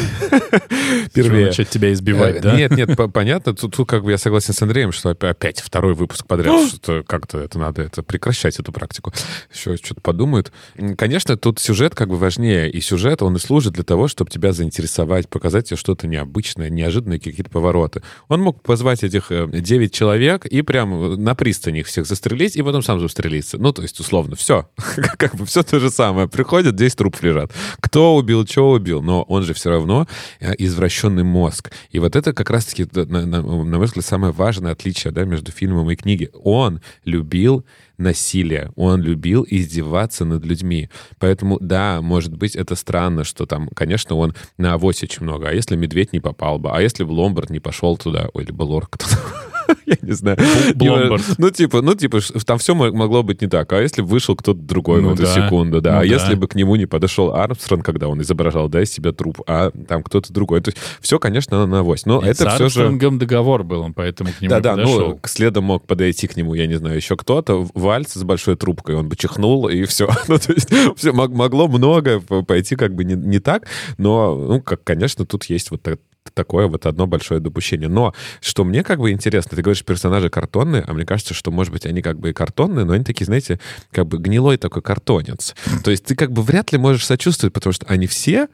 Первее. 1.15 1.47
начать 1.47 1.69
тебя 1.69 1.93
избивать, 1.93 2.37
э, 2.37 2.41
да? 2.41 2.57
Нет, 2.57 2.73
нет, 2.73 2.91
понятно. 3.13 3.55
Тут, 3.55 3.77
тут 3.77 3.89
как 3.89 4.03
бы 4.03 4.11
я 4.11 4.19
согласен 4.19 4.55
с 4.55 4.63
Андреем, 4.63 4.91
что 4.91 5.11
опять 5.11 5.61
второй 5.61 5.95
выпуск 5.95 6.27
подряд, 6.27 6.69
что 6.69 7.05
как-то 7.05 7.39
это 7.39 7.59
надо 7.59 7.83
это 7.83 8.03
прекращать, 8.03 8.59
эту 8.59 8.73
практику. 8.73 9.13
Еще 9.53 9.77
что-то 9.77 10.01
подумают. 10.01 10.53
Конечно, 10.99 11.37
тут 11.37 11.61
сюжет 11.61 11.95
как 11.95 12.09
бы 12.09 12.17
важнее. 12.17 12.71
И 12.71 12.81
сюжет, 12.81 13.23
он 13.23 13.37
и 13.37 13.39
служит 13.39 13.75
для 13.75 13.85
того, 13.85 14.09
чтобы 14.09 14.31
тебя 14.31 14.53
заинтересовать, 14.53 15.29
показать 15.29 15.69
тебе 15.69 15.77
что-то 15.77 16.09
необычное, 16.09 16.71
неожиданные 16.71 17.21
какие-то 17.21 17.51
повороты. 17.51 18.03
Он 18.29 18.41
мог 18.41 18.63
позвать 18.63 19.05
этих 19.05 19.31
э, 19.31 19.49
девять 19.53 19.93
человек 19.93 20.45
и 20.47 20.63
прям 20.63 21.23
на 21.23 21.35
пристани 21.37 21.81
их 21.81 21.87
всех 21.87 22.07
застрелить, 22.07 22.57
и 22.57 22.63
потом 22.63 22.83
сам 22.83 22.99
застрелиться. 22.99 23.59
Ну, 23.59 23.73
то 23.73 23.83
есть, 23.83 24.01
условно, 24.01 24.35
все. 24.35 24.69
Как 25.19 25.37
бы 25.37 25.47
все 25.47 25.63
то 25.63 25.79
же 25.79 25.91
самое. 25.91 26.29
Приходят, 26.29 26.75
10 26.75 26.99
трупов 26.99 27.23
лежат 27.23 27.53
кто 27.93 28.17
убил, 28.17 28.47
что 28.47 28.71
убил, 28.71 29.03
но 29.03 29.23
он 29.25 29.43
же 29.43 29.53
все 29.53 29.69
равно 29.69 30.09
э, 30.41 30.55
извращенный 30.57 31.25
мозг. 31.25 31.71
И 31.91 31.99
вот 31.99 32.17
это 32.17 32.33
как 32.33 32.49
раз-таки, 32.49 32.89
на, 32.91 33.27
на, 33.27 33.43
на 33.43 33.43
мой 33.43 33.85
взгляд, 33.85 34.07
самое 34.07 34.33
важное 34.33 34.73
отличие 34.73 35.13
да, 35.13 35.25
между 35.25 35.53
фильмом 35.53 35.91
и 35.91 35.95
книгой. 35.95 36.31
Он 36.43 36.81
любил 37.05 37.67
насилие, 37.99 38.73
он 38.77 39.03
любил 39.03 39.47
издеваться 39.47 40.25
над 40.25 40.43
людьми. 40.43 40.89
Поэтому, 41.19 41.59
да, 41.61 42.01
может 42.01 42.35
быть, 42.35 42.57
это 42.57 42.77
странно, 42.77 43.25
что 43.25 43.45
там, 43.45 43.69
конечно, 43.69 44.17
он 44.17 44.35
на 44.57 44.73
авось 44.73 45.03
очень 45.03 45.25
много. 45.25 45.51
А 45.51 45.53
если 45.53 45.77
медведь 45.77 46.15
не 46.15 46.21
попал 46.21 46.59
бы? 46.59 46.71
А 46.71 46.81
если 46.81 47.05
бы 47.05 47.11
Ломбард 47.11 47.51
не 47.51 47.61
пошел 47.61 47.99
туда? 47.99 48.31
Ой, 48.33 48.45
или 48.45 48.53
бы 48.53 48.63
Лор 48.63 48.87
кто-то 48.87 49.19
я 49.87 49.97
не 50.03 50.13
знаю. 50.13 50.39
Бломбард. 50.75 51.23
Ну, 51.39 51.51
типа, 51.51 51.83
ну, 51.83 51.95
типа, 51.95 52.21
там 52.45 52.59
все 52.59 52.75
могло 52.75 53.23
быть 53.23 53.41
не 53.43 53.49
так. 53.49 53.73
А 53.73 53.81
если 53.81 54.03
бы 54.03 54.09
вышел 54.09 54.37
кто-то 54.37 54.61
другой 54.61 55.03
Ну 55.03 55.11
в 55.11 55.15
эту 55.15 55.23
да. 55.23 55.35
секунду, 55.35 55.81
да. 55.81 55.93
Ну 55.93 55.97
а 55.99 56.01
да. 56.01 56.07
если 56.07 56.35
бы 56.35 56.49
к 56.49 56.55
нему 56.55 56.77
не 56.77 56.87
подошел 56.87 57.35
Армстронг, 57.35 57.85
когда 57.85 58.09
он 58.09 58.21
изображал, 58.23 58.69
да, 58.69 58.83
из 58.83 58.93
себя 58.93 59.13
труп, 59.13 59.41
а 59.47 59.71
там 59.89 60.03
кто-то 60.03 60.33
другой. 60.33 60.61
То 60.61 60.71
есть 60.71 60.79
все, 61.01 61.19
конечно, 61.19 61.67
на 61.67 61.81
авось. 61.81 62.07
Но 62.07 62.21
Нет, 62.23 62.31
это 62.31 62.51
с 62.51 62.55
все 62.55 62.69
же... 62.69 62.81
Армстронгом 62.83 63.19
договор 63.19 63.65
был, 63.65 63.81
он 63.83 63.93
поэтому 63.95 64.31
к 64.33 64.41
нему 64.41 64.51
Да, 64.51 64.61
да, 64.61 64.71
подошел. 64.73 65.09
ну, 65.11 65.21
следом 65.25 65.65
мог 65.65 65.87
подойти 65.87 66.27
к 66.27 66.37
нему, 66.37 66.55
я 66.55 66.67
не 66.67 66.75
знаю, 66.75 66.97
еще 66.97 67.17
кто-то, 67.17 67.69
вальс 67.75 68.13
с 68.13 68.23
большой 68.23 68.57
трубкой, 68.57 68.95
он 68.97 69.09
бы 69.09 69.17
чихнул, 69.17 69.69
и 69.69 69.85
все. 69.85 70.09
Ну, 70.29 70.39
то 70.39 70.53
есть 70.53 70.71
все, 70.97 71.13
могло 71.13 71.69
много 71.69 72.21
пойти 72.21 72.77
как 72.77 72.95
бы 72.95 73.05
не, 73.05 73.15
не 73.15 73.39
так, 73.39 73.67
но, 73.99 74.35
ну, 74.35 74.61
как, 74.63 74.83
конечно, 74.85 75.27
тут 75.27 75.45
есть 75.45 75.71
вот 75.71 75.83
так- 75.83 76.01
такое 76.35 76.67
вот 76.67 76.87
одно 76.87 77.07
большое 77.07 77.41
допущение. 77.41 77.89
Но 77.89 78.15
что 78.41 78.65
мне 78.65 78.83
как 78.83 78.99
бы 78.99 79.11
интересно, 79.11 79.57
ты 79.57 79.63
говоришь, 79.63 79.85
персонажи 79.85 80.31
картонные, 80.31 80.83
а 80.87 80.93
мне 80.93 81.05
кажется, 81.05 81.35
что, 81.35 81.51
может 81.51 81.73
быть, 81.73 81.87
они 81.87 82.03
как 82.03 82.19
бы 82.19 82.31
и 82.31 82.33
картонные, 82.33 82.85
но 82.85 82.95
они 82.95 83.05
такие, 83.05 83.27
знаете, 83.27 83.61
как 83.91 84.07
бы 84.07 84.19
гнилой 84.19 84.57
такой 84.57 84.83
картонец. 84.83 85.55
То 85.85 85.91
есть 85.91 86.05
ты 86.05 86.15
как 86.15 86.33
бы 86.33 86.43
вряд 86.43 86.73
ли 86.73 86.79
можешь 86.79 87.07
сочувствовать, 87.07 87.53
потому 87.53 87.73
что 87.73 87.87
они 87.87 88.07
все 88.07 88.49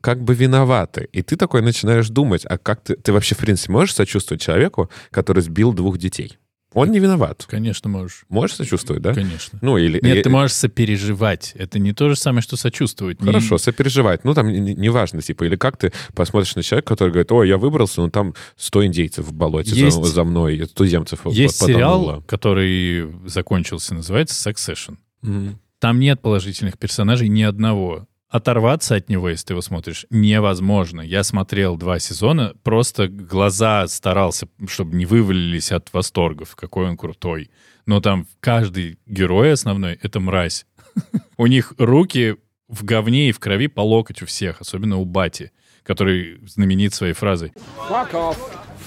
как 0.00 0.22
бы 0.22 0.34
виноваты. 0.34 1.08
И 1.12 1.22
ты 1.22 1.36
такой 1.36 1.62
начинаешь 1.62 2.08
думать, 2.08 2.44
а 2.44 2.58
как 2.58 2.82
ты... 2.82 2.94
Ты 2.94 3.12
вообще, 3.12 3.34
в 3.34 3.38
принципе, 3.38 3.72
можешь 3.72 3.94
сочувствовать 3.94 4.40
человеку, 4.40 4.90
который 5.10 5.42
сбил 5.42 5.72
двух 5.72 5.98
детей? 5.98 6.38
Он 6.74 6.90
не 6.90 6.98
виноват. 6.98 7.46
Конечно, 7.48 7.88
можешь. 7.88 8.24
Можешь 8.28 8.56
сочувствовать, 8.56 9.02
да? 9.02 9.14
Конечно. 9.14 9.58
Ну, 9.62 9.78
или... 9.78 9.98
Нет, 10.02 10.22
ты 10.24 10.28
можешь 10.30 10.52
сопереживать. 10.54 11.52
Это 11.54 11.78
не 11.78 11.92
то 11.94 12.10
же 12.10 12.16
самое, 12.16 12.42
что 12.42 12.56
сочувствовать. 12.56 13.20
Не- 13.22 13.26
Хорошо, 13.26 13.56
сопереживать. 13.58 14.24
Ну, 14.24 14.34
там 14.34 14.48
не- 14.48 14.60
не- 14.60 14.74
неважно, 14.74 15.22
типа, 15.22 15.44
или 15.44 15.56
как 15.56 15.78
ты 15.78 15.92
посмотришь 16.14 16.54
на 16.56 16.62
человека, 16.62 16.88
который 16.88 17.10
говорит, 17.10 17.32
ой, 17.32 17.48
я 17.48 17.56
выбрался, 17.56 18.02
но 18.02 18.10
там 18.10 18.34
100 18.56 18.86
индейцев 18.86 19.24
в 19.26 19.32
болоте 19.32 19.70
за- 19.70 19.76
Есть- 19.86 20.04
за, 20.04 20.24
мной, 20.24 20.66
туземцев 20.66 21.24
Есть 21.26 21.58
потонуло». 21.58 21.76
сериал, 21.78 22.22
который 22.26 23.10
закончился, 23.26 23.94
называется 23.94 24.50
Succession. 24.50 24.96
Мгм. 25.22 25.58
Там 25.78 25.98
нет 26.00 26.20
положительных 26.20 26.76
персонажей 26.76 27.28
ни 27.28 27.42
одного. 27.42 28.06
Оторваться 28.28 28.94
от 28.94 29.08
него, 29.08 29.30
если 29.30 29.46
ты 29.46 29.52
его 29.54 29.62
смотришь, 29.62 30.04
невозможно. 30.10 31.00
Я 31.00 31.24
смотрел 31.24 31.76
два 31.78 31.98
сезона, 31.98 32.54
просто 32.62 33.08
глаза 33.08 33.86
старался, 33.88 34.48
чтобы 34.66 34.96
не 34.96 35.06
вывалились 35.06 35.72
от 35.72 35.90
восторгов, 35.94 36.54
какой 36.54 36.88
он 36.88 36.98
крутой. 36.98 37.50
Но 37.86 38.02
там 38.02 38.26
каждый 38.40 38.98
герой 39.06 39.52
основной— 39.52 39.98
это 40.02 40.20
мразь. 40.20 40.66
У 41.38 41.46
них 41.46 41.72
руки 41.78 42.36
в 42.68 42.84
говне 42.84 43.30
и 43.30 43.32
в 43.32 43.40
крови 43.40 43.66
по 43.66 43.80
локоть 43.80 44.20
у 44.20 44.26
всех, 44.26 44.60
особенно 44.60 44.98
у 44.98 45.06
Бати, 45.06 45.52
который 45.82 46.38
знаменит 46.46 46.92
своей 46.92 47.14
фразой. 47.14 47.54
Fuck 47.88 48.12
off. 48.12 48.36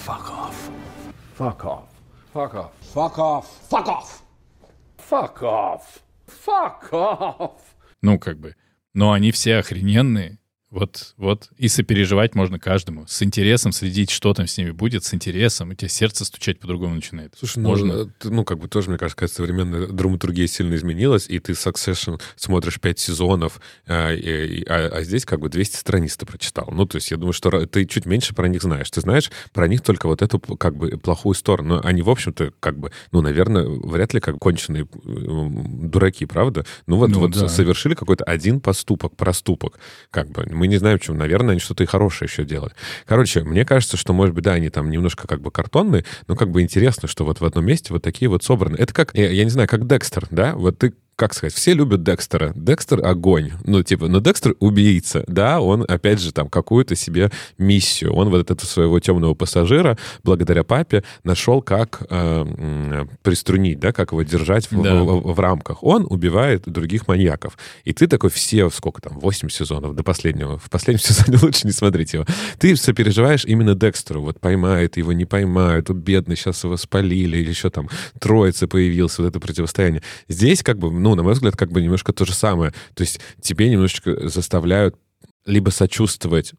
Fuck 0.05 0.29
off. 0.29 0.53
Fuck 1.39 1.61
off. 1.61 1.85
Fuck 2.31 2.53
off. 2.53 2.71
Fuck 2.93 3.17
off. 3.17 3.45
Fuck 3.69 3.87
off. 3.87 4.21
Fuck 5.09 5.41
off. 5.41 5.81
Fuck 6.45 6.91
off. 6.91 7.59
Ну, 8.03 8.19
как 8.19 8.39
бы. 8.39 8.55
Но 8.93 9.13
они 9.13 9.31
все 9.31 9.57
охрененные. 9.57 10.40
Вот, 10.71 11.13
вот. 11.17 11.49
И 11.57 11.67
сопереживать 11.67 12.33
можно 12.33 12.57
каждому. 12.57 13.05
С 13.05 13.21
интересом 13.21 13.73
следить, 13.73 14.09
что 14.09 14.33
там 14.33 14.47
с 14.47 14.57
ними 14.57 14.71
будет, 14.71 15.03
с 15.03 15.13
интересом. 15.13 15.69
У 15.71 15.73
тебя 15.73 15.89
сердце 15.89 16.23
стучать 16.23 16.59
по-другому 16.59 16.95
начинает. 16.95 17.33
Слушай, 17.37 17.59
ну, 17.59 17.69
можно. 17.69 17.91
э, 17.93 18.05
ну, 18.23 18.45
как 18.45 18.57
бы 18.57 18.69
тоже, 18.69 18.87
мне 18.89 18.97
кажется, 18.97 19.27
современная 19.27 19.87
драматургия 19.87 20.47
сильно 20.47 20.73
изменилась, 20.75 21.27
и 21.27 21.39
ты 21.39 21.51
Succession 21.53 22.21
смотришь 22.37 22.79
5 22.79 22.97
сезонов, 22.99 23.59
а, 23.85 24.13
и- 24.13 24.63
а, 24.63 24.87
а 24.93 25.03
здесь 25.03 25.25
как 25.25 25.41
бы 25.41 25.49
200 25.49 25.75
страниц 25.75 26.15
ты 26.15 26.25
прочитал. 26.25 26.69
Ну, 26.71 26.85
то 26.85 26.95
есть 26.95 27.11
я 27.11 27.17
думаю, 27.17 27.33
что 27.33 27.65
ты 27.65 27.85
чуть 27.85 28.05
меньше 28.05 28.33
про 28.33 28.47
них 28.47 28.61
знаешь. 28.61 28.89
Ты 28.89 29.01
знаешь 29.01 29.29
про 29.51 29.67
них 29.67 29.81
только 29.81 30.07
вот 30.07 30.21
эту 30.21 30.39
как 30.39 30.77
бы 30.77 30.91
плохую 30.97 31.35
сторону. 31.35 31.75
Но 31.75 31.81
они, 31.83 32.01
в 32.01 32.09
общем-то, 32.09 32.53
как 32.61 32.79
бы, 32.79 32.91
ну, 33.11 33.19
наверное, 33.21 33.67
вряд 33.67 34.13
ли 34.13 34.21
как 34.21 34.37
конченые 34.39 34.87
дураки, 35.03 36.25
правда? 36.25 36.65
Ну, 36.87 36.97
вот, 36.97 37.09
Ну, 37.09 37.19
вот 37.19 37.31
да. 37.31 37.47
совершили 37.49 37.93
какой-то 37.93 38.23
один 38.23 38.59
поступок, 38.61 39.15
проступок. 39.15 39.77
Как 40.09 40.29
бы 40.29 40.45
мы 40.61 40.67
не 40.67 40.77
знаем, 40.77 40.99
чем, 40.99 41.17
наверное, 41.17 41.53
они 41.53 41.59
что-то 41.59 41.83
и 41.83 41.87
хорошее 41.87 42.29
еще 42.29 42.45
делают. 42.45 42.75
Короче, 43.07 43.41
мне 43.41 43.65
кажется, 43.65 43.97
что, 43.97 44.13
может 44.13 44.35
быть, 44.35 44.43
да, 44.43 44.53
они 44.53 44.69
там 44.69 44.91
немножко 44.91 45.27
как 45.27 45.41
бы 45.41 45.49
картонные, 45.49 46.05
но 46.27 46.35
как 46.35 46.51
бы 46.51 46.61
интересно, 46.61 47.07
что 47.07 47.25
вот 47.25 47.41
в 47.41 47.45
одном 47.45 47.65
месте 47.65 47.91
вот 47.91 48.03
такие 48.03 48.29
вот 48.29 48.43
собраны. 48.43 48.75
Это 48.77 48.93
как, 48.93 49.15
я, 49.15 49.31
я 49.31 49.43
не 49.43 49.49
знаю, 49.49 49.67
как 49.67 49.87
Декстер, 49.87 50.27
да? 50.29 50.53
Вот 50.53 50.77
ты 50.77 50.93
как 51.21 51.35
сказать, 51.35 51.53
все 51.53 51.75
любят 51.75 52.01
Декстера. 52.01 52.51
Декстер— 52.55 52.99
огонь. 53.05 53.51
Ну, 53.63 53.83
типа, 53.83 54.07
но 54.07 54.19
Декстер— 54.19 54.55
убийца, 54.59 55.23
да? 55.27 55.61
Он, 55.61 55.85
опять 55.87 56.19
же, 56.19 56.31
там, 56.31 56.49
какую-то 56.49 56.95
себе 56.95 57.29
миссию. 57.59 58.11
Он 58.13 58.29
вот 58.31 58.49
этого 58.49 58.65
своего 58.67 58.99
темного 58.99 59.35
пассажира, 59.35 59.99
благодаря 60.23 60.63
папе, 60.63 61.03
нашел, 61.23 61.61
как 61.61 62.01
э, 62.09 63.05
приструнить, 63.21 63.79
да, 63.79 63.91
как 63.91 64.13
его 64.13 64.23
держать 64.23 64.71
в, 64.71 64.81
Да. 64.81 65.03
в- 65.03 65.33
в 65.35 65.39
рамках. 65.39 65.83
Он 65.83 66.07
убивает 66.09 66.63
других 66.65 67.07
маньяков. 67.07 67.55
И 67.83 67.93
ты 67.93 68.07
такой 68.07 68.31
все, 68.31 68.69
сколько 68.71 68.99
там, 68.99 69.19
8 69.19 69.49
сезонов 69.49 69.93
до 69.95 70.01
последнего. 70.03 70.57
В 70.57 70.71
последнем 70.71 70.99
сезоне 71.05 71.37
лучше 71.39 71.67
не 71.67 71.71
смотреть 71.73 72.13
его. 72.13 72.25
Ты 72.57 72.75
сопереживаешь 72.75 73.45
именно 73.45 73.75
Декстеру. 73.75 74.21
Вот 74.21 74.39
поймают 74.39 74.97
его, 74.97 75.13
не 75.13 75.25
поймают. 75.25 75.91
Бедный, 75.91 76.35
сейчас 76.35 76.63
его 76.63 76.77
спалили. 76.77 77.37
Или 77.37 77.49
еще 77.49 77.69
там 77.69 77.89
троица 78.19 78.67
появился, 78.67 79.21
вот 79.21 79.27
это 79.29 79.39
противостояние. 79.39 80.01
Здесь 80.27 80.63
как 80.63 80.79
бы, 80.79 80.89
ну, 80.91 81.10
на 81.15 81.23
мой 81.23 81.33
взгляд, 81.33 81.55
как 81.55 81.71
бы 81.71 81.81
немножко 81.81 82.13
то 82.13 82.25
же 82.25 82.33
самое. 82.33 82.73
То 82.93 83.01
есть 83.01 83.19
тебе 83.41 83.69
немножечко 83.69 84.27
заставляют 84.27 84.95
либо 85.45 85.69
сочувствовать 85.69 86.53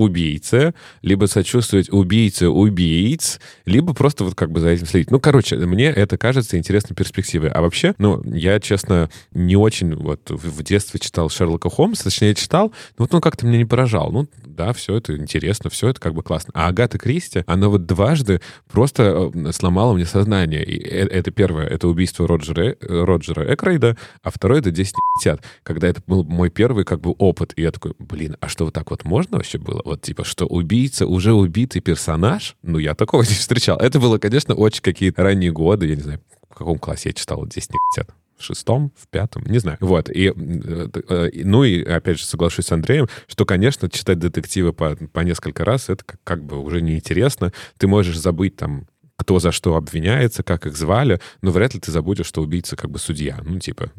убийце, 0.00 0.74
либо 1.02 1.26
сочувствовать 1.26 1.90
убийце 1.90 2.48
убийц, 2.48 3.40
либо 3.66 3.94
просто 3.94 4.24
вот 4.24 4.34
как 4.34 4.50
бы 4.50 4.60
за 4.60 4.70
этим 4.70 4.86
следить. 4.86 5.10
Ну, 5.10 5.20
короче, 5.20 5.56
мне 5.56 5.86
это 5.86 6.16
кажется 6.18 6.56
интересной 6.56 6.96
перспективой. 6.96 7.50
А 7.50 7.60
вообще, 7.60 7.94
ну, 7.98 8.22
я, 8.24 8.58
честно, 8.60 9.10
не 9.32 9.56
очень 9.56 9.94
вот 9.94 10.30
в 10.30 10.62
детстве 10.62 10.98
читал 11.00 11.28
Шерлока 11.28 11.70
Холмса, 11.70 12.04
точнее, 12.04 12.34
читал, 12.34 12.72
но 12.98 13.04
вот 13.04 13.14
он 13.14 13.20
как-то 13.20 13.46
меня 13.46 13.58
не 13.58 13.64
поражал. 13.64 14.10
Ну, 14.10 14.26
да, 14.44 14.72
все 14.72 14.96
это 14.96 15.16
интересно, 15.16 15.70
все 15.70 15.88
это 15.88 16.00
как 16.00 16.14
бы 16.14 16.22
классно. 16.22 16.52
А 16.54 16.68
Агата 16.68 16.98
Кристи, 16.98 17.44
она 17.46 17.68
вот 17.68 17.86
дважды 17.86 18.40
просто 18.70 19.30
э, 19.34 19.52
сломала 19.52 19.94
мне 19.94 20.06
сознание. 20.06 20.64
И 20.64 20.78
э- 20.78 21.06
это 21.06 21.30
первое, 21.30 21.66
это 21.66 21.88
убийство 21.88 22.26
Роджера, 22.26 22.76
э, 22.80 23.04
Роджера 23.04 23.54
Экрейда, 23.54 23.96
а 24.22 24.30
второе— 24.30 24.58
это 24.60 24.70
10 24.70 24.94
50, 25.20 25.42
когда 25.62 25.88
это 25.88 26.02
был 26.06 26.24
мой 26.24 26.50
первый 26.50 26.84
как 26.84 27.00
бы 27.00 27.14
опыт. 27.18 27.52
И 27.56 27.62
я 27.62 27.70
такой, 27.70 27.92
блин, 27.98 28.36
а 28.40 28.48
что 28.48 28.64
вот 28.64 28.74
так 28.74 28.90
вот 28.90 29.04
можно 29.04 29.38
вообще 29.38 29.58
было? 29.58 29.82
Вот 29.90 30.02
типа, 30.02 30.22
что 30.22 30.46
убийца, 30.46 31.04
уже 31.04 31.32
убитый 31.32 31.82
персонаж? 31.82 32.54
Ну, 32.62 32.78
я 32.78 32.94
такого 32.94 33.22
не 33.28 33.34
встречал. 33.34 33.76
Это 33.76 33.98
было, 33.98 34.18
конечно, 34.18 34.54
очень 34.54 34.82
какие-то 34.82 35.24
ранние 35.24 35.50
годы, 35.50 35.88
я 35.88 35.96
не 35.96 36.02
знаю, 36.02 36.20
в 36.48 36.54
каком 36.54 36.78
классе 36.78 37.08
я 37.08 37.12
читал 37.12 37.44
10 37.44 37.70
50 37.96 38.08
в 38.38 38.44
шестом, 38.44 38.92
в 38.96 39.08
пятом, 39.08 39.44
не 39.46 39.58
знаю. 39.58 39.78
Вот. 39.80 40.08
И, 40.08 40.28
э, 40.28 40.88
э, 41.08 41.30
ну 41.42 41.64
и, 41.64 41.82
опять 41.82 42.20
же, 42.20 42.24
соглашусь 42.24 42.66
с 42.66 42.72
Андреем, 42.72 43.08
что, 43.26 43.44
конечно, 43.44 43.90
читать 43.90 44.20
детективы 44.20 44.72
по, 44.72 44.94
по 44.94 45.20
несколько 45.20 45.64
раз, 45.64 45.88
это 45.88 46.04
как, 46.04 46.20
как 46.22 46.44
бы 46.44 46.60
уже 46.60 46.80
неинтересно. 46.80 47.52
Ты 47.76 47.88
можешь 47.88 48.16
забыть 48.16 48.54
там 48.54 48.86
кто 49.16 49.40
за 49.40 49.50
что 49.50 49.74
обвиняется, 49.74 50.44
как 50.44 50.66
их 50.66 50.76
звали, 50.76 51.20
но 51.42 51.50
вряд 51.50 51.74
ли 51.74 51.80
ты 51.80 51.90
забудешь, 51.90 52.26
что 52.26 52.42
убийца 52.42 52.76
как 52.76 52.90
бы 52.90 53.00
судья. 53.00 53.40
Ну, 53.44 53.58
типа, 53.58 53.90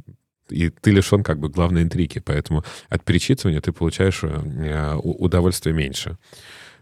и 0.52 0.70
ты 0.70 0.92
лишен 0.92 1.24
как 1.24 1.40
бы 1.40 1.50
главной 1.50 1.84
интриги, 1.84 2.20
поэтому 2.20 2.64
от 2.90 3.04
перечитывания 3.04 3.62
ты 3.62 3.72
получаешь 3.72 4.24
э, 4.24 4.96
удовольствие 4.96 5.74
меньше. 5.76 6.18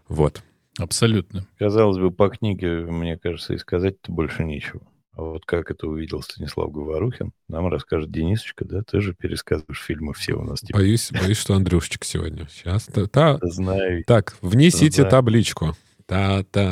Вот. 0.08 0.42
Абсолютно. 0.78 1.46
Казалось 1.58 1.98
бы, 1.98 2.10
по 2.10 2.28
книге, 2.28 2.82
мне 2.86 3.18
кажется, 3.18 3.54
и 3.54 3.58
сказать-то 3.58 4.12
больше 4.12 4.44
нечего. 4.44 4.80
А 5.12 5.22
вот 5.22 5.44
как 5.44 5.70
это 5.70 5.86
увидел 5.88 6.22
Станислав 6.22 6.70
Говорухин, 6.72 7.32
нам 7.48 7.68
расскажет 7.68 8.10
Денисочка, 8.10 8.64
да? 8.64 8.82
Ты 8.82 9.00
же 9.00 9.12
пересказываешь 9.12 9.82
фильмы 9.82 10.14
все 10.14 10.34
у 10.34 10.42
нас. 10.42 10.60
Типа, 10.60 10.78
Боюсь, 10.78 11.10
боюсь, 11.12 11.36
что 11.36 11.54
Андрюшечек 11.54 12.04
сегодня. 12.04 12.46
Сейчас. 12.48 12.88
Та, 13.10 13.38
знаю. 13.42 14.04
Так, 14.06 14.36
внесите 14.40 15.02
Да. 15.02 15.10
табличку. 15.10 15.76
Та-та. 16.10 16.62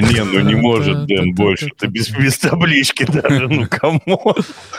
Не, 0.00 0.24
ну 0.24 0.40
не 0.40 0.56
может, 0.56 1.06
Дэн, 1.06 1.32
больше. 1.32 1.68
Ты 1.78 1.86
без, 1.86 2.10
без 2.10 2.38
таблички 2.38 3.06
даже, 3.06 3.46
ну 3.46 3.68
кому? 3.70 4.34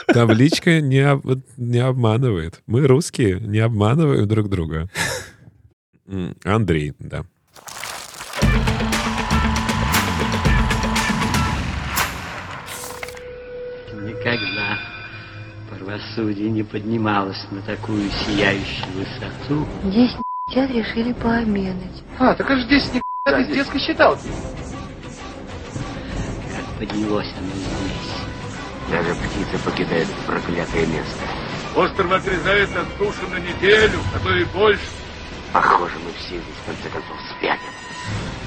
Табличка 0.06 0.82
не, 0.82 0.98
об- 0.98 1.40
не 1.56 1.78
обманывает. 1.78 2.60
Мы, 2.66 2.86
русские, 2.86 3.40
не 3.40 3.58
обманываем 3.58 4.28
друг 4.28 4.50
друга. 4.50 4.90
Андрей, 6.44 6.92
да. 6.98 7.24
Никогда 13.94 14.78
Правосудие 15.70 16.50
не 16.50 16.64
поднималось 16.64 17.46
на 17.50 17.62
такую 17.62 18.10
сияющую 18.10 18.88
высоту. 18.94 19.66
Здесь 19.84 20.10
сейчас 20.50 20.68
решили 20.70 21.14
пообедать. 21.14 22.02
А, 22.18 22.34
так 22.34 22.50
аж 22.50 22.64
здесь 22.64 22.92
не 22.92 23.00
ты 23.32 23.44
с 23.44 23.48
детской 23.48 23.80
считалки. 23.80 24.28
Как 26.54 26.78
поднялось 26.78 27.32
оно 27.38 27.50
здесь. 27.50 28.10
Даже 28.90 29.14
птицы 29.14 29.64
покидают 29.64 30.08
проклятое 30.26 30.86
место. 30.86 31.24
Остров 31.76 32.12
отрезает 32.12 32.70
от 32.76 32.88
суши 32.98 33.26
на 33.30 33.38
неделю, 33.38 33.98
а 34.14 34.18
то 34.18 34.34
и 34.34 34.44
больше. 34.44 34.82
Похоже, 35.52 35.94
мы 36.04 36.12
все 36.18 36.36
здесь 36.36 36.56
в 36.62 36.66
конце 36.66 36.88
концов 36.88 37.16
спятим. 37.36 37.72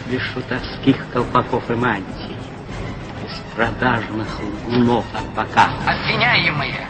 Без 0.08 0.22
шутовских 0.22 0.98
колпаков 1.12 1.70
и 1.70 1.76
мантий. 1.76 2.36
Без 3.24 3.56
продажных 3.56 4.28
лгунов 4.42 5.06
от 5.14 5.26
бока. 5.34 5.70
Обвиняемые, 5.88 6.88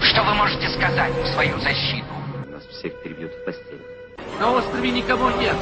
что 0.00 0.22
вы 0.24 0.34
можете 0.34 0.68
сказать 0.70 1.12
в 1.12 1.26
свою 1.32 1.58
защиту? 1.60 2.06
Нас 2.50 2.64
всех 2.66 3.00
перебьют 3.02 3.32
в 3.32 3.44
постель. 3.44 3.93
На 4.38 4.52
острове 4.52 4.90
никого 4.90 5.30
нет. 5.32 5.56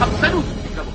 Абсолютно 0.00 0.50
никого. 0.68 0.90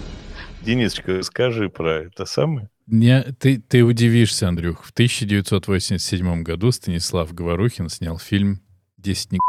Денисочка, 0.61 1.21
скажи 1.23 1.69
про 1.69 2.03
это 2.03 2.25
самое. 2.25 2.69
Не, 2.87 3.23
ты, 3.39 3.59
ты 3.59 3.83
удивишься, 3.83 4.47
Андрюх. 4.47 4.83
В 4.83 4.91
1987 4.91 6.43
году 6.43 6.71
Станислав 6.71 7.33
Говорухин 7.33 7.89
снял 7.89 8.19
фильм 8.19 8.61
«Десять 8.97 9.31
не 9.31 9.39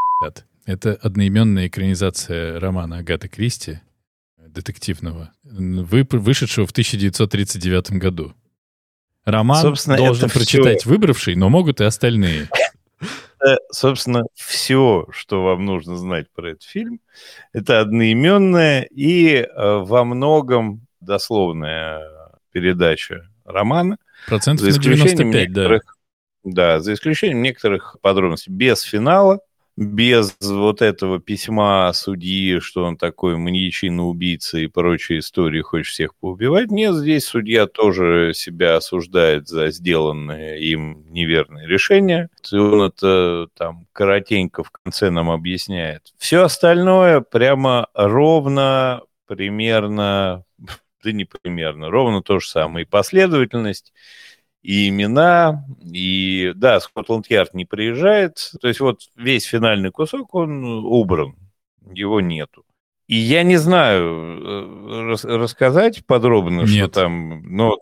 Это 0.65 0.95
одноименная 0.95 1.69
экранизация 1.69 2.59
романа 2.59 2.99
Агаты 2.99 3.29
Кристи, 3.29 3.81
детективного, 4.39 5.31
вы, 5.45 6.07
вышедшего 6.11 6.67
в 6.67 6.71
1939 6.71 7.93
году. 7.93 8.35
Роман 9.25 9.61
Собственно, 9.61 9.97
должен 9.97 10.31
прочитать 10.31 10.81
всё. 10.83 10.91
выбравший, 10.91 11.35
но 11.35 11.49
могут 11.49 11.81
и 11.81 11.85
остальные. 11.85 12.49
Это, 13.39 13.59
собственно, 13.71 14.25
все, 14.35 15.07
что 15.11 15.45
вам 15.45 15.65
нужно 15.65 15.97
знать 15.97 16.27
про 16.35 16.51
этот 16.51 16.63
фильм. 16.65 17.01
Это 17.53 17.81
одноименная 17.81 18.83
и 18.83 19.37
э, 19.37 19.47
во 19.55 20.05
многом 20.05 20.87
дословная 21.01 22.03
передача 22.53 23.29
романа. 23.45 23.99
Процентов 24.27 24.65
За 24.65 24.71
на 24.71 24.73
исключением 24.73 25.33
95, 25.33 25.33
да. 25.33 25.61
некоторых, 25.61 25.97
да, 26.45 26.81
за 26.81 26.95
исключением 26.95 27.43
некоторых 27.43 27.97
подробностей. 28.01 28.53
Без 28.53 28.83
финала, 28.83 29.41
без 29.77 30.35
вот 30.41 30.81
этого 30.81 31.21
письма 31.21 31.93
судьи, 31.93 32.61
что 32.61 32.85
он 32.85 32.97
такой 32.97 33.37
маньячина, 33.37 34.07
убийца 34.07 34.59
и 34.59 34.69
прочие 34.69 35.19
истории, 35.19 35.61
хочет 35.61 35.93
всех 35.93 36.15
поубивать. 36.15 36.71
Нет, 36.71 36.95
здесь 36.95 37.27
судья 37.27 37.67
тоже 37.67 38.33
себя 38.35 38.77
осуждает 38.77 39.49
за 39.49 39.71
сделанное 39.71 40.57
им 40.57 41.05
неверное 41.11 41.67
решение. 41.67 42.31
И 42.51 42.57
он 42.57 42.83
это 42.83 43.49
там 43.55 43.87
коротенько 43.93 44.65
в 44.65 44.71
конце 44.71 45.11
нам 45.11 45.31
объясняет. 45.31 46.15
Все 46.17 46.43
остальное 46.43 47.21
прямо 47.21 47.89
ровно, 47.93 49.03
примерно, 49.27 50.45
да 51.05 51.13
не 51.13 51.27
примерно, 51.27 51.91
ровно 51.91 52.23
то 52.23 52.41
же 52.41 52.49
самое. 52.49 52.87
И 52.87 52.89
последовательность, 52.89 53.93
и 54.67 54.89
имена, 54.89 55.65
и 55.85 56.53
да, 56.57 56.81
Скотланд-Ярд 56.81 57.55
не 57.55 57.65
приезжает, 57.65 58.51
то 58.61 58.67
есть 58.67 58.81
вот 58.81 59.03
весь 59.15 59.45
финальный 59.45 59.93
кусок, 59.93 60.35
он 60.35 60.65
убран, 60.85 61.37
его 61.93 62.21
нету. 62.21 62.65
И 63.07 63.15
я 63.15 63.45
не 63.45 63.59
знаю, 63.59 64.03
э, 64.05 65.09
рас- 65.11 65.25
рассказать 65.25 66.05
подробно, 66.05 66.67
что 66.67 66.77
Нет. 66.77 66.91
там, 66.91 67.45
но 67.45 67.79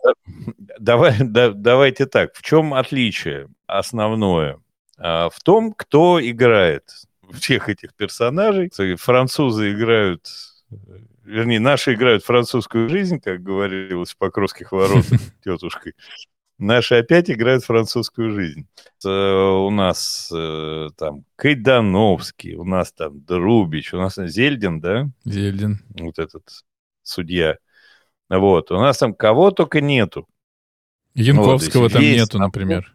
да- 0.59 0.75
давай, 0.77 1.15
да- 1.21 1.53
давайте 1.53 2.05
так, 2.05 2.35
в 2.35 2.43
чем 2.43 2.75
отличие 2.75 3.47
основное? 3.65 4.59
А, 4.99 5.29
В 5.31 5.39
том, 5.41 5.73
кто 5.73 6.19
играет 6.21 6.83
всех 7.33 7.67
этих 7.67 7.95
персонажей. 7.95 8.69
Французы 8.97 9.73
играют, 9.73 10.27
вернее, 11.23 11.59
наши 11.59 11.95
играют 11.95 12.23
французскую 12.23 12.89
жизнь, 12.89 13.19
как 13.19 13.41
говорилось 13.41 14.11
в 14.11 14.17
Покровских 14.17 14.71
воротах 14.71 15.19
тетушкой. 15.43 15.95
Наши 16.57 16.95
опять 16.95 17.29
играют 17.29 17.65
французскую 17.65 18.31
жизнь. 18.33 18.67
Э, 19.05 19.09
У 19.09 19.69
нас 19.71 20.29
э, 20.33 20.87
там 20.97 21.25
Кайдановский, 21.35 22.55
у 22.55 22.63
нас 22.63 22.93
там 22.93 23.21
Друбич, 23.25 23.93
у 23.93 23.97
нас 23.97 24.15
Зельдин, 24.15 24.79
да, 24.79 25.09
Зельдин. 25.25 25.79
вот 25.99 26.17
этот 26.17 26.43
судья. 27.03 27.57
Вот, 28.29 28.71
у 28.71 28.79
нас 28.79 28.97
там 28.97 29.13
кого 29.13 29.51
только 29.51 29.81
нету. 29.81 30.27
Янковского 31.13 31.83
Вот, 31.83 31.93
там 31.93 32.01
весь 32.01 32.21
нету, 32.21 32.39
например. 32.39 32.93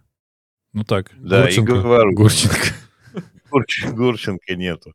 Ну 0.73 0.85
так. 0.85 1.11
Да, 1.19 1.43
Гурченко. 1.43 1.73
и 1.73 1.75
говорю. 1.81 2.13
Гурченко. 2.15 2.57
Гурч- 3.51 3.91
Гурченко 3.93 4.57
нету. 4.57 4.95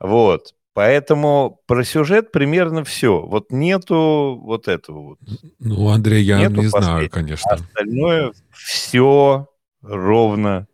Вот. 0.00 0.54
Поэтому 0.74 1.60
про 1.66 1.84
сюжет 1.84 2.32
примерно 2.32 2.82
все. 2.84 3.20
Вот 3.20 3.52
нету 3.52 4.40
вот 4.42 4.68
этого 4.68 5.02
вот. 5.02 5.18
Ну, 5.58 5.88
Андрей, 5.88 6.22
я 6.22 6.38
Нету 6.38 6.62
не 6.62 6.68
знаю, 6.68 7.10
конечно. 7.10 7.52
Остальное 7.52 8.32
все 8.50 9.48
ровно 9.82 10.66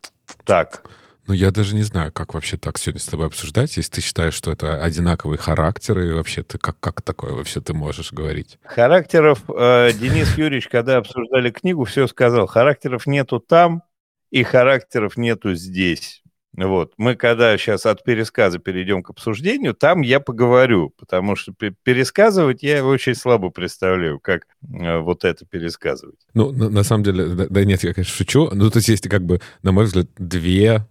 так. 0.45 0.85
Ну, 1.27 1.35
я 1.35 1.51
даже 1.51 1.75
не 1.75 1.83
знаю, 1.83 2.11
как 2.11 2.33
вообще 2.33 2.57
так 2.57 2.79
сегодня 2.79 3.01
с 3.01 3.07
тобой 3.07 3.27
обсуждать, 3.27 3.77
если 3.77 3.97
ты 3.97 4.01
считаешь, 4.01 4.33
что 4.33 4.51
это 4.51 4.83
одинаковые 4.83 5.37
характеры, 5.37 6.09
и 6.09 6.13
вообще 6.13 6.43
ты 6.43 6.57
как, 6.57 6.81
как 6.81 7.03
такое 7.03 7.33
вообще 7.33 7.61
ты 7.61 7.75
можешь 7.75 8.13
говорить? 8.15 8.59
Характеров 8.63 9.43
э, 9.51 9.93
Денис 9.93 10.39
Юрьевич, 10.39 10.69
когда 10.69 10.97
обсуждали 10.97 11.51
книгу, 11.51 11.85
все 11.85 12.07
сказал. 12.07 12.47
Характеров 12.47 13.07
нету 13.07 13.41
там, 13.41 13.83
и 14.31 14.43
характеров 14.43 15.19
нету 15.19 15.55
здесь. 15.55 16.23
Вот. 16.57 16.93
Мы 16.97 17.15
когда 17.15 17.57
сейчас 17.59 17.87
от 17.87 18.03
пересказа 18.03 18.59
перейдем 18.59 19.03
к 19.03 19.11
обсуждению, 19.11 19.75
там 19.75 20.01
я 20.01 20.19
поговорю, 20.19 20.91
потому 20.99 21.37
что 21.37 21.53
пе- 21.53 21.75
пересказывать 21.83 22.63
я 22.63 22.85
очень 22.85 23.15
слабо 23.15 23.51
представляю, 23.51 24.19
как 24.19 24.47
э, 24.63 24.99
вот 24.99 25.25
это 25.25 25.45
пересказывать. 25.47 26.19
Ну, 26.35 26.51
на, 26.51 26.69
на 26.69 26.83
самом 26.83 27.05
деле, 27.05 27.27
да, 27.29 27.47
да 27.49 27.65
нет, 27.65 27.85
я, 27.85 27.95
конечно, 27.95 28.15
шучу. 28.15 28.51
Ну, 28.53 28.71
то 28.71 28.79
есть 28.79 28.89
есть, 28.89 29.09
как 29.09 29.25
бы, 29.25 29.41
на 29.63 29.73
мой 29.73 29.85
взгляд, 29.85 30.09
две, 30.17 30.87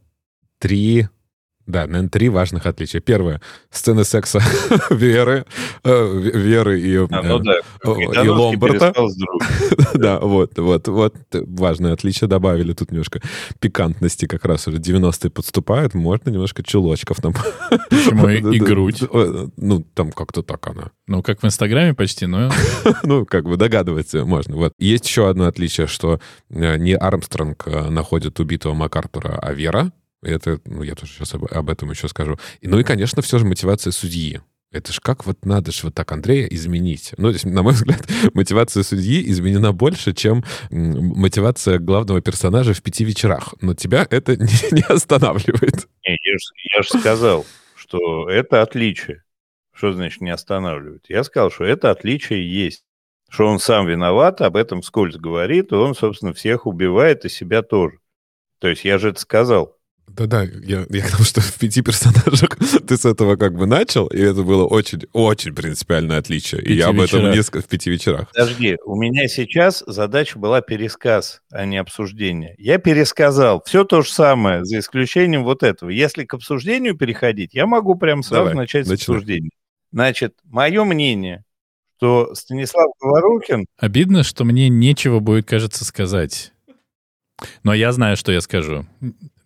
три, 0.59 1.07
да, 1.67 1.85
наверное, 1.85 2.09
три 2.09 2.29
важных 2.29 2.65
отличия. 2.65 3.01
Первое— 3.01 3.41
сцены 3.71 4.03
секса 4.03 4.39
Веры, 4.89 5.45
э, 5.83 6.19
Веры 6.33 6.79
и, 6.79 6.95
А, 6.95 7.21
ну 7.21 7.39
э, 7.39 7.43
да, 7.43 7.59
и 7.91 8.25
другом. 8.25 8.55
Да, 9.93 10.19
вот, 10.19 10.57
вот, 10.57 10.87
вот 10.87 11.15
важное 11.31 11.93
отличие 11.93 12.27
добавили. 12.27 12.73
Тут 12.73 12.91
немножко 12.91 13.21
пикантности 13.59 14.25
как 14.27 14.45
раз 14.45 14.67
уже 14.67 14.77
90-е 14.77 15.29
подступают. 15.29 15.93
Можно 15.93 16.29
немножко 16.29 16.63
чулочков 16.63 17.23
нам. 17.23 17.33
Почему 17.89 18.29
и- 18.29 18.37
и 18.55 18.59
грудь? 18.59 19.03
Э, 19.11 19.47
Ну, 19.57 19.83
там 19.93 20.11
как-то 20.11 20.43
так 20.43 20.65
она. 20.67 20.91
Ну, 21.07 21.21
как 21.23 21.41
в 21.43 21.45
Инстаграме 21.45 21.93
почти, 21.93 22.25
но 22.27 22.51
Ну, 23.03 23.25
как 23.25 23.45
бы 23.45 23.57
догадываться 23.57 24.25
можно. 24.25 24.55
Вот. 24.55 24.73
Есть 24.79 25.05
еще 25.07 25.29
одно 25.29 25.47
отличие, 25.47 25.87
что 25.87 26.19
э, 26.49 26.77
не 26.77 26.95
Армстронг 26.95 27.63
э, 27.67 27.89
находит 27.89 28.39
убитого 28.39 28.73
МакАртура, 28.73 29.37
а 29.41 29.53
Вера. 29.53 29.91
Это, 30.21 30.59
ну, 30.65 30.83
я 30.83 30.95
тоже 30.95 31.13
сейчас 31.13 31.33
об, 31.35 31.45
об 31.45 31.69
этом 31.69 31.89
еще 31.91 32.07
скажу. 32.07 32.37
И, 32.61 32.67
ну 32.67 32.79
и, 32.79 32.83
конечно, 32.83 33.21
все 33.21 33.37
же 33.37 33.45
мотивация 33.45 33.91
судьи. 33.91 34.41
Это 34.69 34.91
ж 34.91 34.99
как 34.99 35.25
вот 35.25 35.45
надо 35.45 35.71
ж 35.71 35.83
вот 35.83 35.95
так 35.95 36.11
Андрея 36.11 36.45
изменить. 36.47 37.13
Ну, 37.17 37.29
то 37.29 37.33
есть, 37.33 37.45
на 37.45 37.63
мой 37.63 37.73
взгляд, 37.73 38.05
мотивация 38.33 38.83
судьи 38.83 39.29
изменена 39.29 39.71
больше, 39.71 40.13
чем 40.13 40.43
мотивация 40.69 41.79
главного 41.79 42.21
персонажа 42.21 42.73
в 42.73 42.81
пяти 42.81 43.05
вечерах. 43.05 43.53
Но 43.61 43.73
тебя 43.75 44.05
это 44.09 44.35
не, 44.37 44.75
не 44.75 44.83
останавливает. 44.83 45.87
Не, 46.05 46.17
я 46.75 46.81
же 46.81 46.99
сказал, 46.99 47.45
что 47.75 48.29
это 48.29 48.61
отличие. 48.61 49.23
Что 49.71 49.93
значит 49.93 50.21
не 50.21 50.31
останавливает? 50.31 51.05
Я 51.07 51.23
сказал, 51.23 51.51
что 51.51 51.63
это 51.63 51.91
отличие 51.91 52.51
есть. 52.51 52.83
Что 53.29 53.45
он 53.47 53.59
сам 53.59 53.87
виноват, 53.87 54.41
об 54.41 54.55
этом 54.55 54.81
скользь 54.81 55.17
говорит, 55.17 55.71
и 55.71 55.75
он, 55.75 55.95
собственно, 55.95 56.33
всех 56.33 56.65
убивает, 56.65 57.25
и 57.25 57.29
себя 57.29 57.61
тоже. 57.61 57.99
То 58.59 58.67
есть 58.67 58.85
я 58.85 58.97
же 58.97 59.09
это 59.09 59.19
сказал. 59.19 59.76
Да-да, 60.07 60.43
я, 60.43 60.85
я 60.89 61.01
к 61.05 61.11
тому, 61.11 61.23
что 61.23 61.41
в 61.41 61.59
пяти 61.59 61.81
персонажах 61.81 62.57
ты 62.87 62.97
с 62.97 63.05
этого 63.05 63.35
как 63.35 63.53
бы 63.53 63.67
начал, 63.67 64.07
и 64.07 64.19
это 64.19 64.41
было 64.41 64.65
очень-очень 64.65 65.53
принципиальное 65.53 66.17
отличие. 66.17 66.61
И 66.61 66.65
Пяти 66.65 66.77
я 66.77 66.87
об 66.87 66.99
этом 66.99 67.31
несколько 67.31 67.61
в 67.61 67.67
пяти 67.67 67.91
вечерах. 67.91 68.29
Подожди, 68.31 68.77
у 68.85 68.95
меня 68.95 69.27
сейчас 69.27 69.83
задача 69.85 70.39
была 70.39 70.61
пересказ, 70.61 71.41
а 71.51 71.65
не 71.65 71.77
обсуждение. 71.77 72.55
Я 72.57 72.79
пересказал 72.79 73.61
все 73.65 73.83
то 73.83 74.01
же 74.01 74.11
самое, 74.11 74.65
за 74.65 74.79
исключением 74.79 75.43
вот 75.43 75.61
этого. 75.61 75.89
Если 75.89 76.25
к 76.25 76.33
обсуждению 76.33 76.97
переходить, 76.97 77.53
я 77.53 77.67
могу 77.67 77.95
прямо 77.95 78.23
сразу 78.23 78.49
Давай, 78.49 78.55
начать 78.55 78.87
с 78.87 78.89
начинай. 78.89 79.17
обсуждения. 79.17 79.49
Значит, 79.91 80.33
мое 80.45 80.83
мнение, 80.83 81.43
что 81.97 82.33
Станислав 82.33 82.91
Говорухин 82.99 83.65
обидно, 83.77 84.23
что 84.23 84.45
мне 84.45 84.69
нечего 84.69 85.19
будет, 85.19 85.47
кажется, 85.47 85.85
сказать. 85.85 86.53
Но 87.63 87.73
я 87.73 87.91
знаю, 87.91 88.17
что 88.17 88.31
я 88.31 88.41
скажу. 88.41 88.85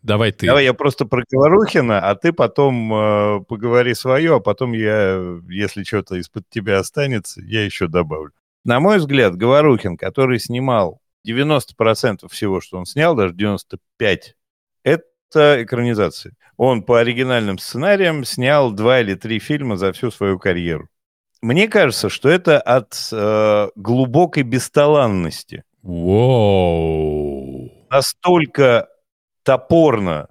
Давай 0.04 0.32
ты. 0.32 0.48
Давай 0.48 0.64
я 0.64 0.74
просто 0.74 1.06
про 1.06 1.24
Говорухина, 1.30 2.00
а 2.10 2.16
ты 2.16 2.34
потом 2.34 2.94
э, 2.94 3.42
поговори 3.48 3.94
свое, 3.94 4.38
а 4.38 4.40
потом 4.40 4.74
я, 4.74 5.40
если 5.48 5.84
что-то 5.84 6.16
из-под 6.16 6.50
тебя 6.50 6.80
останется, 6.80 7.42
я 7.42 7.64
еще 7.64 7.88
добавлю. 7.88 8.32
На 8.64 8.80
мой 8.80 8.98
взгляд, 8.98 9.36
Говорухин, 9.36 9.98
который 9.98 10.40
снимал 10.40 11.02
90% 11.28 12.28
всего, 12.30 12.62
что 12.62 12.78
он 12.78 12.86
снял, 12.86 13.16
даже 13.16 13.36
95%, 13.36 13.78
это 14.84 15.64
экранизации. 15.64 16.34
Он 16.58 16.84
по 16.84 17.00
оригинальным 17.00 17.58
сценариям 17.58 18.26
снял 18.26 18.72
два 18.72 19.02
или 19.02 19.14
три 19.14 19.40
фильма 19.40 19.78
за 19.78 19.94
всю 19.94 20.12
свою 20.12 20.40
карьеру. 20.40 20.90
Мне 21.42 21.68
кажется, 21.68 22.10
что 22.10 22.30
это 22.30 22.60
от 22.60 23.10
э, 23.12 23.70
глубокой 23.76 24.44
бесталанности. 24.44 25.64
Воу. 25.82 27.72
Настолько 27.90 28.88
топорно 29.44 30.30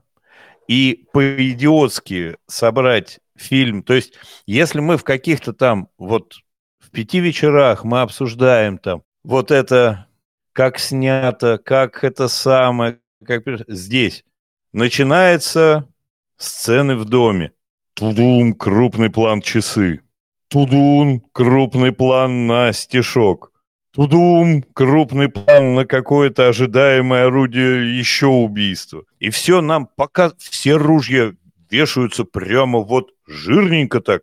и 0.69 1.07
по-идиотски 1.13 2.37
собрать 2.47 3.21
фильм. 3.37 3.83
То 3.83 3.95
есть, 3.95 4.15
если 4.47 4.81
мы 4.81 4.97
в 4.97 5.05
каких-то 5.05 5.53
там, 5.53 5.89
вот 5.99 6.35
в 6.79 6.91
пяти 6.91 7.21
вечерах 7.21 7.85
мы 7.85 8.03
обсуждаем 8.03 8.79
там 8.79 9.03
вот 9.25 9.51
это, 9.51 10.07
как 10.53 10.79
снято, 10.79 11.59
как 11.59 12.05
это 12.05 12.29
самое, 12.29 13.01
как 13.25 13.45
здесь 13.69 14.25
начинается 14.73 15.89
сцены 16.37 16.97
в 16.97 17.05
доме. 17.05 17.53
Тудум, 17.95 18.55
крупный 18.55 19.11
план 19.11 19.43
часы. 19.43 20.01
Тудун, 20.49 21.21
крупный 21.33 21.93
план 21.93 22.47
на 22.47 22.73
стишок. 22.73 23.50
Тудум, 23.93 24.63
крупный 24.73 25.29
план 25.29 25.75
на 25.75 25.85
какое-то 25.85 26.49
ожидаемое 26.49 27.27
орудие 27.27 27.99
еще 27.99 28.27
убийства. 28.27 29.03
И 29.19 29.31
все 29.31 29.61
нам 29.61 29.89
пока 29.97 30.33
все 30.39 30.77
ружья 30.77 31.35
вешаются 31.71 32.25
прямо 32.25 32.81
вот 32.81 33.11
жирненько 33.27 34.01
так. 34.01 34.23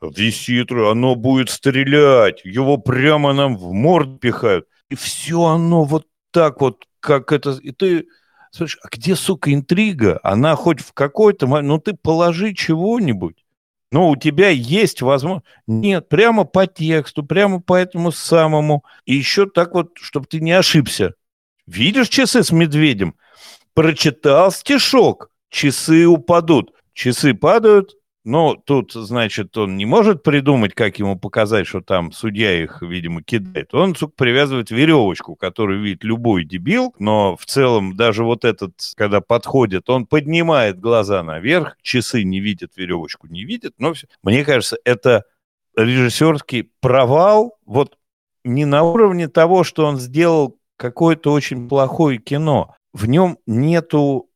Висит, 0.00 0.72
оно 0.72 1.14
будет 1.14 1.50
стрелять, 1.50 2.40
его 2.44 2.78
прямо 2.78 3.34
нам 3.34 3.56
в 3.58 3.72
морд 3.72 4.18
пихают. 4.20 4.66
И 4.88 4.94
все 4.94 5.44
оно 5.44 5.84
вот 5.84 6.06
так 6.30 6.60
вот, 6.60 6.84
как 7.00 7.32
это... 7.32 7.58
И 7.62 7.72
ты 7.72 8.06
слушай, 8.50 8.78
а 8.82 8.88
где, 8.90 9.14
сука, 9.14 9.52
интрига? 9.52 10.20
Она 10.22 10.56
хоть 10.56 10.80
в 10.80 10.92
какой-то 10.92 11.46
момент... 11.46 11.68
Ну 11.68 11.78
ты 11.78 11.94
положи 11.94 12.54
чего-нибудь. 12.54 13.39
Но 13.92 14.08
у 14.10 14.16
тебя 14.16 14.50
есть 14.50 15.02
возможность... 15.02 15.46
Нет, 15.66 16.08
прямо 16.08 16.44
по 16.44 16.66
тексту, 16.66 17.24
прямо 17.24 17.60
по 17.60 17.74
этому 17.74 18.12
самому. 18.12 18.84
И 19.04 19.14
еще 19.14 19.46
так 19.46 19.74
вот, 19.74 19.92
чтобы 20.00 20.26
ты 20.26 20.40
не 20.40 20.52
ошибся. 20.52 21.14
Видишь 21.66 22.08
часы 22.08 22.44
с 22.44 22.52
медведем? 22.52 23.16
Прочитал 23.74 24.52
стишок. 24.52 25.30
Часы 25.48 26.06
упадут. 26.06 26.72
Часы 26.92 27.34
падают, 27.34 27.96
но 28.24 28.54
тут, 28.54 28.92
значит, 28.92 29.56
он 29.56 29.76
не 29.76 29.86
может 29.86 30.22
придумать, 30.22 30.74
как 30.74 30.98
ему 30.98 31.18
показать, 31.18 31.66
что 31.66 31.80
там 31.80 32.12
судья 32.12 32.62
их, 32.62 32.82
видимо, 32.82 33.22
кидает. 33.22 33.74
Он, 33.74 33.94
сука, 33.94 34.12
привязывает 34.16 34.70
веревочку, 34.70 35.36
которую 35.36 35.82
видит 35.82 36.04
любой 36.04 36.44
дебил, 36.44 36.94
но 36.98 37.36
в 37.36 37.46
целом 37.46 37.96
даже 37.96 38.24
вот 38.24 38.44
этот, 38.44 38.74
когда 38.96 39.20
подходит, 39.20 39.88
он 39.88 40.06
поднимает 40.06 40.78
глаза 40.78 41.22
наверх, 41.22 41.76
часы 41.82 42.22
не 42.22 42.40
видят, 42.40 42.72
веревочку 42.76 43.26
не 43.26 43.44
видят, 43.44 43.74
но 43.78 43.94
все. 43.94 44.06
Мне 44.22 44.44
кажется, 44.44 44.76
это 44.84 45.24
режиссерский 45.76 46.70
провал, 46.80 47.58
вот 47.64 47.96
не 48.44 48.64
на 48.64 48.82
уровне 48.82 49.28
того, 49.28 49.64
что 49.64 49.86
он 49.86 49.98
сделал 49.98 50.58
какое-то 50.76 51.32
очень 51.32 51.68
плохое 51.68 52.18
кино. 52.18 52.74
В 52.92 53.06
нем 53.06 53.38
нету 53.46 54.29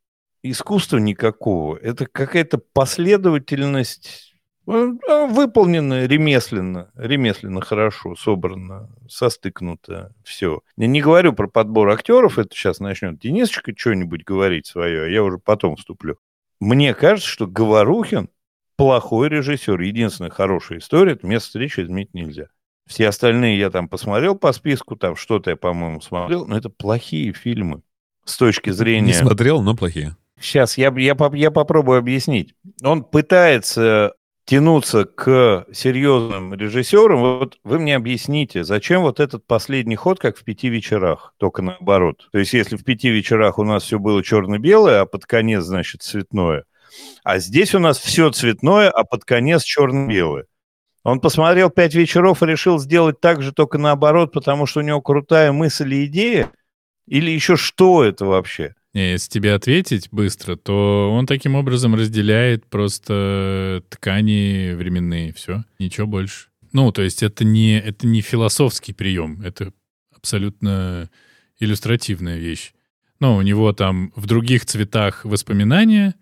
искусства 0.51 0.99
никакого. 0.99 1.76
Это 1.76 2.07
какая-то 2.07 2.59
последовательность, 2.59 4.34
ну, 4.66 4.99
а, 5.09 5.26
выполненная 5.26 6.07
ремесленно, 6.07 6.90
ремесленно 6.95 7.61
хорошо, 7.61 8.14
собрано, 8.14 8.90
состыкнуто, 9.09 10.12
все. 10.22 10.61
Я 10.76 10.86
не 10.86 11.01
говорю 11.01 11.32
про 11.32 11.49
подбор 11.49 11.88
актеров, 11.90 12.38
это 12.38 12.55
сейчас 12.55 12.80
начнет 12.80 13.18
Денисочка 13.18 13.72
что-нибудь 13.76 14.24
говорить 14.24 14.66
свое, 14.66 15.05
а 15.05 15.09
я 15.09 15.22
уже 15.22 15.38
потом 15.38 15.76
вступлю. 15.76 16.18
Мне 16.61 16.95
кажется, 16.95 17.28
что 17.28 17.47
Говорухин 17.47 18.28
плохой 18.76 19.28
режиссер. 19.28 19.80
Единственная 19.80 20.30
хорошая 20.30 20.78
история– 20.78 21.12
это 21.14 21.26
«Место 21.26 21.49
встречи 21.49 21.80
изменить 21.80 22.14
нельзя». 22.14 22.47
Все 22.86 23.09
остальные 23.09 23.59
я 23.59 23.70
там 23.70 23.88
посмотрел 23.88 24.34
по 24.34 24.53
списку, 24.53 24.95
там 24.95 25.16
что-то 25.16 25.51
я, 25.51 25.57
по-моему, 25.57 26.03
смотрел, 26.03 26.47
но 26.47 26.57
это 26.57 26.68
плохие 26.68 27.32
фильмы 27.32 27.82
с 28.24 28.36
точки 28.36 28.70
зрения... 28.70 29.07
Не 29.07 29.12
смотрел, 29.14 29.62
но 29.62 29.74
плохие. 29.74 30.16
Сейчас 30.41 30.76
я, 30.76 30.93
я, 30.97 31.16
я 31.32 31.51
попробую 31.51 31.99
объяснить. 31.99 32.55
Он 32.82 33.05
пытается 33.05 34.14
тянуться 34.45 35.05
к 35.05 35.66
серьезным 35.72 36.55
режиссерам. 36.55 37.20
Вот 37.20 37.59
вы 37.64 37.78
мне 37.78 37.97
объясните, 37.97 38.64
зачем 38.64 39.03
вот 39.03 39.20
этот 39.20 39.47
последний 39.47 39.97
ход, 39.97 40.18
как 40.18 40.37
в 40.37 40.45
пяти 40.45 40.68
вечерах, 40.68 41.35
только 41.39 41.62
наоборот. 41.62 42.28
То 42.32 42.39
есть 42.39 42.53
если 42.53 42.76
в 42.76 42.85
пяти 42.85 43.09
вечерах 43.11 43.59
у 43.59 43.64
нас 43.64 43.85
все 43.85 43.99
было 43.99 44.22
черно-белое, 44.22 45.01
а 45.01 45.07
под 45.07 45.24
конец, 45.24 45.64
значит, 45.64 46.03
цветное, 46.03 46.64
а 47.22 47.39
здесь 47.39 47.74
у 47.74 47.78
нас 47.78 47.99
все 47.99 48.30
цветное, 48.30 48.91
а 48.91 49.05
под 49.05 49.24
конец 49.24 49.62
черно-белое. 49.62 50.47
Он 51.03 51.20
посмотрел 51.20 51.70
пять 51.70 51.95
вечеров 51.95 52.43
и 52.43 52.47
решил 52.47 52.78
сделать 52.78 53.20
так 53.20 53.43
же, 53.43 53.53
только 53.53 53.78
наоборот, 53.78 54.32
потому 54.32 54.66
что 54.66 54.80
у 54.80 54.82
него 54.82 55.03
крутая 55.03 55.53
мысль 55.53 55.93
и 55.95 56.07
идея? 56.07 56.51
Или 57.07 57.30
еще 57.30 57.57
что 57.57 58.05
это 58.05 58.24
вообще? 58.24 58.74
Не, 58.95 59.11
если 59.11 59.28
тебе 59.28 59.55
ответить 59.55 60.09
быстро, 60.12 60.55
то 60.55 61.11
он 61.12 61.26
таким 61.26 61.57
образом 61.57 61.97
разделяет 61.97 62.64
просто 62.66 63.82
ткани 63.90 64.72
временные, 64.74 65.32
все, 65.32 65.64
ничего 65.80 66.07
больше. 66.07 66.47
Ну, 66.72 66.92
то 66.92 67.03
есть 67.03 67.24
это 67.24 67.45
не, 67.45 67.78
это 67.78 68.07
не 68.07 68.20
философский 68.20 68.92
прием, 68.92 69.42
это 69.42 69.72
абсолютно 70.12 71.11
иллюстративная 71.59 72.38
вещь. 72.38 72.72
Ну, 73.18 73.36
у 73.36 73.42
него 73.42 73.72
там 73.72 74.12
в 74.14 74.26
других 74.26 74.64
цветах 74.64 75.24
воспоминания, 75.24 76.14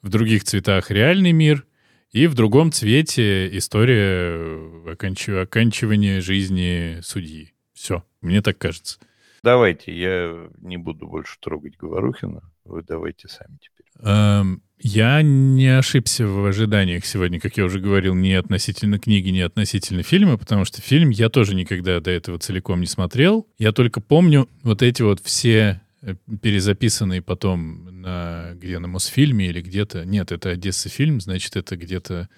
в 0.00 0.08
других 0.08 0.44
цветах 0.44 0.92
реальный 0.92 1.32
мир, 1.32 1.66
и 2.12 2.26
в 2.26 2.34
другом 2.34 2.70
цвете 2.70 3.56
история 3.56 4.92
оканч... 4.92 5.28
оканчивания 5.28 6.20
жизни 6.20 7.00
судьи. 7.02 7.52
Все, 7.72 8.04
мне 8.20 8.42
так 8.42 8.58
кажется. 8.58 8.98
Давайте, 9.42 9.92
я 9.96 10.48
не 10.60 10.76
буду 10.76 11.06
больше 11.08 11.36
трогать 11.40 11.76
Говорухина. 11.76 12.42
Вы 12.64 12.82
давайте 12.82 13.26
сами 13.28 13.58
теперь. 13.60 13.86
Эм, 13.98 14.62
я 14.78 15.20
не 15.22 15.66
ошибся 15.78 16.26
в 16.26 16.44
ожиданиях 16.46 17.04
сегодня, 17.04 17.40
как 17.40 17.56
я 17.56 17.64
уже 17.64 17.80
говорил, 17.80 18.14
ни 18.14 18.32
относительно 18.32 19.00
книги, 19.00 19.30
ни 19.30 19.40
относительно 19.40 20.04
фильма, 20.04 20.38
потому 20.38 20.64
что 20.64 20.80
фильм 20.80 21.10
я 21.10 21.28
тоже 21.28 21.56
никогда 21.56 21.98
до 21.98 22.12
этого 22.12 22.38
целиком 22.38 22.80
не 22.80 22.86
смотрел. 22.86 23.48
Я 23.58 23.72
только 23.72 24.00
помню 24.00 24.48
вот 24.62 24.80
эти 24.80 25.02
вот 25.02 25.20
все 25.20 25.80
э, 26.02 26.14
перезаписанные 26.40 27.20
потом 27.20 28.00
на, 28.00 28.52
где 28.54 28.78
на 28.78 28.86
Мосфильме 28.86 29.46
или 29.48 29.60
где-то. 29.60 30.04
Нет, 30.04 30.30
это 30.30 30.50
Одесса 30.50 30.88
фильм, 30.88 31.20
значит, 31.20 31.56
это 31.56 31.76
где-то 31.76 32.28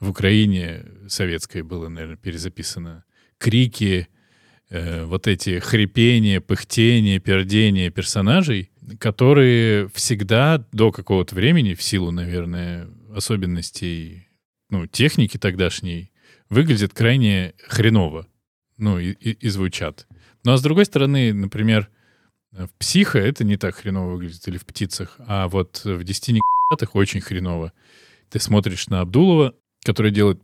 в 0.00 0.10
Украине 0.10 0.86
советской 1.06 1.62
было, 1.62 1.88
наверное, 1.88 2.16
перезаписано. 2.16 3.04
Крики, 3.38 4.08
э, 4.70 5.04
вот 5.04 5.26
эти 5.26 5.58
хрипения, 5.58 6.40
пыхтения, 6.40 7.18
пердения 7.18 7.90
персонажей, 7.90 8.70
которые 8.98 9.88
всегда 9.88 10.64
до 10.72 10.92
какого-то 10.92 11.34
времени, 11.34 11.74
в 11.74 11.82
силу, 11.82 12.10
наверное, 12.10 12.88
особенностей 13.14 14.28
ну, 14.70 14.86
техники 14.86 15.36
тогдашней, 15.36 16.10
выглядят 16.48 16.94
крайне 16.94 17.54
хреново. 17.66 18.26
Ну, 18.76 18.98
и, 18.98 19.10
и, 19.10 19.32
и 19.32 19.48
звучат. 19.48 20.06
Ну, 20.44 20.52
а 20.52 20.56
с 20.56 20.62
другой 20.62 20.84
стороны, 20.84 21.32
например, 21.32 21.88
в 22.52 22.68
«Психо» 22.78 23.18
это 23.18 23.44
не 23.44 23.56
так 23.56 23.76
хреново 23.76 24.12
выглядит, 24.12 24.46
или 24.48 24.56
в 24.56 24.64
«Птицах», 24.64 25.16
а 25.26 25.48
вот 25.48 25.82
в 25.84 26.04
«Десяти 26.04 26.40
очень 26.92 27.20
хреново. 27.20 27.72
Ты 28.30 28.40
смотришь 28.40 28.88
на 28.88 29.00
Абдулова, 29.00 29.54
который 29.84 30.10
делает 30.10 30.40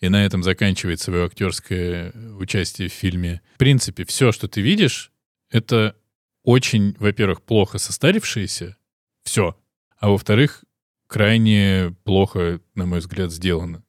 и 0.00 0.08
на 0.08 0.24
этом 0.24 0.42
заканчивает 0.42 1.00
свое 1.00 1.26
актерское 1.26 2.12
участие 2.38 2.88
в 2.88 2.92
фильме. 2.92 3.42
В 3.54 3.58
принципе, 3.58 4.04
все, 4.04 4.32
что 4.32 4.48
ты 4.48 4.60
видишь, 4.60 5.12
это 5.50 5.96
очень, 6.42 6.96
во-первых, 6.98 7.42
плохо 7.42 7.78
состарившееся, 7.78 8.76
все, 9.22 9.56
а 9.98 10.08
во-вторых, 10.08 10.64
крайне 11.06 11.94
плохо, 12.04 12.60
на 12.74 12.86
мой 12.86 13.00
взгляд, 13.00 13.30
сделано. 13.30 13.84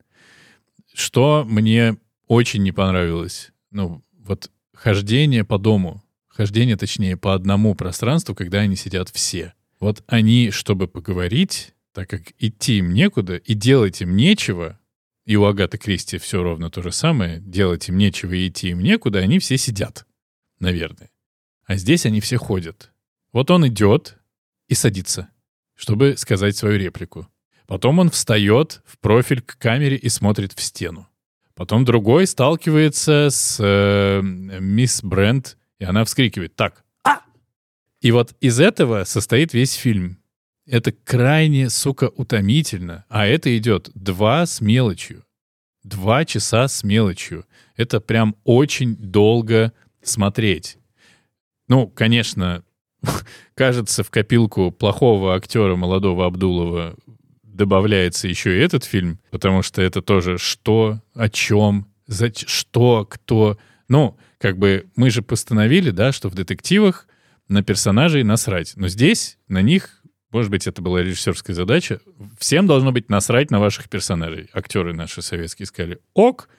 Что 0.94 1.46
мне 1.48 1.98
очень 2.28 2.64
не 2.64 2.74
понравилось, 2.74 3.52
ну, 3.72 4.04
вот 4.12 4.52
хождение 4.74 5.46
по 5.46 5.58
дому, 5.58 6.04
хождение, 6.28 6.76
точнее, 6.76 7.16
по 7.16 7.34
одному 7.34 7.76
пространству, 7.76 8.36
когда 8.36 8.60
они 8.60 8.76
сидят 8.76 9.10
все. 9.10 9.54
Вот 9.80 10.04
они, 10.08 10.52
чтобы 10.52 10.88
поговорить, 10.88 11.74
так 11.94 12.10
как 12.10 12.34
идти 12.38 12.80
им 12.80 12.94
некуда 12.94 13.38
и 13.38 13.54
делать 13.54 14.02
им 14.02 14.16
нечего, 14.16 14.80
и 15.26 15.36
у 15.36 15.46
Агаты 15.46 15.78
Кристи 15.78 16.18
все 16.18 16.42
ровно 16.42 16.70
то 16.70 16.82
же 16.82 16.92
самое. 16.92 17.40
Делать 17.40 17.90
им 17.90 17.98
нечего 17.98 18.34
и 18.34 18.48
идти 18.48 18.70
им 18.70 18.82
некуда, 18.82 19.20
они 19.20 19.40
все 19.40 19.58
сидят, 19.58 20.06
наверное. 20.60 21.12
А 21.66 21.76
здесь 21.76 22.06
они 22.06 22.22
все 22.22 22.38
ходят. 22.38 22.92
Вот 23.32 23.52
он 23.52 23.68
идет 23.68 24.18
и 24.68 24.74
садится, 24.74 25.30
чтобы 25.76 26.18
сказать 26.18 26.58
свою 26.58 26.78
реплику. 26.78 27.28
Потом 27.68 28.00
он 28.00 28.10
встает 28.10 28.82
в 28.86 28.98
профиль 29.00 29.42
к 29.42 29.58
камере 29.58 29.96
и 29.96 30.10
смотрит 30.10 30.54
в 30.54 30.62
стену. 30.62 31.08
Потом 31.56 31.86
другой 31.86 32.28
сталкивается 32.28 33.30
с 33.30 33.58
э, 33.60 34.22
мисс 34.22 35.04
Брент, 35.04 35.58
и 35.80 35.86
она 35.86 36.04
вскрикивает 36.04 36.56
«Так, 36.56 36.84
а!» 37.04 37.22
И 38.02 38.12
вот 38.12 38.34
из 38.42 38.60
этого 38.60 39.04
состоит 39.04 39.54
весь 39.54 39.74
фильм. 39.74 40.21
Это 40.66 40.92
крайне, 40.92 41.70
сука, 41.70 42.12
утомительно. 42.16 43.06
А 43.10 43.26
это 43.26 43.56
идет 43.58 43.90
два 43.96 44.46
с 44.46 44.62
мелочью. 44.62 45.24
Два 45.84 46.26
часа 46.26 46.68
с 46.68 46.84
мелочью. 46.84 47.46
Это 47.76 48.00
прям 48.00 48.36
очень 48.44 48.96
долго 48.96 49.74
смотреть. 50.04 50.78
Ну, 51.68 51.88
конечно, 51.88 52.64
кажется, 53.56 54.04
в 54.04 54.12
копилку 54.12 54.72
плохого 54.72 55.36
актера 55.36 55.76
молодого 55.76 56.26
Абдулова 56.26 56.96
добавляется 57.44 58.28
еще 58.28 58.58
и 58.58 58.62
этот 58.62 58.84
фильм, 58.84 59.20
потому 59.30 59.62
что 59.62 59.82
это 59.82 60.02
тоже 60.02 60.38
что, 60.38 61.02
о 61.14 61.30
чем, 61.30 61.88
за, 62.08 62.32
что, 62.34 63.06
кто. 63.10 63.58
Ну, 63.88 64.18
как 64.38 64.58
бы 64.58 64.88
мы 64.96 65.10
же 65.10 65.22
постановили, 65.22 65.92
да, 65.92 66.12
что 66.12 66.30
в 66.30 66.36
детективах 66.36 67.08
на 67.48 67.64
персонажей 67.64 68.24
насрать. 68.24 68.74
Но 68.76 68.88
здесь 68.88 69.38
на 69.48 69.62
них, 69.62 70.01
может 70.32 70.52
быть, 70.52 70.68
это 70.68 70.82
была 70.82 71.02
режиссерская 71.02 71.56
задача, 71.56 72.00
всем 72.40 72.68
должно 72.68 72.92
быть 72.92 73.10
насрать 73.10 73.52
на 73.52 73.60
ваших 73.60 73.90
персонажей. 73.90 74.50
Актеры 74.54 74.94
наши 74.94 75.22
советские 75.22 75.66
сказали 75.66 76.00
«ок», 76.14 76.50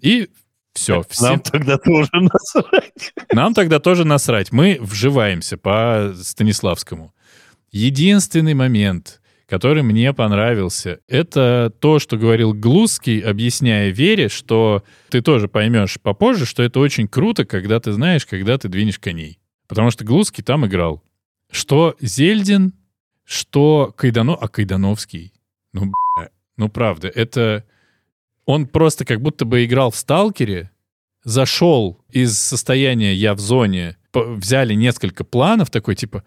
и 0.00 0.28
все. 0.74 1.04
Все... 1.08 1.24
Нам 1.24 1.40
тогда 1.40 1.78
тоже 1.78 2.10
насрать. 2.12 3.12
Нам 3.32 3.54
тогда 3.54 3.78
тоже 3.78 4.04
насрать. 4.04 4.52
Мы 4.52 4.78
вживаемся 4.80 5.56
по 5.56 6.14
Станиславскому. 6.18 7.14
Единственный 7.70 8.54
момент, 8.54 9.20
который 9.46 9.82
мне 9.82 10.12
понравился, 10.12 11.00
это 11.08 11.72
то, 11.78 11.98
что 11.98 12.16
говорил 12.16 12.52
Глузский, 12.54 13.20
объясняя 13.20 13.90
Вере, 13.90 14.28
что 14.28 14.82
ты 15.10 15.20
тоже 15.20 15.48
поймешь 15.48 15.98
попозже, 16.00 16.46
что 16.46 16.62
это 16.62 16.80
очень 16.80 17.08
круто, 17.08 17.44
когда 17.44 17.80
ты 17.80 17.92
знаешь, 17.92 18.26
когда 18.26 18.58
ты 18.58 18.68
двинешь 18.68 18.98
коней. 18.98 19.38
Потому 19.68 19.90
что 19.90 20.04
Глузский 20.04 20.42
там 20.42 20.66
играл. 20.66 21.02
Что 21.50 21.96
Зельдин, 22.00 22.72
что 23.24 23.92
Кайдано... 23.96 24.34
А 24.34 24.48
Кайдановский? 24.48 25.32
Ну, 25.72 25.92
бля, 26.16 26.30
ну 26.56 26.68
правда, 26.68 27.08
это... 27.08 27.64
Он 28.44 28.66
просто 28.66 29.04
как 29.04 29.20
будто 29.20 29.44
бы 29.44 29.64
играл 29.64 29.90
в 29.90 29.96
«Сталкере», 29.96 30.70
зашел 31.24 32.04
из 32.10 32.36
состояния 32.38 33.14
«я 33.14 33.34
в 33.34 33.38
зоне», 33.38 33.96
взяли 34.12 34.74
несколько 34.74 35.24
планов, 35.24 35.70
такой 35.70 35.94
типа... 35.94 36.24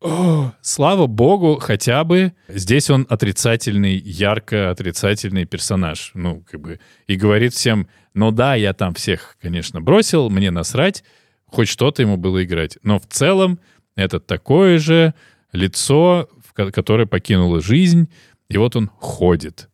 О, 0.00 0.52
слава 0.60 1.06
богу, 1.06 1.58
хотя 1.58 2.04
бы 2.04 2.34
здесь 2.48 2.90
он 2.90 3.06
отрицательный, 3.08 3.96
ярко 3.96 4.70
отрицательный 4.70 5.46
персонаж. 5.46 6.10
Ну, 6.12 6.44
как 6.50 6.60
бы, 6.60 6.80
и 7.06 7.16
говорит 7.16 7.54
всем, 7.54 7.88
ну 8.12 8.30
да, 8.30 8.54
я 8.56 8.74
там 8.74 8.92
всех, 8.92 9.36
конечно, 9.40 9.80
бросил, 9.80 10.28
мне 10.28 10.50
насрать, 10.50 11.02
хоть 11.46 11.68
что-то 11.68 12.02
ему 12.02 12.18
было 12.18 12.44
играть. 12.44 12.76
Но 12.82 12.98
в 12.98 13.06
целом 13.06 13.58
это 13.96 14.20
такое 14.20 14.78
же 14.78 15.14
лицо, 15.52 16.28
которое 16.54 17.06
покинуло 17.06 17.60
жизнь, 17.60 18.08
и 18.48 18.58
вот 18.58 18.76
он 18.76 18.88
ходит. 18.98 19.68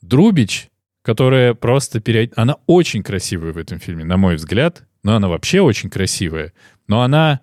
Друбич, 0.00 0.70
которая 1.02 1.54
просто 1.54 2.00
перед... 2.00 2.36
Она 2.36 2.56
очень 2.66 3.02
красивая 3.02 3.52
в 3.52 3.58
этом 3.58 3.78
фильме, 3.78 4.04
на 4.04 4.16
мой 4.16 4.36
взгляд. 4.36 4.84
Но 5.02 5.16
она 5.16 5.28
вообще 5.28 5.60
очень 5.60 5.90
красивая. 5.90 6.52
Но 6.86 7.02
она... 7.02 7.40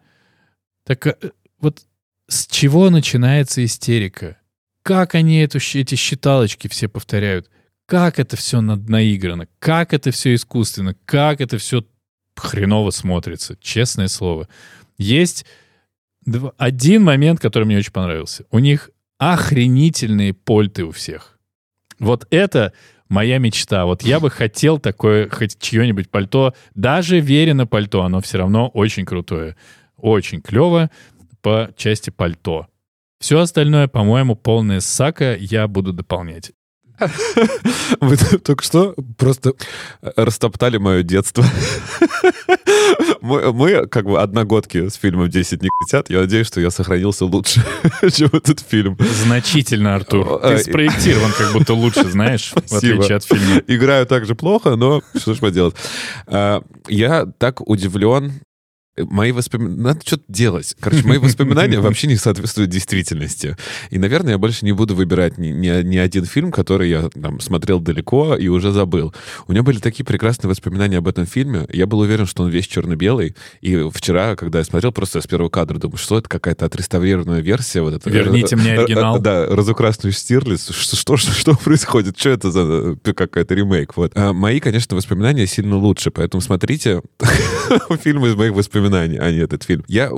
Так 0.86 1.08
э, 1.08 1.16
вот 1.60 1.86
с 2.28 2.48
чего 2.48 2.90
начинается 2.90 3.64
истерика? 3.64 4.38
Как 4.82 5.16
они 5.16 5.40
эту, 5.40 5.58
эти 5.58 5.96
считалочки 5.96 6.68
все 6.68 6.88
повторяют? 6.88 7.50
Как 7.86 8.20
это 8.20 8.38
все 8.38 8.62
наиграно? 8.62 9.48
Как 9.60 9.94
это 9.94 10.12
все 10.12 10.36
искусственно? 10.36 10.96
Как 11.06 11.42
это 11.42 11.58
все 11.58 11.84
хреново 12.36 12.92
смотрится? 12.92 13.58
Честное 13.62 14.08
слово. 14.08 14.48
Есть 14.98 15.46
один 16.58 17.04
момент, 17.04 17.40
который 17.40 17.64
мне 17.64 17.78
очень 17.78 17.92
понравился. 17.92 18.46
У 18.52 18.60
них 18.60 18.90
охренительные 19.18 20.34
польты 20.34 20.86
у 20.86 20.92
всех. 20.92 21.40
Вот 22.00 22.26
это 22.30 22.74
моя 23.10 23.38
мечта. 23.38 23.86
Вот 23.86 24.04
я 24.04 24.20
бы 24.20 24.30
хотел 24.30 24.80
такое, 24.80 25.30
хоть 25.30 25.60
чье-нибудь 25.60 26.10
пальто. 26.10 26.54
Даже 26.76 27.20
Верено 27.20 27.68
пальто, 27.68 28.04
оно 28.04 28.22
все 28.22 28.38
равно 28.38 28.70
очень 28.70 29.06
крутое. 29.06 29.56
Очень 29.98 30.42
клево 30.42 30.90
по 31.42 31.72
части 31.76 32.10
пальто. 32.10 32.68
Все 33.20 33.40
остальное, 33.40 33.88
по-моему, 33.88 34.36
полная 34.36 34.80
сака, 34.80 35.36
я 35.36 35.68
буду 35.68 35.92
дополнять. 35.92 36.54
Вы 38.00 38.18
только 38.18 38.64
что 38.64 38.96
просто 39.18 39.54
растоптали 40.02 40.78
мое 40.78 41.04
детство. 41.04 41.44
Мы, 43.22 43.52
мы 43.54 43.88
как 43.88 44.06
бы 44.06 44.22
одногодки 44.22 44.88
с 44.88 44.96
фильмом 44.96 45.28
«10 45.28 45.60
не 45.62 45.70
хотят». 45.82 46.10
Я 46.10 46.22
надеюсь, 46.22 46.48
что 46.48 46.62
я 46.62 46.72
сохранился 46.72 47.26
лучше, 47.26 47.64
чем 48.14 48.30
этот 48.32 48.60
фильм. 48.62 48.98
Значительно, 49.00 49.96
Артур. 49.96 50.40
Ты 50.42 50.54
а, 50.54 50.58
спроектирован 50.58 51.32
как 51.38 51.54
будто 51.54 51.74
лучше, 51.74 52.10
знаешь, 52.10 52.54
в 52.54 52.74
отличие 52.74 53.18
от 53.18 53.24
фильма. 53.24 53.62
Играю 53.68 54.06
так 54.06 54.26
же 54.26 54.36
плохо, 54.36 54.76
но 54.76 55.02
что 55.18 55.34
ж 55.34 55.40
поделать. 55.40 55.76
А, 56.28 56.64
я 56.88 57.26
так 57.38 57.68
удивлен 57.68 58.42
мои 58.98 59.32
воспоминания... 59.32 59.82
Надо 59.82 60.02
что-то 60.06 60.24
делать. 60.28 60.76
Короче, 60.80 61.06
мои 61.08 61.18
воспоминания 61.18 61.80
вообще 61.82 62.08
не 62.08 62.16
соответствуют 62.16 62.70
действительности. 62.70 63.58
И, 63.90 63.98
наверное, 63.98 64.34
я 64.34 64.38
больше 64.38 64.66
не 64.66 64.72
буду 64.72 64.96
выбирать 64.96 65.38
ни, 65.38 65.48
ни, 65.48 65.84
ни 65.84 65.98
один 65.98 66.26
фильм, 66.26 66.52
который 66.52 66.90
я 66.90 67.10
там 67.10 67.40
смотрел 67.40 67.80
далеко 67.80 68.36
и 68.36 68.48
уже 68.48 68.72
забыл. 68.72 69.14
У 69.48 69.52
меня 69.52 69.64
были 69.64 69.80
такие 69.80 70.06
прекрасные 70.06 70.50
воспоминания 70.50 70.98
об 70.98 71.08
этом 71.08 71.26
фильме. 71.26 71.66
Я 71.72 71.88
был 71.88 72.00
уверен, 72.00 72.26
что 72.26 72.44
он 72.44 72.50
весь 72.50 72.68
черно-белый. 72.68 73.36
И 73.62 73.90
вчера, 73.94 74.36
когда 74.36 74.60
я 74.60 74.66
смотрел, 74.66 74.92
просто 74.92 75.22
с 75.22 75.28
первого 75.28 75.50
кадра 75.50 75.78
думаю, 75.78 75.98
что 75.98 76.18
это 76.18 76.30
какая-то 76.30 76.66
отреставрированная 76.66 77.42
версия. 77.42 77.82
Вот 77.82 77.94
это, 77.94 78.10
Верните 78.10 78.56
мне 78.56 78.74
оригинал. 78.78 79.20
Да, 79.20 79.46
разукрасный 79.48 80.12
Штирлиц. 80.12 80.72
Что, 80.72 80.96
что, 80.96 81.18
что, 81.18 81.32
что 81.32 81.56
происходит? 81.56 82.20
Что 82.20 82.30
это 82.30 82.52
за 82.52 82.98
э, 83.04 83.14
какая-то 83.14 83.56
ремейк? 83.56 83.96
Вот. 83.98 84.12
А 84.16 84.34
мои, 84.34 84.60
конечно, 84.60 84.96
воспоминания 84.96 85.48
сильно 85.48 85.78
лучше, 85.78 86.12
поэтому 86.12 86.42
смотрите 86.42 87.02
фильмы 88.04 88.30
из 88.30 88.36
моих 88.36 88.54
воспоминаний 88.54 88.79
воспоминаний, 88.80 89.18
а 89.18 89.32
не 89.32 89.40
этот 89.40 89.64
фильм. 89.64 89.84
Я 89.88 90.12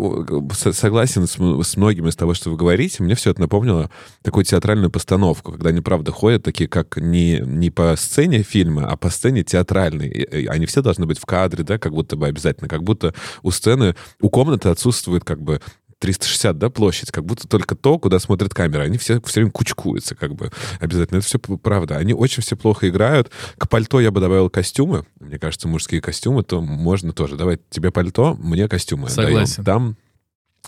согласен 0.54 1.28
с, 1.28 1.38
с 1.68 1.78
многим 1.78 2.08
из 2.08 2.16
того, 2.16 2.34
что 2.34 2.50
вы 2.50 2.58
говорите. 2.58 3.04
Мне 3.04 3.16
все 3.16 3.32
это 3.32 3.42
напомнило 3.42 3.90
такую 4.22 4.46
театральную 4.46 4.90
постановку, 4.90 5.52
когда 5.52 5.70
они, 5.70 5.82
правда, 5.82 6.12
ходят 6.12 6.44
такие, 6.44 6.70
как 6.70 6.98
не, 6.98 7.40
не 7.40 7.70
по 7.70 7.96
сцене 7.98 8.44
фильма, 8.44 8.88
а 8.88 8.98
по 8.98 9.10
сцене 9.10 9.44
театральной. 9.44 10.08
И 10.08 10.46
они 10.48 10.66
все 10.66 10.82
должны 10.82 11.06
быть 11.06 11.20
в 11.20 11.26
кадре, 11.26 11.64
да, 11.64 11.78
как 11.78 11.94
будто 11.94 12.16
бы 12.16 12.28
обязательно. 12.28 12.68
Как 12.68 12.84
будто 12.84 13.14
у 13.44 13.52
сцены, 13.52 13.96
у 14.22 14.30
комнаты 14.30 14.70
отсутствует 14.70 15.24
как 15.24 15.42
бы 15.42 15.62
360, 16.02 16.58
да, 16.58 16.70
площадь, 16.70 17.12
как 17.12 17.26
будто 17.26 17.48
только 17.48 17.76
то, 17.76 18.00
куда 18.00 18.20
смотрит 18.20 18.54
камера. 18.54 18.82
Они 18.82 18.98
все 18.98 19.22
все 19.22 19.42
время 19.42 19.52
кучкуются, 19.52 20.16
как 20.16 20.34
бы, 20.34 20.52
обязательно. 20.80 21.20
Это 21.20 21.28
все 21.28 21.40
правда. 21.40 21.98
Они 21.98 22.14
очень 22.14 22.42
все 22.42 22.58
плохо 22.58 22.90
играют. 22.90 23.32
К 23.58 23.70
пальто 23.70 24.02
я 24.02 24.12
бы 24.12 24.20
добавил 24.20 24.50
костюмы. 24.50 25.06
Мне 25.20 25.38
кажется, 25.38 25.68
мужские 25.68 26.02
костюмы, 26.02 26.44
то 26.44 26.60
можно 26.60 27.14
тоже. 27.14 27.38
Давай 27.38 27.60
тебе 27.70 27.92
пальто, 27.92 28.36
мне 28.40 28.68
костюмы. 28.68 29.10
Согласен. 29.10 29.64
Даем. 29.64 29.78
Там 29.80 29.98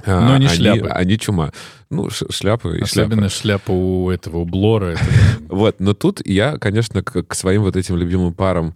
но 0.06 0.38
не 0.38 0.48
они, 0.48 0.56
шляпы. 0.56 0.88
Они 0.88 1.20
чума. 1.20 1.52
Ну, 1.90 2.10
шляпы 2.10 2.80
и 2.80 2.82
Особенно 2.82 3.30
шляпа. 3.30 3.66
шляпа 3.66 3.72
у 3.72 4.10
этого, 4.10 4.38
у 4.38 4.46
Блора. 4.46 4.98
Вот, 5.50 5.80
но 5.80 5.94
тут 5.94 6.26
я, 6.26 6.58
конечно, 6.58 7.04
к 7.04 7.36
своим 7.36 7.62
вот 7.62 7.76
этим 7.76 7.96
любимым 7.96 8.34
парам 8.34 8.76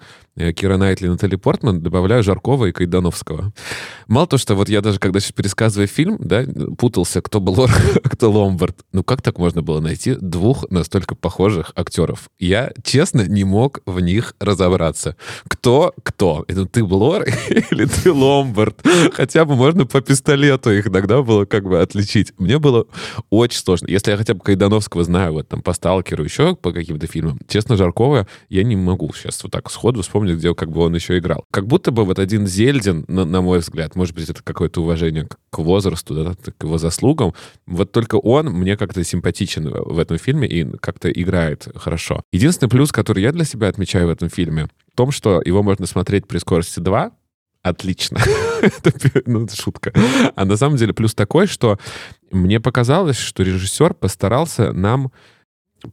Кира 0.55 0.77
Найтли 0.77 1.07
Натали 1.07 1.35
Портман, 1.35 1.81
добавляю 1.81 2.23
Жаркова 2.23 2.65
и 2.65 2.71
Кайдановского. 2.71 3.53
Мало 4.07 4.27
то, 4.27 4.37
что 4.37 4.55
вот 4.55 4.69
я 4.69 4.81
даже, 4.81 4.99
когда 4.99 5.19
сейчас 5.19 5.31
пересказываю 5.31 5.87
фильм, 5.87 6.17
да, 6.19 6.45
путался, 6.77 7.21
кто 7.21 7.39
был 7.39 7.53
Лор, 7.59 7.71
а 8.03 8.09
кто 8.09 8.31
Ломбард. 8.31 8.77
Ну 8.93 9.03
как 9.03 9.21
так 9.21 9.39
можно 9.39 9.61
было 9.61 9.79
найти 9.79 10.15
двух 10.15 10.69
настолько 10.69 11.15
похожих 11.15 11.71
актеров? 11.75 12.29
Я, 12.39 12.71
честно, 12.83 13.27
не 13.27 13.43
мог 13.43 13.81
в 13.85 13.99
них 13.99 14.35
разобраться. 14.39 15.15
Кто 15.47 15.93
кто? 16.03 16.45
Это 16.47 16.65
ты 16.65 16.83
Блор 16.83 17.23
или 17.49 17.85
ты 17.85 18.11
Ломбард? 18.11 18.79
Хотя 19.13 19.45
бы 19.45 19.55
можно 19.55 19.85
по 19.85 20.01
пистолету 20.01 20.71
их 20.71 20.87
иногда 20.87 21.21
было 21.21 21.45
как 21.45 21.63
бы 21.63 21.81
отличить. 21.81 22.33
Мне 22.37 22.59
было 22.59 22.85
очень 23.29 23.59
сложно. 23.59 23.87
Если 23.87 24.11
я 24.11 24.17
хотя 24.17 24.33
бы 24.33 24.41
Кайдановского 24.41 25.03
знаю, 25.03 25.33
вот 25.33 25.47
там 25.47 25.61
по 25.61 25.73
Сталкеру, 25.73 26.23
еще 26.23 26.55
по 26.55 26.71
каким-то 26.71 27.07
фильмам, 27.07 27.39
честно, 27.47 27.75
Жаркова 27.75 28.27
я 28.49 28.63
не 28.63 28.75
могу 28.75 29.11
сейчас 29.13 29.41
вот 29.43 29.51
так 29.51 29.69
сходу 29.71 30.01
вспомнить, 30.01 30.26
помню, 30.27 30.37
где 30.37 30.53
как 30.53 30.71
бы 30.71 30.81
он 30.81 30.95
еще 30.95 31.17
играл. 31.17 31.45
Как 31.51 31.67
будто 31.67 31.91
бы 31.91 32.05
вот 32.05 32.19
один 32.19 32.47
Зельдин, 32.47 33.05
на, 33.07 33.25
на 33.25 33.41
мой 33.41 33.59
взгляд, 33.59 33.95
может 33.95 34.15
быть, 34.15 34.29
это 34.29 34.43
какое-то 34.43 34.81
уважение 34.81 35.27
к, 35.49 35.57
возрасту, 35.57 36.13
да, 36.15 36.35
к 36.57 36.63
его 36.63 36.77
заслугам, 36.77 37.33
вот 37.65 37.91
только 37.91 38.15
он 38.15 38.47
мне 38.47 38.77
как-то 38.77 39.03
симпатичен 39.03 39.69
в 39.69 39.97
этом 39.99 40.17
фильме 40.17 40.47
и 40.47 40.65
как-то 40.77 41.09
играет 41.09 41.67
хорошо. 41.75 42.21
Единственный 42.31 42.69
плюс, 42.69 42.91
который 42.91 43.23
я 43.23 43.31
для 43.31 43.45
себя 43.45 43.69
отмечаю 43.69 44.07
в 44.07 44.09
этом 44.09 44.29
фильме, 44.29 44.67
в 44.93 44.97
том, 44.97 45.11
что 45.11 45.41
его 45.45 45.63
можно 45.63 45.85
смотреть 45.85 46.27
при 46.27 46.39
скорости 46.39 46.79
2, 46.79 47.11
отлично. 47.63 48.19
это, 48.61 48.91
ну, 49.25 49.45
это 49.45 49.55
шутка. 49.55 49.93
А 50.35 50.45
на 50.45 50.57
самом 50.57 50.77
деле 50.77 50.93
плюс 50.93 51.13
такой, 51.13 51.47
что 51.47 51.79
мне 52.31 52.59
показалось, 52.59 53.17
что 53.17 53.43
режиссер 53.43 53.93
постарался 53.93 54.73
нам 54.73 55.11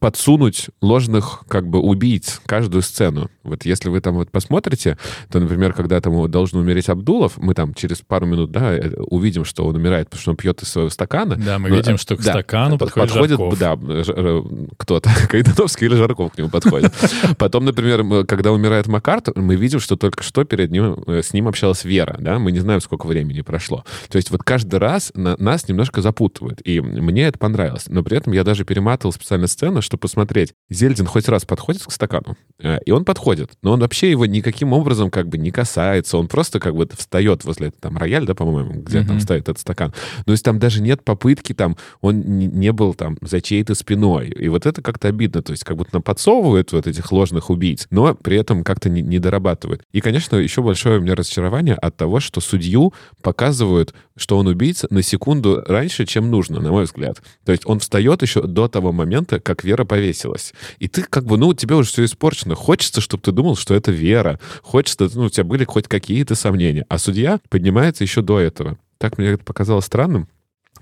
подсунуть 0.01 0.71
ложных 0.81 1.45
как 1.49 1.69
бы 1.69 1.79
убийц 1.79 2.41
каждую 2.47 2.83
сцену. 2.83 3.31
Вот 3.43 3.65
если 3.65 3.89
вы 3.89 4.01
там 4.01 4.15
вот 4.15 4.31
посмотрите, 4.31 4.99
то, 5.31 5.39
например, 5.39 5.73
когда 5.73 6.01
там 6.01 6.31
должен 6.31 6.59
умереть 6.59 6.89
Абдулов, 6.89 7.37
мы 7.37 7.55
там 7.55 7.75
через 7.75 8.01
пару 8.01 8.27
минут, 8.27 8.51
да, 8.51 8.75
э, 8.75 8.91
увидим, 8.97 9.45
что 9.45 9.65
он 9.67 9.77
умирает, 9.77 10.09
потому 10.09 10.21
что 10.23 10.31
он 10.31 10.37
пьет 10.37 10.63
из 10.63 10.69
своего 10.69 10.91
стакана. 10.91 11.37
Да, 11.37 11.59
мы 11.59 11.69
Но, 11.69 11.77
видим, 11.77 11.99
что 11.99 12.17
к 12.17 12.23
да, 12.23 12.33
стакану 12.33 12.79
подходит, 12.79 13.11
подходит 13.11 13.39
Жарков. 13.39 13.59
Да, 13.59 13.79
э, 13.81 14.43
кто-то, 14.79 15.11
Кайдановский 15.29 15.87
или 15.87 15.97
Жарков 15.97 16.33
к 16.33 16.39
нему 16.39 16.49
подходит. 16.49 16.93
Потом, 17.39 17.65
например, 17.65 18.25
когда 18.27 18.53
умирает 18.53 18.87
Маккарт, 18.87 19.37
мы 19.37 19.57
видим, 19.57 19.81
что 19.81 19.97
только 19.97 20.23
что 20.23 20.45
перед 20.45 20.71
ним, 20.71 21.05
э, 21.07 21.23
с 21.23 21.33
ним 21.33 21.49
общалась 21.49 21.85
Вера, 21.85 22.17
да, 22.19 22.39
мы 22.39 22.53
не 22.53 22.61
знаем, 22.61 22.81
сколько 22.81 23.07
времени 23.07 23.43
прошло. 23.43 23.85
То 24.09 24.17
есть 24.17 24.31
вот 24.31 24.43
каждый 24.43 24.77
раз 24.77 25.13
на, 25.15 25.37
нас 25.39 25.69
немножко 25.69 26.01
запутывают, 26.01 26.61
и 26.65 26.81
мне 26.81 27.25
это 27.25 27.39
понравилось. 27.39 27.85
Но 27.89 28.03
при 28.03 28.17
этом 28.17 28.33
я 28.33 28.45
даже 28.45 28.65
перематывал 28.65 29.13
специально 29.13 29.47
сцену, 29.47 29.74
чтобы 29.83 30.03
посмотреть, 30.03 30.55
Зельдин 30.71 31.07
хоть 31.07 31.29
раз 31.29 31.45
подходит 31.45 31.83
к 31.83 31.91
стакану, 31.91 32.37
э, 32.61 32.79
и 32.85 32.91
он 32.91 33.05
подходит, 33.05 33.51
но 33.63 33.73
он 33.73 33.81
вообще 33.81 34.11
его 34.11 34.27
никаким 34.27 34.73
образом 34.73 35.11
как 35.11 35.29
бы 35.29 35.39
не 35.39 35.51
касается, 35.51 36.19
он 36.19 36.29
просто 36.29 36.61
как 36.61 36.75
бы 36.75 36.89
встает 36.97 37.45
возле 37.45 37.71
там 37.71 37.97
рояль, 37.97 38.27
да, 38.27 38.35
по-моему, 38.35 38.83
где 38.83 38.99
mm-hmm. 38.99 39.07
там 39.07 39.21
стоит 39.21 39.43
этот 39.43 39.59
стакан. 39.59 39.93
То 40.25 40.33
есть 40.33 40.45
там 40.45 40.59
даже 40.59 40.83
нет 40.83 41.05
попытки 41.05 41.53
там, 41.53 41.77
он 42.01 42.21
не 42.21 42.73
был 42.73 42.95
там 42.95 43.17
за 43.21 43.41
чьей-то 43.41 43.75
спиной. 43.75 44.29
И 44.29 44.49
вот 44.49 44.67
это 44.67 44.83
как-то 44.83 45.09
обидно, 45.09 45.43
то 45.43 45.53
есть 45.53 45.65
как 45.65 45.77
будто 45.77 45.91
нам 45.95 46.03
подсовывают 46.03 46.73
вот 46.73 46.87
этих 46.87 47.11
ложных 47.13 47.51
убийц, 47.51 47.87
но 47.91 48.15
при 48.15 48.37
этом 48.37 48.65
как-то 48.65 48.89
не, 48.89 49.03
не 49.03 49.19
дорабатывают. 49.19 49.83
И, 49.93 50.01
конечно, 50.01 50.37
еще 50.37 50.63
большое 50.63 50.99
у 50.99 51.03
меня 51.03 51.15
разочарование 51.15 51.75
от 51.75 51.97
того, 51.97 52.21
что 52.21 52.41
судью 52.41 52.93
показывают, 53.23 53.95
что 54.17 54.39
он 54.39 54.47
убийца 54.47 54.87
на 54.91 55.03
секунду 55.03 55.63
раньше, 55.67 56.07
чем 56.07 56.31
нужно, 56.31 56.61
на 56.61 56.71
мой 56.71 56.85
взгляд. 56.85 57.23
То 57.45 57.53
есть 57.53 57.65
он 57.67 57.81
встает 57.81 58.23
еще 58.23 58.43
до 58.43 58.69
того 58.69 58.93
момента, 58.93 59.41
как 59.41 59.64
Вера 59.65 59.85
повесилась. 59.85 60.55
И 60.79 60.89
ты 60.89 61.03
как 61.03 61.25
бы, 61.25 61.37
ну, 61.37 61.53
тебе 61.55 61.75
уже 61.75 61.89
все 61.89 62.05
испорчено. 62.05 62.55
Хочется, 62.55 63.01
чтобы 63.01 63.23
ты 63.23 63.33
думал, 63.33 63.57
что 63.57 63.75
это 63.75 63.91
Вера. 63.91 64.39
Хочется, 64.63 65.09
ну, 65.15 65.25
у 65.25 65.31
тебя 65.31 65.45
были 65.45 65.65
хоть 65.65 65.89
какие-то 65.89 66.35
сомнения. 66.35 66.87
А 66.89 66.99
судья 66.99 67.41
поднимается 67.49 68.05
еще 68.05 68.23
до 68.23 68.39
этого. 68.39 68.79
Так 68.99 69.19
мне 69.19 69.29
это 69.29 69.45
показалось 69.45 69.87
странным. 69.87 70.29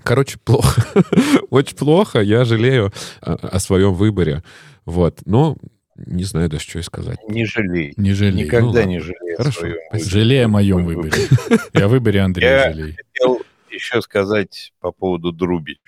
Короче, 0.03 0.37
плохо. 0.43 0.83
Очень 1.49 1.77
плохо. 1.77 2.19
Я 2.19 2.45
жалею 2.45 2.91
о, 3.21 3.33
о 3.33 3.59
своем 3.59 3.93
выборе. 3.93 4.43
Вот. 4.85 5.21
Но 5.25 5.57
не 5.95 6.23
знаю 6.23 6.49
даже, 6.49 6.63
что 6.63 6.79
и 6.79 6.81
сказать. 6.81 7.19
Не 7.27 7.45
жалей. 7.45 7.93
Не 7.97 8.13
жалей. 8.13 8.45
Никогда 8.45 8.83
ну, 8.83 8.89
не 8.89 8.99
жалей 8.99 9.35
Хорошо. 9.37 9.67
Жалей 9.93 10.45
о 10.45 10.47
моем 10.47 10.85
выборе. 10.85 11.11
Я 11.73 11.87
выборе 11.87 12.21
Андрея 12.21 12.73
жалей. 12.73 12.91
Я 12.91 13.03
хотел 13.13 13.41
еще 13.69 14.01
сказать 14.01 14.73
по 14.79 14.91
поводу 14.91 15.31
Друбич. 15.31 15.79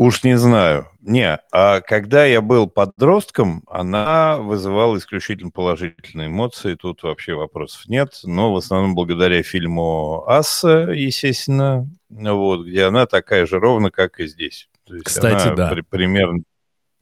Уж 0.00 0.24
не 0.24 0.38
знаю. 0.38 0.88
Не, 1.02 1.40
а 1.52 1.82
когда 1.82 2.24
я 2.24 2.40
был 2.40 2.66
подростком, 2.66 3.62
она 3.66 4.38
вызывала 4.38 4.96
исключительно 4.96 5.50
положительные 5.50 6.28
эмоции. 6.28 6.74
Тут 6.74 7.02
вообще 7.02 7.34
вопросов 7.34 7.86
нет. 7.86 8.18
Но 8.24 8.50
в 8.50 8.56
основном 8.56 8.94
благодаря 8.94 9.42
фильму 9.42 10.24
«Асса», 10.26 10.88
естественно, 10.90 11.86
вот, 12.08 12.64
где 12.64 12.84
она 12.84 13.04
такая 13.04 13.44
же 13.44 13.58
ровно, 13.58 13.90
как 13.90 14.20
и 14.20 14.26
здесь. 14.26 14.70
То 14.86 14.94
есть 14.94 15.04
Кстати, 15.04 15.48
она 15.48 15.54
да. 15.54 15.68
При, 15.68 15.82
примерно... 15.82 16.44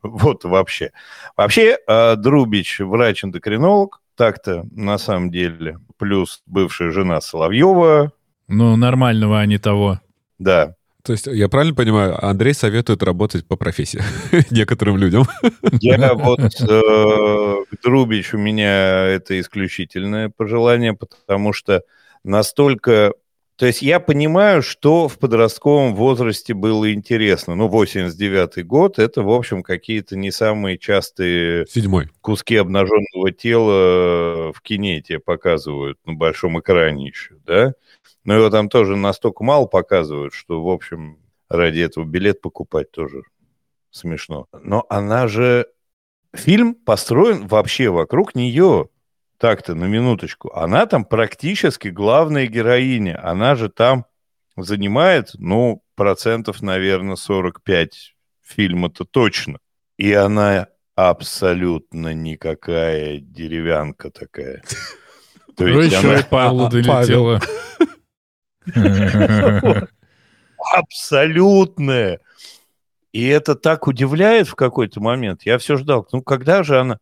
Вот 0.03 0.43
вообще. 0.43 0.91
Вообще, 1.37 1.79
э, 1.87 2.17
Друбич 2.17 2.81
врач-эндокринолог, 2.81 4.01
так-то 4.17 4.67
на 4.73 4.99
самом 4.99 5.31
деле. 5.31 5.79
Плюс 5.99 6.43
бывшая 6.47 6.91
жена 6.91 7.21
Соловьева. 7.21 8.11
Ну, 8.49 8.75
нормального, 8.75 9.39
а 9.39 9.47
не 9.47 9.59
того. 9.59 10.01
Да. 10.41 10.75
То 11.05 11.13
есть, 11.13 11.27
я 11.27 11.49
правильно 11.49 11.75
понимаю, 11.75 12.23
Андрей 12.25 12.55
советует 12.55 13.03
работать 13.03 13.47
по 13.47 13.57
профессии 13.57 14.03
некоторым 14.51 14.97
людям? 14.97 15.25
Я 15.81 16.15
вот, 16.15 16.41
э, 16.41 17.65
Друбич, 17.83 18.35
у 18.35 18.39
меня 18.39 19.07
это 19.07 19.39
исключительное 19.41 20.29
пожелание, 20.29 20.95
потому 20.95 21.53
что 21.53 21.83
настолько... 22.25 23.15
То 23.59 23.67
есть 23.67 23.83
я 23.83 23.99
понимаю, 23.99 24.63
что 24.63 25.09
в 25.09 25.19
подростковом 25.19 25.97
возрасте 25.97 26.55
было 26.55 26.93
интересно. 26.93 27.57
Ну, 27.57 27.69
89-й 27.69 28.63
год, 28.63 29.01
это, 29.01 29.23
в 29.23 29.31
общем, 29.31 29.65
какие-то 29.65 30.17
не 30.17 30.31
самые 30.31 30.79
частые 30.79 31.67
Седьмой. 31.67 32.09
куски 32.21 32.55
обнаженного 32.55 33.33
тела 33.33 34.53
в 34.53 34.61
кинете 34.63 35.19
показывают 35.19 35.99
на 36.07 36.15
большом 36.15 36.61
экране 36.61 37.09
еще, 37.09 37.35
да? 37.45 37.75
Но 38.23 38.37
его 38.37 38.49
там 38.49 38.69
тоже 38.69 38.95
настолько 38.95 39.43
мало 39.43 39.67
показывают, 39.67 40.35
что, 40.35 40.63
в 40.63 40.69
общем, 40.71 41.19
ради 41.49 41.81
этого 41.81 42.05
билет 42.05 42.41
покупать 42.41 42.93
тоже 42.93 43.23
смешно. 43.91 44.47
Но 44.53 44.87
она 44.89 45.27
же... 45.27 45.67
Фильм 46.33 46.75
построен 46.75 47.49
вообще 47.49 47.89
вокруг 47.89 48.35
нее. 48.37 48.91
Так-то, 49.39 49.75
на 49.75 49.85
минуточку. 49.85 50.53
Она 50.53 50.87
там 50.87 51.05
практически 51.05 51.89
главная 51.89 52.47
героиня. 52.47 53.21
Она 53.23 53.55
же 53.55 53.69
там 53.69 54.05
занимает, 54.57 55.31
ну, 55.35 55.83
процентов, 55.95 56.61
наверное, 56.61 57.17
45 57.17 58.17
фильма-то 58.45 59.05
точно. 59.05 59.59
И 59.97 60.13
она 60.13 60.69
абсолютно 60.97 62.15
никакая 62.15 63.19
деревянка 63.19 64.11
такая. 64.11 64.63
То 65.57 65.67
есть 65.67 65.95
она... 65.95 66.23
Павлу 66.23 66.69
долетела. 66.69 67.41
Абсолютное. 70.75 72.21
И 73.13 73.27
это 73.27 73.55
так 73.55 73.87
удивляет 73.87 74.49
в 74.49 74.55
какой-то 74.55 75.01
момент. 75.01 75.43
Я 75.45 75.59
все 75.59 75.77
ждал. 75.77 76.07
Ну, 76.13 76.23
когда 76.23 76.63
же 76.63 76.79
она... 76.81 76.99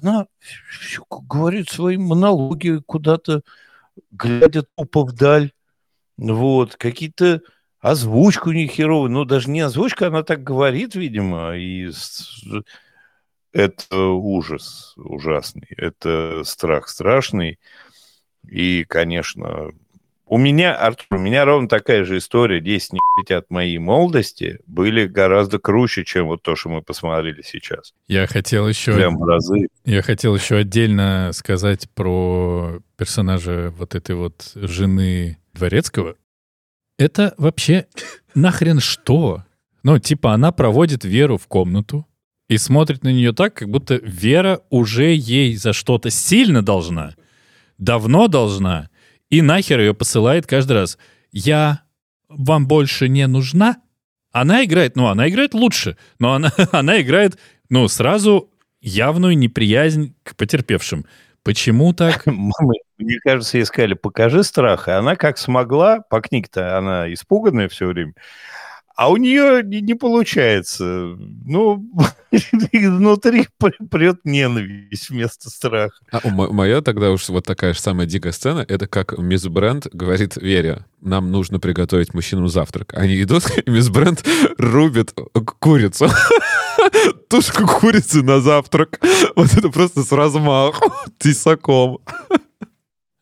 Она 0.00 0.26
все 0.70 1.04
говорит 1.10 1.68
свои 1.68 1.98
монологи 1.98 2.80
куда-то, 2.86 3.42
глядя 4.10 4.64
тупо 4.74 5.04
вдаль. 5.04 5.52
Вот. 6.16 6.76
Какие-то 6.76 7.42
озвучку 7.78 8.52
нехеровую. 8.52 9.10
Ну, 9.10 9.24
даже 9.26 9.50
не 9.50 9.60
озвучка, 9.60 10.06
она 10.06 10.22
так 10.22 10.42
говорит, 10.42 10.94
видимо. 10.94 11.54
И 11.56 11.90
это 13.52 13.98
ужас 13.98 14.94
ужасный. 14.96 15.68
Это 15.76 16.42
страх 16.44 16.88
страшный. 16.88 17.58
И, 18.48 18.84
конечно, 18.84 19.72
у 20.32 20.38
меня, 20.38 20.74
Артур, 20.74 21.18
у 21.18 21.18
меня 21.18 21.44
ровно 21.44 21.68
такая 21.68 22.06
же 22.06 22.16
история. 22.16 22.58
10 22.58 22.94
не 22.94 23.34
от 23.34 23.50
моей 23.50 23.76
молодости 23.76 24.60
были 24.66 25.06
гораздо 25.06 25.58
круче, 25.58 26.06
чем 26.06 26.28
вот 26.28 26.42
то, 26.42 26.56
что 26.56 26.70
мы 26.70 26.80
посмотрели 26.80 27.42
сейчас. 27.44 27.92
Я 28.08 28.26
хотел 28.26 28.66
еще... 28.66 28.94
Прям 28.94 29.22
разы. 29.22 29.68
Я 29.84 30.00
хотел 30.00 30.34
еще 30.34 30.56
отдельно 30.56 31.32
сказать 31.34 31.86
про 31.90 32.80
персонажа 32.96 33.74
вот 33.76 33.94
этой 33.94 34.14
вот 34.14 34.52
жены 34.54 35.36
Дворецкого. 35.52 36.14
Это 36.98 37.34
вообще 37.36 37.84
нахрен 38.34 38.80
что? 38.80 39.44
Ну, 39.82 39.98
типа, 39.98 40.32
она 40.32 40.50
проводит 40.50 41.04
Веру 41.04 41.36
в 41.36 41.46
комнату 41.46 42.06
и 42.48 42.56
смотрит 42.56 43.04
на 43.04 43.12
нее 43.12 43.34
так, 43.34 43.52
как 43.52 43.68
будто 43.68 43.96
Вера 43.96 44.62
уже 44.70 45.12
ей 45.12 45.54
за 45.56 45.74
что-то 45.74 46.08
сильно 46.08 46.62
должна, 46.62 47.16
давно 47.76 48.28
должна, 48.28 48.88
и 49.32 49.40
нахер 49.40 49.80
ее 49.80 49.94
посылает 49.94 50.46
каждый 50.46 50.72
раз. 50.72 50.98
Я 51.30 51.84
вам 52.28 52.68
больше 52.68 53.08
не 53.08 53.26
нужна? 53.26 53.78
Она 54.30 54.62
играет, 54.62 54.94
ну, 54.94 55.06
она 55.06 55.26
играет 55.30 55.54
лучше, 55.54 55.96
но 56.18 56.34
она, 56.34 56.52
она 56.72 57.00
играет, 57.00 57.38
ну, 57.70 57.88
сразу 57.88 58.50
явную 58.82 59.38
неприязнь 59.38 60.14
к 60.22 60.36
потерпевшим. 60.36 61.06
Почему 61.42 61.94
так? 61.94 62.26
Мне 62.98 63.18
кажется, 63.24 63.56
ей 63.56 63.64
сказали, 63.64 63.94
покажи 63.94 64.44
страх. 64.44 64.88
И 64.88 64.90
она 64.90 65.16
как 65.16 65.38
смогла, 65.38 66.00
по 66.00 66.20
книге-то 66.20 66.76
она 66.76 67.10
испуганная 67.10 67.70
все 67.70 67.86
время, 67.86 68.12
а 68.94 69.10
у 69.10 69.16
нее 69.16 69.62
не, 69.62 69.80
не 69.80 69.94
получается. 69.94 70.84
Ну, 70.84 71.90
внутри 72.72 73.48
прет 73.90 74.20
ненависть 74.24 75.10
вместо 75.10 75.50
страха. 75.50 75.94
А, 76.10 76.20
моя 76.28 76.80
тогда 76.82 77.10
уж 77.10 77.28
вот 77.28 77.44
такая 77.44 77.74
же 77.74 77.80
самая 77.80 78.06
дикая 78.06 78.32
сцена, 78.32 78.64
это 78.66 78.86
как 78.86 79.18
мисс 79.18 79.46
Брент 79.46 79.88
говорит 79.92 80.36
Вере, 80.36 80.84
нам 81.00 81.30
нужно 81.30 81.58
приготовить 81.58 82.14
мужчинам 82.14 82.48
завтрак. 82.48 82.94
Они 82.94 83.20
идут, 83.22 83.44
и 83.66 83.70
мисс 83.70 83.88
Брент 83.88 84.24
рубит 84.58 85.12
курицу. 85.58 86.08
Тушку 87.28 87.66
курицы 87.66 88.22
на 88.22 88.40
завтрак. 88.40 89.00
Вот 89.36 89.54
это 89.54 89.70
просто 89.70 90.02
с 90.02 90.12
размаху, 90.12 90.92
тесаком. 91.18 91.98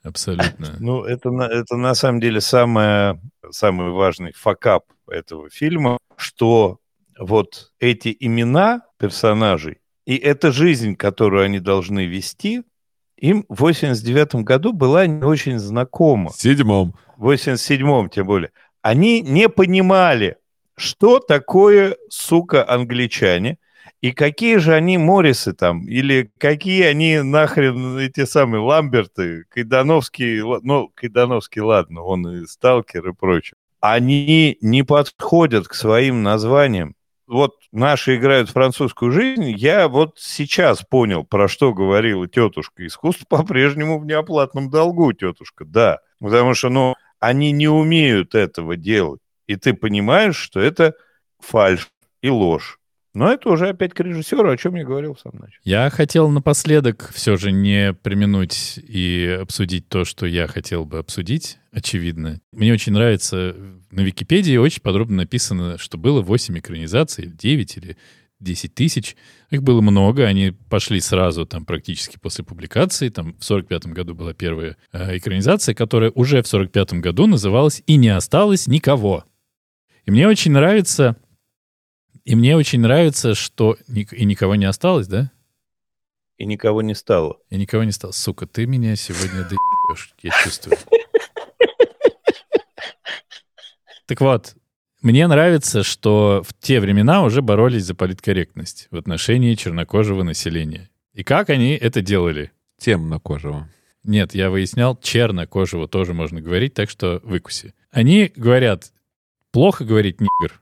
Абсолютно. 0.03 0.77
Ну, 0.79 1.05
это, 1.05 1.29
это 1.29 1.77
на 1.77 1.95
самом 1.95 2.21
деле 2.21 2.41
самое, 2.41 3.21
самый 3.51 3.91
важный 3.91 4.33
факап 4.33 4.85
этого 5.11 5.51
фильма, 5.51 5.99
что 6.17 6.79
вот 7.19 7.73
эти 7.79 8.17
имена 8.19 8.83
персонажей 8.99 9.81
и 10.11 10.17
эта 10.17 10.51
жизнь, 10.51 10.97
которую 10.97 11.45
они 11.45 11.61
должны 11.61 12.07
вести, 12.07 12.63
им 13.17 13.45
в 13.49 13.61
89 13.61 14.37
году 14.37 14.73
была 14.73 15.07
не 15.07 15.23
очень 15.23 15.59
знакома. 15.59 16.31
В 16.31 16.41
седьмом. 16.41 16.95
В 17.17 17.31
87-м, 17.31 18.09
тем 18.09 18.27
более. 18.27 18.51
Они 18.83 19.21
не 19.21 19.49
понимали, 19.49 20.37
что 20.77 21.21
такое, 21.21 21.97
сука, 22.09 22.69
англичане, 22.69 23.59
и 24.01 24.11
какие 24.13 24.57
же 24.57 24.75
они 24.75 24.99
Моррисы 24.99 25.53
там, 25.53 25.87
или 25.87 26.33
какие 26.39 26.85
они 26.85 27.21
нахрен 27.21 27.99
эти 27.99 28.25
самые 28.25 28.63
Ламберты, 28.63 29.45
Кайдановский, 29.51 30.41
ну, 30.63 30.89
Кайдановский, 30.95 31.61
ладно, 31.61 32.03
он 32.03 32.27
и 32.27 32.47
сталкер 32.47 33.11
и 33.11 33.13
прочее. 33.13 33.55
Они 33.81 34.59
не 34.61 34.83
подходят 34.83 35.69
к 35.69 35.75
своим 35.75 36.23
названиям. 36.23 36.95
Вот 37.27 37.55
наши 37.71 38.17
играют 38.17 38.51
французскую 38.51 39.13
жизнь, 39.13 39.53
я 39.57 39.87
вот 39.89 40.17
сейчас 40.19 40.83
понял, 40.83 41.23
про 41.23 41.47
что 41.47 41.73
говорила 41.73 42.27
тетушка. 42.27 42.85
Искусство 42.85 43.25
по-прежнему 43.29 44.01
в 44.01 44.05
неоплатном 44.05 44.69
долгу, 44.69 45.13
тетушка, 45.13 45.65
да. 45.65 46.01
Потому 46.19 46.55
что, 46.55 46.71
ну, 46.71 46.97
они 47.21 47.53
не 47.53 47.69
умеют 47.69 48.35
этого 48.35 48.77
делать. 48.77 49.21
И 49.47 49.55
ты 49.55 49.75
понимаешь, 49.75 50.37
что 50.37 50.59
это 50.59 50.95
фальш 51.39 51.89
и 52.21 52.29
ложь. 52.29 52.80
Но 53.13 53.33
это 53.33 53.49
уже 53.49 53.69
опять 53.69 53.93
к 53.93 54.01
режиссеру, 54.01 54.51
о 54.51 54.57
чем 54.57 54.77
я 54.77 54.85
говорил 54.85 55.15
в 55.15 55.21
самом 55.21 55.41
начале. 55.41 55.61
Я 55.65 55.91
хотел 55.91 56.29
напоследок 56.29 57.11
все 57.13 57.37
же 57.37 57.51
не 57.51 57.93
применуть 57.93 58.79
и 58.79 59.39
обсудить 59.41 59.89
то, 59.89 60.05
что 60.05 60.27
я 60.27 60.47
хотел 60.47 60.85
бы 60.85 60.99
обсудить, 60.99 61.59
очевидно. 61.73 62.41
Мне 62.53 62.73
очень 62.73 62.93
нравится, 62.93 63.57
на 63.91 64.01
Википедии 64.01 64.57
очень 64.57 64.83
подробно 64.83 65.17
написано, 65.19 65.77
что 65.77 65.99
было 65.99 66.23
8 66.23 66.59
экранизаций, 66.59 67.27
9 67.27 67.77
или 67.79 67.97
10 68.39 68.75
тысяч. 68.75 69.17
Их 69.51 69.63
было 69.63 69.81
много, 69.81 70.25
они 70.25 70.53
пошли 70.69 71.01
сразу 71.01 71.47
там 71.47 71.65
практически 71.65 72.17
после 72.19 72.45
публикации. 72.45 73.09
Там 73.09 73.37
в 73.39 73.45
45 73.45 73.87
году 73.87 74.15
была 74.15 74.35
первая 74.35 74.77
э, 74.93 75.19
экранизация, 75.19 75.75
которая 75.75 76.11
уже 76.11 76.43
в 76.43 76.47
45 76.47 76.95
году 76.95 77.27
называлась 77.27 77.83
«И 77.87 77.97
не 77.97 78.09
осталось 78.09 78.67
никого». 78.67 79.25
И 80.07 80.11
мне 80.11 80.27
очень 80.27 80.53
нравится 80.53 81.17
и 82.31 82.37
мне 82.37 82.57
очень 82.57 82.79
нравится, 82.79 83.35
что... 83.35 83.77
И 83.89 84.25
никого 84.25 84.55
не 84.55 84.65
осталось, 84.65 85.09
да? 85.09 85.33
И 86.39 86.47
никого 86.47 86.81
не 86.81 86.95
стало. 86.95 87.39
И 87.49 87.57
никого 87.57 87.83
не 87.83 87.91
стало. 87.91 88.13
Сука, 88.13 88.47
ты 88.47 88.67
меня 88.67 88.95
сегодня 88.95 89.43
доебешь, 89.43 90.15
я 90.23 90.31
чувствую. 90.45 90.79
Так 94.07 94.21
вот, 94.21 94.55
мне 95.03 95.27
нравится, 95.27 95.83
что 95.83 96.45
в 96.47 96.55
те 96.55 96.79
времена 96.79 97.25
уже 97.25 97.43
боролись 97.43 97.83
за 97.83 97.97
политкорректность 97.97 98.87
в 98.93 98.97
отношении 98.97 99.57
чернокожего 99.57 100.23
населения. 100.23 100.89
И 101.13 101.25
как 101.25 101.51
они 101.51 101.73
это 101.73 102.01
делали? 102.01 102.53
Темнокожего. 102.79 103.69
Нет, 104.05 104.37
я 104.37 104.51
выяснял, 104.51 104.97
чернокожего 104.97 105.89
тоже 105.89 106.15
можно 106.15 106.41
говорить, 106.41 106.75
так 106.75 106.91
что 106.91 107.21
выкуси. 107.25 107.75
Они 107.91 108.33
говорят, 108.37 108.93
плохо 109.51 109.85
говорить 109.85 110.21
нигр, 110.21 110.60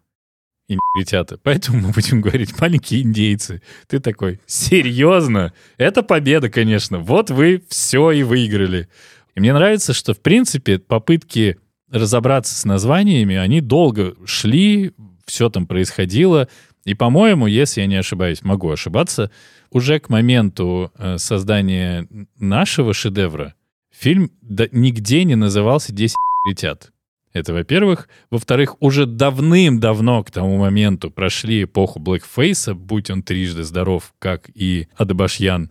и 0.68 0.76
негритята. 0.76 1.38
Поэтому 1.42 1.80
мы 1.80 1.92
будем 1.92 2.20
говорить 2.20 2.58
маленькие 2.60 3.02
индейцы. 3.02 3.62
Ты 3.86 4.00
такой, 4.00 4.40
серьезно? 4.46 5.52
Это 5.78 6.02
победа, 6.02 6.50
конечно. 6.50 6.98
Вот 6.98 7.30
вы 7.30 7.62
все 7.68 8.10
и 8.12 8.22
выиграли. 8.22 8.88
И 9.34 9.40
мне 9.40 9.52
нравится, 9.52 9.94
что, 9.94 10.14
в 10.14 10.20
принципе, 10.20 10.78
попытки 10.78 11.58
разобраться 11.90 12.54
с 12.54 12.64
названиями, 12.64 13.36
они 13.36 13.60
долго 13.60 14.14
шли, 14.26 14.92
все 15.26 15.48
там 15.48 15.66
происходило. 15.66 16.48
И, 16.84 16.94
по-моему, 16.94 17.46
если 17.46 17.80
я 17.80 17.86
не 17.86 17.96
ошибаюсь, 17.96 18.42
могу 18.42 18.70
ошибаться, 18.70 19.30
уже 19.70 19.98
к 19.98 20.08
моменту 20.08 20.92
э, 20.98 21.18
создания 21.18 22.06
нашего 22.38 22.94
шедевра 22.94 23.54
фильм 23.90 24.30
нигде 24.72 25.24
не 25.24 25.34
назывался 25.34 25.92
«10 25.92 26.12
летят». 26.48 26.92
Это, 27.32 27.52
во-первых. 27.52 28.08
Во-вторых, 28.30 28.76
уже 28.80 29.06
давным-давно 29.06 30.24
к 30.24 30.30
тому 30.30 30.58
моменту 30.58 31.10
прошли 31.10 31.64
эпоху 31.64 31.98
блэкфейса, 31.98 32.74
будь 32.74 33.10
он 33.10 33.22
трижды 33.22 33.64
здоров, 33.64 34.14
как 34.18 34.50
и 34.54 34.88
Адабашьян. 34.96 35.70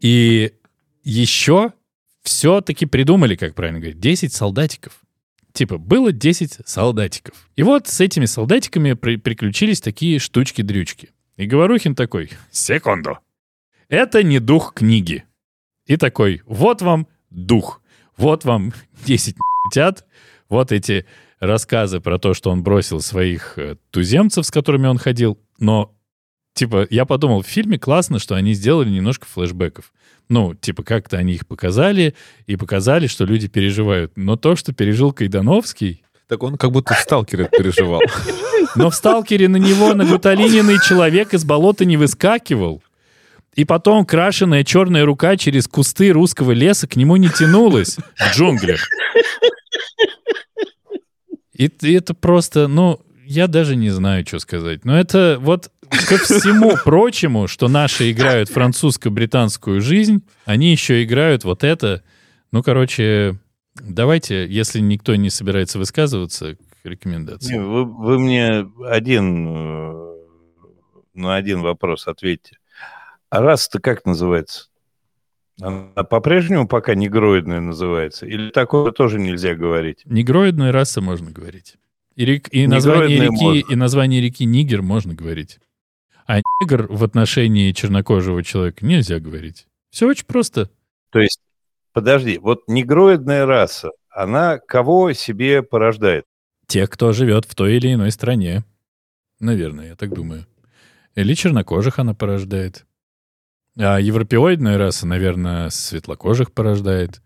И 0.00 0.52
еще 1.04 1.72
все-таки 2.22 2.86
придумали, 2.86 3.34
как 3.34 3.54
правильно 3.54 3.80
говорить, 3.80 4.00
10 4.00 4.32
солдатиков. 4.32 5.00
Типа, 5.52 5.78
было 5.78 6.12
10 6.12 6.58
солдатиков. 6.66 7.48
И 7.56 7.62
вот 7.62 7.88
с 7.88 8.00
этими 8.00 8.26
солдатиками 8.26 8.92
при 8.92 9.16
приключились 9.16 9.80
такие 9.80 10.18
штучки-дрючки. 10.18 11.10
И 11.36 11.46
Говорухин 11.46 11.94
такой, 11.94 12.30
секунду, 12.50 13.18
это 13.88 14.22
не 14.22 14.38
дух 14.38 14.74
книги. 14.74 15.24
И 15.86 15.96
такой, 15.96 16.42
вот 16.44 16.82
вам 16.82 17.08
дух, 17.30 17.80
вот 18.16 18.44
вам 18.44 18.74
10 19.06 19.36
тят, 19.72 20.04
вот 20.48 20.72
эти 20.72 21.06
рассказы 21.40 22.00
про 22.00 22.18
то, 22.18 22.34
что 22.34 22.50
он 22.50 22.62
бросил 22.62 23.00
своих 23.00 23.58
э, 23.58 23.76
туземцев, 23.90 24.46
с 24.46 24.50
которыми 24.50 24.86
он 24.86 24.98
ходил, 24.98 25.38
но 25.58 25.94
типа, 26.54 26.86
я 26.90 27.04
подумал, 27.04 27.42
в 27.42 27.46
фильме 27.46 27.78
классно, 27.78 28.18
что 28.18 28.34
они 28.34 28.52
сделали 28.52 28.90
немножко 28.90 29.26
флешбеков. 29.26 29.92
Ну, 30.28 30.54
типа, 30.54 30.82
как-то 30.82 31.16
они 31.16 31.34
их 31.34 31.46
показали 31.46 32.14
и 32.46 32.56
показали, 32.56 33.06
что 33.06 33.24
люди 33.24 33.48
переживают. 33.48 34.12
Но 34.16 34.36
то, 34.36 34.56
что 34.56 34.72
пережил 34.72 35.12
Кайдановский... 35.12 36.02
Так 36.26 36.42
он 36.42 36.58
как 36.58 36.72
будто 36.72 36.92
в 36.92 36.98
«Сталкере» 36.98 37.48
переживал. 37.50 38.02
Но 38.76 38.90
в 38.90 38.94
«Сталкере» 38.94 39.48
на 39.48 39.56
него 39.56 39.94
нагуталиненный 39.94 40.76
человек 40.86 41.32
из 41.32 41.44
болота 41.44 41.86
не 41.86 41.96
выскакивал. 41.96 42.82
И 43.54 43.64
потом 43.64 44.04
крашеная 44.04 44.62
черная 44.62 45.06
рука 45.06 45.38
через 45.38 45.66
кусты 45.66 46.10
русского 46.10 46.52
леса 46.52 46.86
к 46.86 46.96
нему 46.96 47.16
не 47.16 47.30
тянулась 47.30 47.96
в 47.96 48.36
джунглях. 48.36 48.86
И, 51.58 51.66
и 51.66 51.92
это 51.92 52.14
просто, 52.14 52.68
ну, 52.68 53.00
я 53.24 53.46
даже 53.46 53.76
не 53.76 53.90
знаю, 53.90 54.26
что 54.26 54.38
сказать. 54.38 54.86
Но 54.86 54.98
это 54.98 55.36
вот 55.40 55.70
ко 55.90 56.16
всему 56.16 56.76
прочему, 56.84 57.46
что 57.46 57.68
наши 57.68 58.10
играют 58.10 58.48
французско-британскую 58.48 59.82
жизнь, 59.82 60.22
они 60.46 60.70
еще 60.70 61.04
играют 61.04 61.44
вот 61.44 61.64
это. 61.64 62.02
Ну, 62.52 62.62
короче, 62.62 63.36
давайте, 63.74 64.46
если 64.46 64.80
никто 64.80 65.14
не 65.16 65.28
собирается 65.28 65.78
высказываться, 65.78 66.56
рекомендации. 66.84 67.58
Вы, 67.58 67.84
вы 67.84 68.18
мне 68.18 68.66
один 68.86 69.48
э, 69.48 70.16
на 71.14 71.36
один 71.36 71.60
вопрос 71.60 72.06
ответьте. 72.06 72.56
А 73.30 73.42
раз-то 73.42 73.80
как 73.80 74.06
называется? 74.06 74.68
Она 75.60 76.04
по-прежнему 76.04 76.68
пока 76.68 76.94
негроидная 76.94 77.60
называется? 77.60 78.26
Или 78.26 78.50
такое 78.50 78.92
тоже 78.92 79.18
нельзя 79.18 79.54
говорить? 79.54 80.02
Негроидная 80.04 80.72
раса 80.72 81.00
можно 81.00 81.30
говорить. 81.30 81.76
И, 82.14 82.24
рек, 82.24 82.48
и, 82.52 82.66
название 82.66 83.20
реки, 83.20 83.44
можно. 83.44 83.72
и 83.72 83.76
название 83.76 84.20
реки 84.20 84.44
Нигер 84.44 84.82
можно 84.82 85.14
говорить. 85.14 85.60
А 86.26 86.40
негр 86.60 86.86
в 86.90 87.04
отношении 87.04 87.72
чернокожего 87.72 88.42
человека 88.42 88.84
нельзя 88.84 89.18
говорить. 89.18 89.66
Все 89.90 90.06
очень 90.08 90.26
просто. 90.26 90.68
То 91.10 91.20
есть, 91.20 91.40
подожди, 91.92 92.38
вот 92.38 92.64
негроидная 92.66 93.46
раса, 93.46 93.90
она 94.10 94.58
кого 94.58 95.12
себе 95.12 95.62
порождает? 95.62 96.24
Тех, 96.66 96.90
кто 96.90 97.12
живет 97.12 97.46
в 97.46 97.54
той 97.54 97.76
или 97.76 97.94
иной 97.94 98.10
стране. 98.10 98.64
Наверное, 99.40 99.90
я 99.90 99.96
так 99.96 100.12
думаю. 100.12 100.44
Или 101.14 101.34
чернокожих 101.34 101.98
она 101.98 102.14
порождает. 102.14 102.84
А 103.78 103.98
европеоидная 103.98 104.76
раса, 104.76 105.06
наверное, 105.06 105.70
светлокожих 105.70 106.52
порождает. 106.52 107.22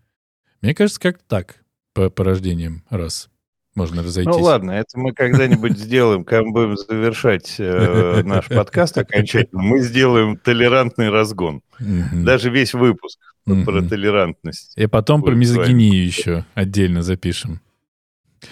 Мне 0.61 0.75
кажется, 0.75 1.01
как 1.01 1.19
так, 1.27 1.63
по 1.93 2.09
порождениям 2.09 2.83
рас. 2.89 3.29
Можно 3.75 4.03
разойтись. 4.03 4.35
Ну 4.35 4.43
ладно, 4.43 4.71
это 4.71 4.99
мы 4.99 5.13
когда-нибудь 5.13 5.79
сделаем, 5.79 6.23
когда 6.23 6.43
мы 6.43 6.51
будем 6.51 6.77
завершать 6.77 7.55
э, 7.57 8.21
наш 8.25 8.47
подкаст 8.47 8.99
окончательно. 8.99 9.63
Мы 9.63 9.79
сделаем 9.79 10.37
толерантный 10.37 11.09
разгон. 11.09 11.63
Даже 11.79 12.51
весь 12.51 12.75
выпуск 12.75 13.19
про 13.45 13.81
толерантность. 13.81 14.73
И 14.77 14.85
потом 14.85 15.23
про 15.23 15.33
мизогинию 15.33 16.05
еще 16.05 16.45
отдельно 16.53 17.01
запишем. 17.01 17.61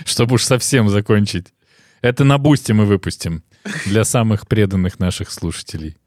Чтобы 0.06 0.36
уж 0.36 0.44
совсем 0.44 0.90
закончить. 0.90 1.54
Это 2.02 2.24
на 2.24 2.40
бусте 2.40 2.74
мы 2.74 2.86
выпустим 2.86 3.44
для 3.86 4.04
самых 4.06 4.48
преданных 4.48 5.00
наших 5.00 5.30
слушателей. 5.30 5.98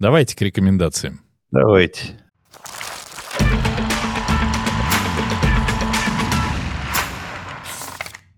Давайте 0.00 0.34
к 0.34 0.40
рекомендациям. 0.40 1.20
Давайте. 1.50 2.18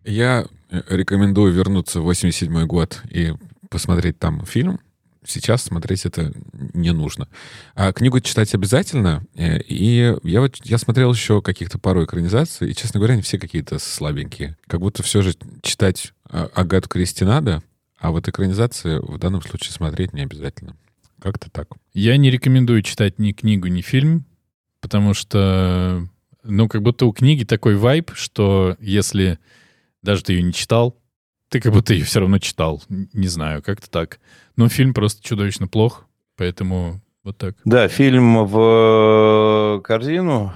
Я 0.04 0.46
э, 0.70 0.82
рекомендую 0.88 1.52
вернуться 1.52 2.00
в 2.00 2.02
87 2.02 2.66
год 2.66 3.00
и 3.08 3.34
посмотреть 3.70 4.18
там 4.18 4.44
фильм. 4.44 4.80
Сейчас 5.24 5.62
смотреть 5.62 6.04
это 6.04 6.32
не 6.52 6.90
нужно. 6.90 7.28
А 7.76 7.92
книгу 7.92 8.18
читать 8.18 8.52
обязательно. 8.56 9.22
Э, 9.36 9.60
и 9.60 10.16
я 10.24 10.40
вот 10.40 10.56
я 10.64 10.78
смотрел 10.78 11.12
еще 11.12 11.42
каких-то 11.42 11.78
пару 11.78 12.04
экранизаций, 12.04 12.72
и, 12.72 12.74
честно 12.74 12.98
говоря, 12.98 13.12
они 13.12 13.22
все 13.22 13.38
какие-то 13.38 13.78
слабенькие. 13.78 14.56
Как 14.66 14.80
будто 14.80 15.04
все 15.04 15.22
же 15.22 15.34
читать 15.62 16.12
а, 16.28 16.50
Агату 16.56 16.88
Кристи 16.88 17.24
надо, 17.24 17.62
а 18.00 18.10
вот 18.10 18.26
экранизации 18.26 18.98
в 18.98 19.16
данном 19.18 19.42
случае 19.42 19.70
смотреть 19.70 20.12
не 20.12 20.22
обязательно. 20.22 20.74
Как-то 21.22 21.48
так. 21.50 21.68
Я 21.94 22.16
не 22.16 22.30
рекомендую 22.30 22.82
читать 22.82 23.20
ни 23.20 23.30
книгу, 23.30 23.68
ни 23.68 23.80
фильм, 23.80 24.24
потому 24.80 25.14
что, 25.14 26.08
ну, 26.42 26.68
как 26.68 26.82
будто 26.82 27.06
у 27.06 27.12
книги 27.12 27.44
такой 27.44 27.76
вайб, 27.76 28.10
что 28.14 28.76
если 28.80 29.38
даже 30.02 30.24
ты 30.24 30.32
ее 30.32 30.42
не 30.42 30.52
читал, 30.52 31.00
ты 31.48 31.60
как 31.60 31.72
будто 31.72 31.94
ее 31.94 32.04
все 32.04 32.20
равно 32.20 32.40
читал. 32.40 32.82
Не 32.88 33.28
знаю, 33.28 33.62
как-то 33.62 33.88
так. 33.88 34.18
Но 34.56 34.68
фильм 34.68 34.94
просто 34.94 35.22
чудовищно 35.22 35.68
плох, 35.68 36.06
поэтому 36.36 37.00
вот 37.22 37.38
так. 37.38 37.54
Да, 37.64 37.86
фильм 37.86 38.44
в 38.44 39.78
э, 39.78 39.80
корзину. 39.82 40.52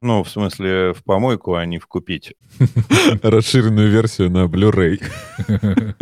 Ну, 0.00 0.22
в 0.22 0.30
смысле, 0.30 0.92
в 0.92 1.02
помойку, 1.02 1.54
а 1.54 1.66
не 1.66 1.78
в 1.78 1.88
купить. 1.88 2.34
Расширенную 3.22 3.90
версию 3.90 4.30
на 4.30 4.44
Blu-ray. 4.44 5.02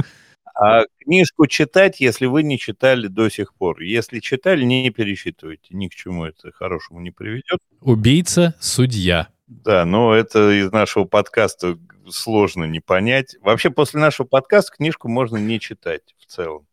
А 0.64 0.84
книжку 1.00 1.46
читать, 1.46 2.00
если 2.00 2.26
вы 2.26 2.42
не 2.44 2.58
читали 2.58 3.08
до 3.08 3.28
сих 3.28 3.52
пор. 3.54 3.80
Если 3.80 4.20
читали, 4.20 4.64
не 4.64 4.90
пересчитывайте. 4.90 5.68
Ни 5.70 5.88
к 5.88 5.94
чему 5.94 6.24
это 6.24 6.52
хорошему 6.52 7.00
не 7.00 7.10
приведет. 7.10 7.58
Убийца, 7.80 8.54
судья. 8.60 9.28
Да, 9.48 9.84
но 9.84 10.14
это 10.14 10.50
из 10.52 10.70
нашего 10.70 11.04
подкаста 11.04 11.78
сложно 12.08 12.64
не 12.64 12.80
понять. 12.80 13.36
Вообще, 13.40 13.70
после 13.70 14.00
нашего 14.00 14.26
подкаста 14.26 14.76
книжку 14.76 15.08
можно 15.08 15.36
не 15.36 15.58
читать 15.58 16.14
в 16.18 16.26
целом. 16.26 16.66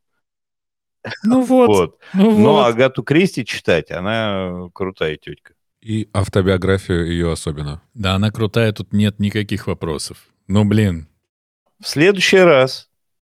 Ну 1.23 1.41
вот, 1.41 1.67
Вот. 1.67 1.99
ну 2.13 2.37
Но 2.37 2.53
вот. 2.53 2.67
Агату 2.67 3.03
Кристи 3.03 3.45
читать, 3.45 3.89
она 3.89 4.69
крутая 4.73 5.15
тетка. 5.17 5.53
И 5.81 6.09
автобиографию 6.13 7.07
ее 7.07 7.31
особенно. 7.31 7.81
Да, 7.93 8.15
она 8.15 8.31
крутая, 8.31 8.71
тут 8.73 8.91
нет 8.91 9.19
никаких 9.19 9.67
вопросов. 9.67 10.17
Ну, 10.47 10.65
блин, 10.65 11.07
В 11.81 11.87
следующий 11.87 12.39
раз 12.39 12.88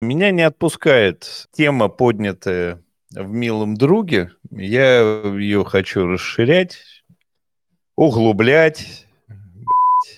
меня 0.04 0.30
не 0.30 0.42
отпускает 0.42 1.48
тема, 1.52 1.88
поднятая 1.88 2.82
в 3.10 3.28
«Милом 3.28 3.76
друге». 3.76 4.30
Я 4.50 5.00
ее 5.36 5.64
хочу 5.64 6.06
расширять, 6.06 6.78
углублять. 7.96 9.06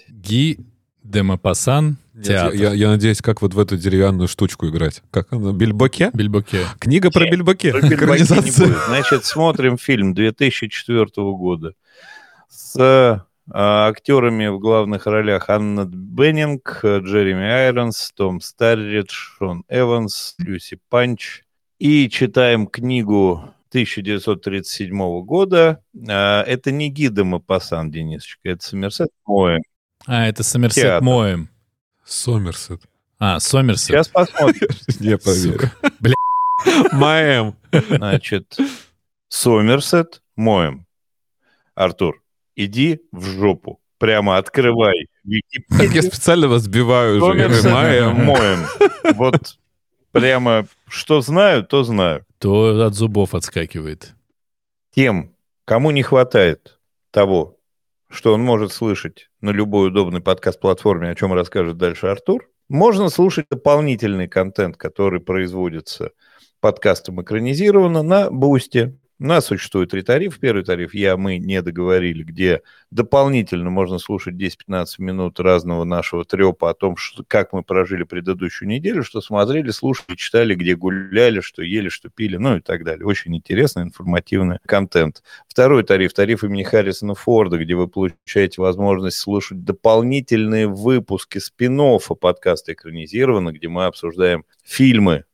Ги 0.08 0.58
де 1.02 1.22
Мапасан, 1.22 1.98
Нет, 2.14 2.26
театр. 2.26 2.54
я, 2.54 2.72
я 2.72 2.88
надеюсь, 2.88 3.22
как 3.22 3.40
вот 3.40 3.54
в 3.54 3.58
эту 3.58 3.76
деревянную 3.76 4.26
штучку 4.28 4.68
играть. 4.68 5.02
Как 5.10 5.32
она? 5.32 5.52
Бильбоке? 5.52 6.10
Бельбоке. 6.12 6.66
Книга 6.80 7.10
про 7.10 7.24
Нет, 7.24 7.32
Бильбоке. 7.32 7.70
Про 7.70 7.80
Бельбоке 7.88 8.22
не 8.22 8.50
будет. 8.50 8.76
Значит, 8.86 9.24
смотрим 9.24 9.78
фильм 9.78 10.14
2004 10.14 11.06
года 11.16 11.74
с 12.48 13.24
актерами 13.50 14.48
в 14.48 14.58
главных 14.58 15.06
ролях 15.06 15.48
Аннетт 15.50 15.84
Бенинг, 15.86 16.80
Джереми 16.84 17.44
Айронс, 17.44 18.12
Том 18.14 18.40
Старридж, 18.40 19.10
Шон 19.10 19.64
Эванс, 19.68 20.34
Люси 20.38 20.78
Панч. 20.88 21.42
И 21.78 22.08
читаем 22.08 22.66
книгу 22.66 23.54
1937 23.68 25.20
года. 25.22 25.82
А, 26.08 26.42
Это 26.42 26.70
не 26.70 26.88
Ги 26.88 27.06
де 27.06 27.24
Мопассан, 27.24 27.90
Денисочка, 27.90 28.48
это 28.48 28.64
Сомерсет 28.64 29.10
Моэм. 29.26 29.62
А, 30.06 30.26
это 30.26 30.42
Сомерсет 30.42 30.82
Театр. 30.82 31.04
Моем. 31.04 31.48
Сомерсет. 32.04 32.82
А, 33.18 33.40
Сомерсет. 33.40 33.86
Сейчас 33.88 34.08
посмотрим. 34.08 34.68
Не 35.00 35.18
поверю. 35.18 35.70
Бля. 36.00 36.14
Маэм. 36.92 37.56
Значит, 37.72 38.56
Сомерсет 39.28 40.22
моем. 40.36 40.86
Артур, 41.74 42.22
иди 42.56 43.00
в 43.12 43.24
жопу. 43.26 43.80
Прямо 43.98 44.36
открывай 44.36 45.06
Так 45.06 45.24
я 45.24 45.36
Википедию. 45.36 46.02
специально 46.02 46.48
вас 46.48 46.62
сбиваю 46.62 47.22
уже. 47.22 47.70
Маэм. 47.70 48.24
моем. 48.24 48.66
Вот 49.14 49.58
прямо 50.12 50.66
что 50.88 51.20
знаю, 51.20 51.64
то 51.64 51.84
знаю. 51.84 52.24
То 52.38 52.84
от 52.84 52.94
зубов 52.94 53.34
отскакивает. 53.34 54.14
Тем, 54.94 55.34
кому 55.64 55.90
не 55.90 56.02
хватает 56.02 56.78
того, 57.10 57.58
что 58.08 58.34
он 58.34 58.42
может 58.42 58.72
слышать 58.72 59.28
на 59.40 59.50
любой 59.50 59.88
удобной 59.88 60.20
подкаст-платформе, 60.20 61.10
о 61.10 61.14
чем 61.14 61.32
расскажет 61.32 61.76
дальше 61.76 62.06
Артур, 62.06 62.48
можно 62.68 63.08
слушать 63.08 63.46
дополнительный 63.50 64.28
контент, 64.28 64.76
который 64.76 65.20
производится 65.20 66.10
подкастом 66.60 67.22
экранизированно 67.22 68.02
на 68.02 68.30
Бусте. 68.30 68.96
У 69.18 69.24
нас 69.24 69.46
существует 69.46 69.90
три 69.90 70.02
тарифа. 70.02 70.38
Первый 70.38 70.62
тариф 70.62 70.92
«Я, 70.92 71.16
мы 71.16 71.38
не 71.38 71.62
договорили», 71.62 72.22
где 72.22 72.60
дополнительно 72.90 73.70
можно 73.70 73.98
слушать 73.98 74.34
10-15 74.34 74.86
минут 74.98 75.40
разного 75.40 75.84
нашего 75.84 76.26
трепа 76.26 76.68
о 76.68 76.74
том, 76.74 76.98
что, 76.98 77.24
как 77.26 77.54
мы 77.54 77.62
прожили 77.62 78.02
предыдущую 78.02 78.68
неделю, 78.68 79.02
что 79.02 79.22
смотрели, 79.22 79.70
слушали, 79.70 80.16
читали, 80.16 80.54
где 80.54 80.76
гуляли, 80.76 81.40
что 81.40 81.62
ели, 81.62 81.88
что 81.88 82.10
пили, 82.10 82.36
ну 82.36 82.58
и 82.58 82.60
так 82.60 82.84
далее. 82.84 83.06
Очень 83.06 83.34
интересный, 83.34 83.84
информативный 83.84 84.58
контент. 84.66 85.22
Второй 85.48 85.82
тариф, 85.82 86.12
тариф 86.12 86.44
имени 86.44 86.62
Харрисона 86.62 87.14
Форда, 87.14 87.56
где 87.56 87.74
вы 87.74 87.88
получаете 87.88 88.60
возможность 88.60 89.16
слушать 89.16 89.64
дополнительные 89.64 90.66
выпуски 90.66 91.38
спин 91.38 91.76
подкаста 92.20 92.74
экранизировано, 92.74 93.52
где 93.52 93.68
мы 93.68 93.86
обсуждаем 93.86 94.44
фильмы 94.62 95.24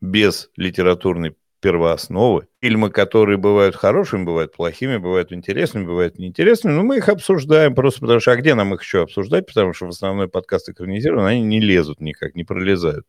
без 0.00 0.50
литературной 0.56 1.36
первоосновы. 1.66 2.46
Фильмы, 2.62 2.90
которые 2.90 3.38
бывают 3.38 3.74
хорошими, 3.74 4.22
бывают 4.22 4.54
плохими, 4.54 4.98
бывают 4.98 5.32
интересными, 5.32 5.84
бывают 5.84 6.16
неинтересными, 6.16 6.74
но 6.74 6.84
мы 6.84 6.98
их 6.98 7.08
обсуждаем 7.08 7.74
просто 7.74 8.02
потому 8.02 8.20
что, 8.20 8.30
а 8.30 8.36
где 8.36 8.54
нам 8.54 8.72
их 8.72 8.82
еще 8.82 9.02
обсуждать, 9.02 9.46
потому 9.46 9.72
что 9.72 9.86
в 9.86 9.88
основной 9.88 10.28
подкаст 10.28 10.68
экранизирован, 10.68 11.26
они 11.26 11.42
не 11.42 11.58
лезут 11.58 12.00
никак, 12.00 12.36
не 12.36 12.44
пролезают. 12.44 13.04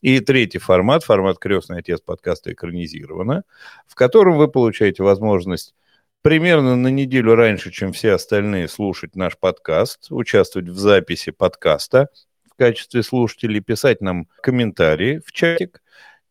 И 0.00 0.18
третий 0.20 0.56
формат, 0.56 1.04
формат 1.04 1.38
«Крестный 1.38 1.80
отец» 1.80 2.00
подкаста 2.00 2.54
экранизировано, 2.54 3.42
в 3.86 3.94
котором 3.94 4.38
вы 4.38 4.48
получаете 4.48 5.02
возможность 5.02 5.74
примерно 6.22 6.76
на 6.76 6.88
неделю 6.88 7.34
раньше, 7.34 7.70
чем 7.70 7.92
все 7.92 8.12
остальные, 8.12 8.68
слушать 8.68 9.14
наш 9.14 9.36
подкаст, 9.36 10.06
участвовать 10.08 10.70
в 10.70 10.78
записи 10.78 11.32
подкаста 11.32 12.08
в 12.50 12.56
качестве 12.56 13.02
слушателей, 13.02 13.60
писать 13.60 14.00
нам 14.00 14.26
комментарии 14.40 15.20
в 15.22 15.32
чатик 15.32 15.82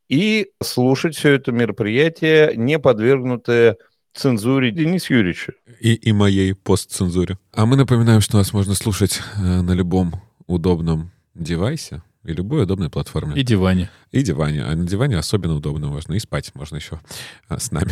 и 0.09 0.49
слушать 0.61 1.15
все 1.15 1.33
это 1.33 1.51
мероприятие, 1.51 2.55
не 2.55 2.79
подвергнутое 2.79 3.77
цензуре 4.13 4.71
Дениса 4.71 5.13
Юрьевича. 5.13 5.53
И, 5.79 5.93
и 5.93 6.11
моей 6.11 6.53
постцензуре. 6.55 7.37
А 7.53 7.65
мы 7.65 7.77
напоминаем, 7.77 8.19
что 8.19 8.37
нас 8.37 8.51
можно 8.51 8.73
слушать 8.73 9.21
э, 9.37 9.61
на 9.61 9.71
любом 9.71 10.15
удобном 10.47 11.11
девайсе 11.35 12.01
и 12.25 12.33
любой 12.33 12.63
удобной 12.63 12.89
платформе. 12.89 13.39
И 13.39 13.43
диване. 13.43 13.89
И 14.11 14.23
диване. 14.23 14.63
А 14.63 14.75
на 14.75 14.85
диване 14.85 15.17
особенно 15.17 15.55
удобно 15.55 15.87
можно. 15.87 16.13
И 16.13 16.19
спать 16.19 16.53
можно 16.53 16.75
еще 16.75 16.99
а, 17.47 17.59
с 17.59 17.71
нами. 17.71 17.91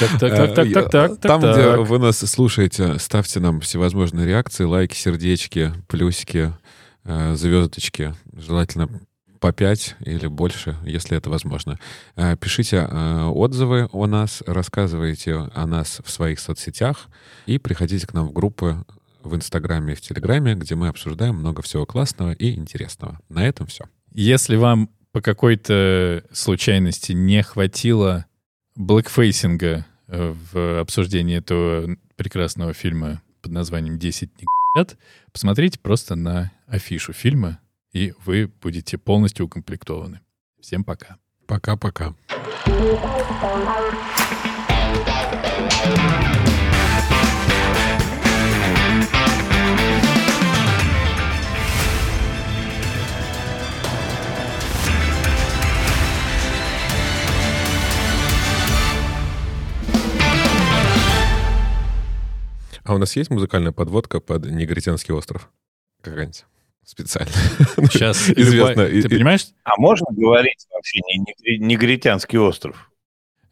Так, 0.00 0.18
так, 0.18 0.36
так, 0.36 0.54
так, 0.54 0.72
так, 0.72 0.90
так, 0.90 1.20
Там, 1.20 1.40
так, 1.40 1.54
где 1.54 1.62
так. 1.62 1.86
вы 1.86 1.98
нас 1.98 2.18
слушаете, 2.18 2.98
ставьте 2.98 3.38
нам 3.38 3.60
всевозможные 3.60 4.26
реакции, 4.26 4.64
лайки, 4.64 4.96
сердечки, 4.96 5.72
плюсики, 5.86 6.52
э, 7.04 7.34
звездочки. 7.36 8.14
Желательно 8.32 8.88
по 9.40 9.52
5 9.52 9.96
или 10.00 10.26
больше, 10.26 10.76
если 10.84 11.16
это 11.16 11.30
возможно. 11.30 11.78
Э, 12.14 12.36
Пишите 12.36 12.86
э, 12.88 13.24
отзывы 13.24 13.88
о 13.92 14.06
нас, 14.06 14.42
рассказывайте 14.46 15.34
о 15.34 15.66
нас 15.66 16.00
в 16.04 16.10
своих 16.10 16.38
соцсетях 16.38 17.08
и 17.46 17.58
приходите 17.58 18.06
к 18.06 18.12
нам 18.12 18.28
в 18.28 18.32
группы 18.32 18.84
в 19.22 19.34
Инстаграме 19.34 19.94
и 19.94 19.96
в 19.96 20.00
Телеграме, 20.00 20.54
где 20.54 20.74
мы 20.74 20.88
обсуждаем 20.88 21.36
много 21.36 21.62
всего 21.62 21.86
классного 21.86 22.32
и 22.32 22.54
интересного. 22.54 23.18
На 23.28 23.46
этом 23.46 23.66
все. 23.66 23.84
Если 24.12 24.56
вам 24.56 24.90
по 25.12 25.20
какой-то 25.20 26.22
случайности 26.32 27.12
не 27.12 27.42
хватило 27.42 28.26
blackfacing 28.76 29.77
а 29.77 29.86
э, 30.06 30.34
в 30.52 30.80
обсуждении 30.80 31.38
этого 31.38 31.96
прекрасного 32.16 32.74
фильма 32.74 33.22
под 33.40 33.52
названием 33.52 33.96
«10 33.96 34.30
не 34.38 34.44
г***ят», 34.44 34.96
посмотрите 35.32 35.78
просто 35.78 36.14
на 36.14 36.52
афишу 36.66 37.12
фильма, 37.12 37.58
и 37.92 38.14
вы 38.24 38.50
будете 38.60 38.98
полностью 38.98 39.46
укомплектованы. 39.46 40.20
Всем 40.60 40.84
пока. 40.84 41.16
Пока-пока. 41.46 42.14
А 62.82 62.94
у 62.94 62.98
нас 62.98 63.14
есть 63.14 63.30
музыкальная 63.30 63.70
подводка 63.70 64.18
под 64.20 64.46
Негритянский 64.46 65.14
остров? 65.14 65.48
Какая-нибудь? 66.02 66.44
Специально. 66.90 67.30
Сейчас 67.88 68.28
Известно. 68.36 68.70
любая- 68.82 68.88
И- 68.88 69.02
Ты 69.02 69.08
понимаешь? 69.08 69.46
А 69.62 69.80
можно 69.80 70.06
говорить 70.10 70.66
вообще 70.72 70.98
не, 71.06 71.18
не, 71.18 71.58
негритянский 71.64 72.36
остров? 72.36 72.90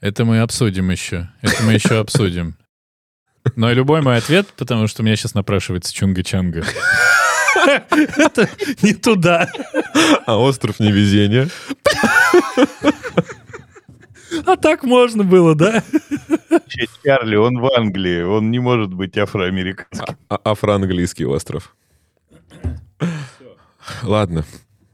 Это 0.01 0.25
мы 0.25 0.41
обсудим 0.41 0.91
еще. 0.91 1.29
Это 1.41 1.63
мы 1.63 1.75
еще 1.75 2.01
обсудим. 2.01 2.57
Но 3.55 3.73
любой 3.73 4.03
мой 4.03 4.17
ответ, 4.17 4.49
потому 4.57 4.89
что 4.89 5.03
у 5.03 5.05
меня 5.07 5.15
сейчас 5.15 5.35
напрашивается 5.35 5.95
чунга-чанга. 5.95 6.65
Это 8.17 8.49
не 8.83 8.93
туда. 8.93 9.49
А 10.27 10.37
остров 10.37 10.81
невезения? 10.81 11.49
А 14.47 14.57
так 14.57 14.83
можно 14.83 15.23
было, 15.23 15.55
да? 15.55 15.85
Чарли, 17.05 17.37
он 17.37 17.61
в 17.61 17.73
Англии, 17.77 18.23
он 18.23 18.51
не 18.51 18.59
может 18.59 18.93
быть 18.93 19.17
афроамериканским. 19.17 20.17
А- 20.29 20.41
Афро-английский 20.45 21.25
остров. 21.25 21.77
Ладно. 24.03 24.45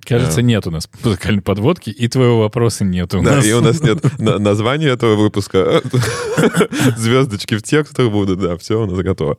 Кажется, 0.07 0.43
нет 0.43 0.67
у 0.67 0.71
нас 0.71 0.89
музыкальной 1.03 1.41
подводки, 1.41 1.89
и 1.89 2.09
твоего 2.09 2.41
вопроса 2.41 2.85
нет 2.85 3.15
у 3.15 3.23
Да, 3.23 3.37
нас. 3.37 3.47
и 3.47 3.55
у 3.55 3.63
нас 3.63 3.81
нет 3.81 4.05
на- 4.19 4.39
названия 4.39 4.89
этого 4.89 5.15
выпуска. 5.17 5.81
Звездочки 6.97 7.57
в 7.57 7.63
текстах 7.63 8.11
будут, 8.11 8.39
да, 8.41 8.57
все 8.59 8.83
у 8.83 8.87
нас 8.87 8.99
готово. 8.99 9.39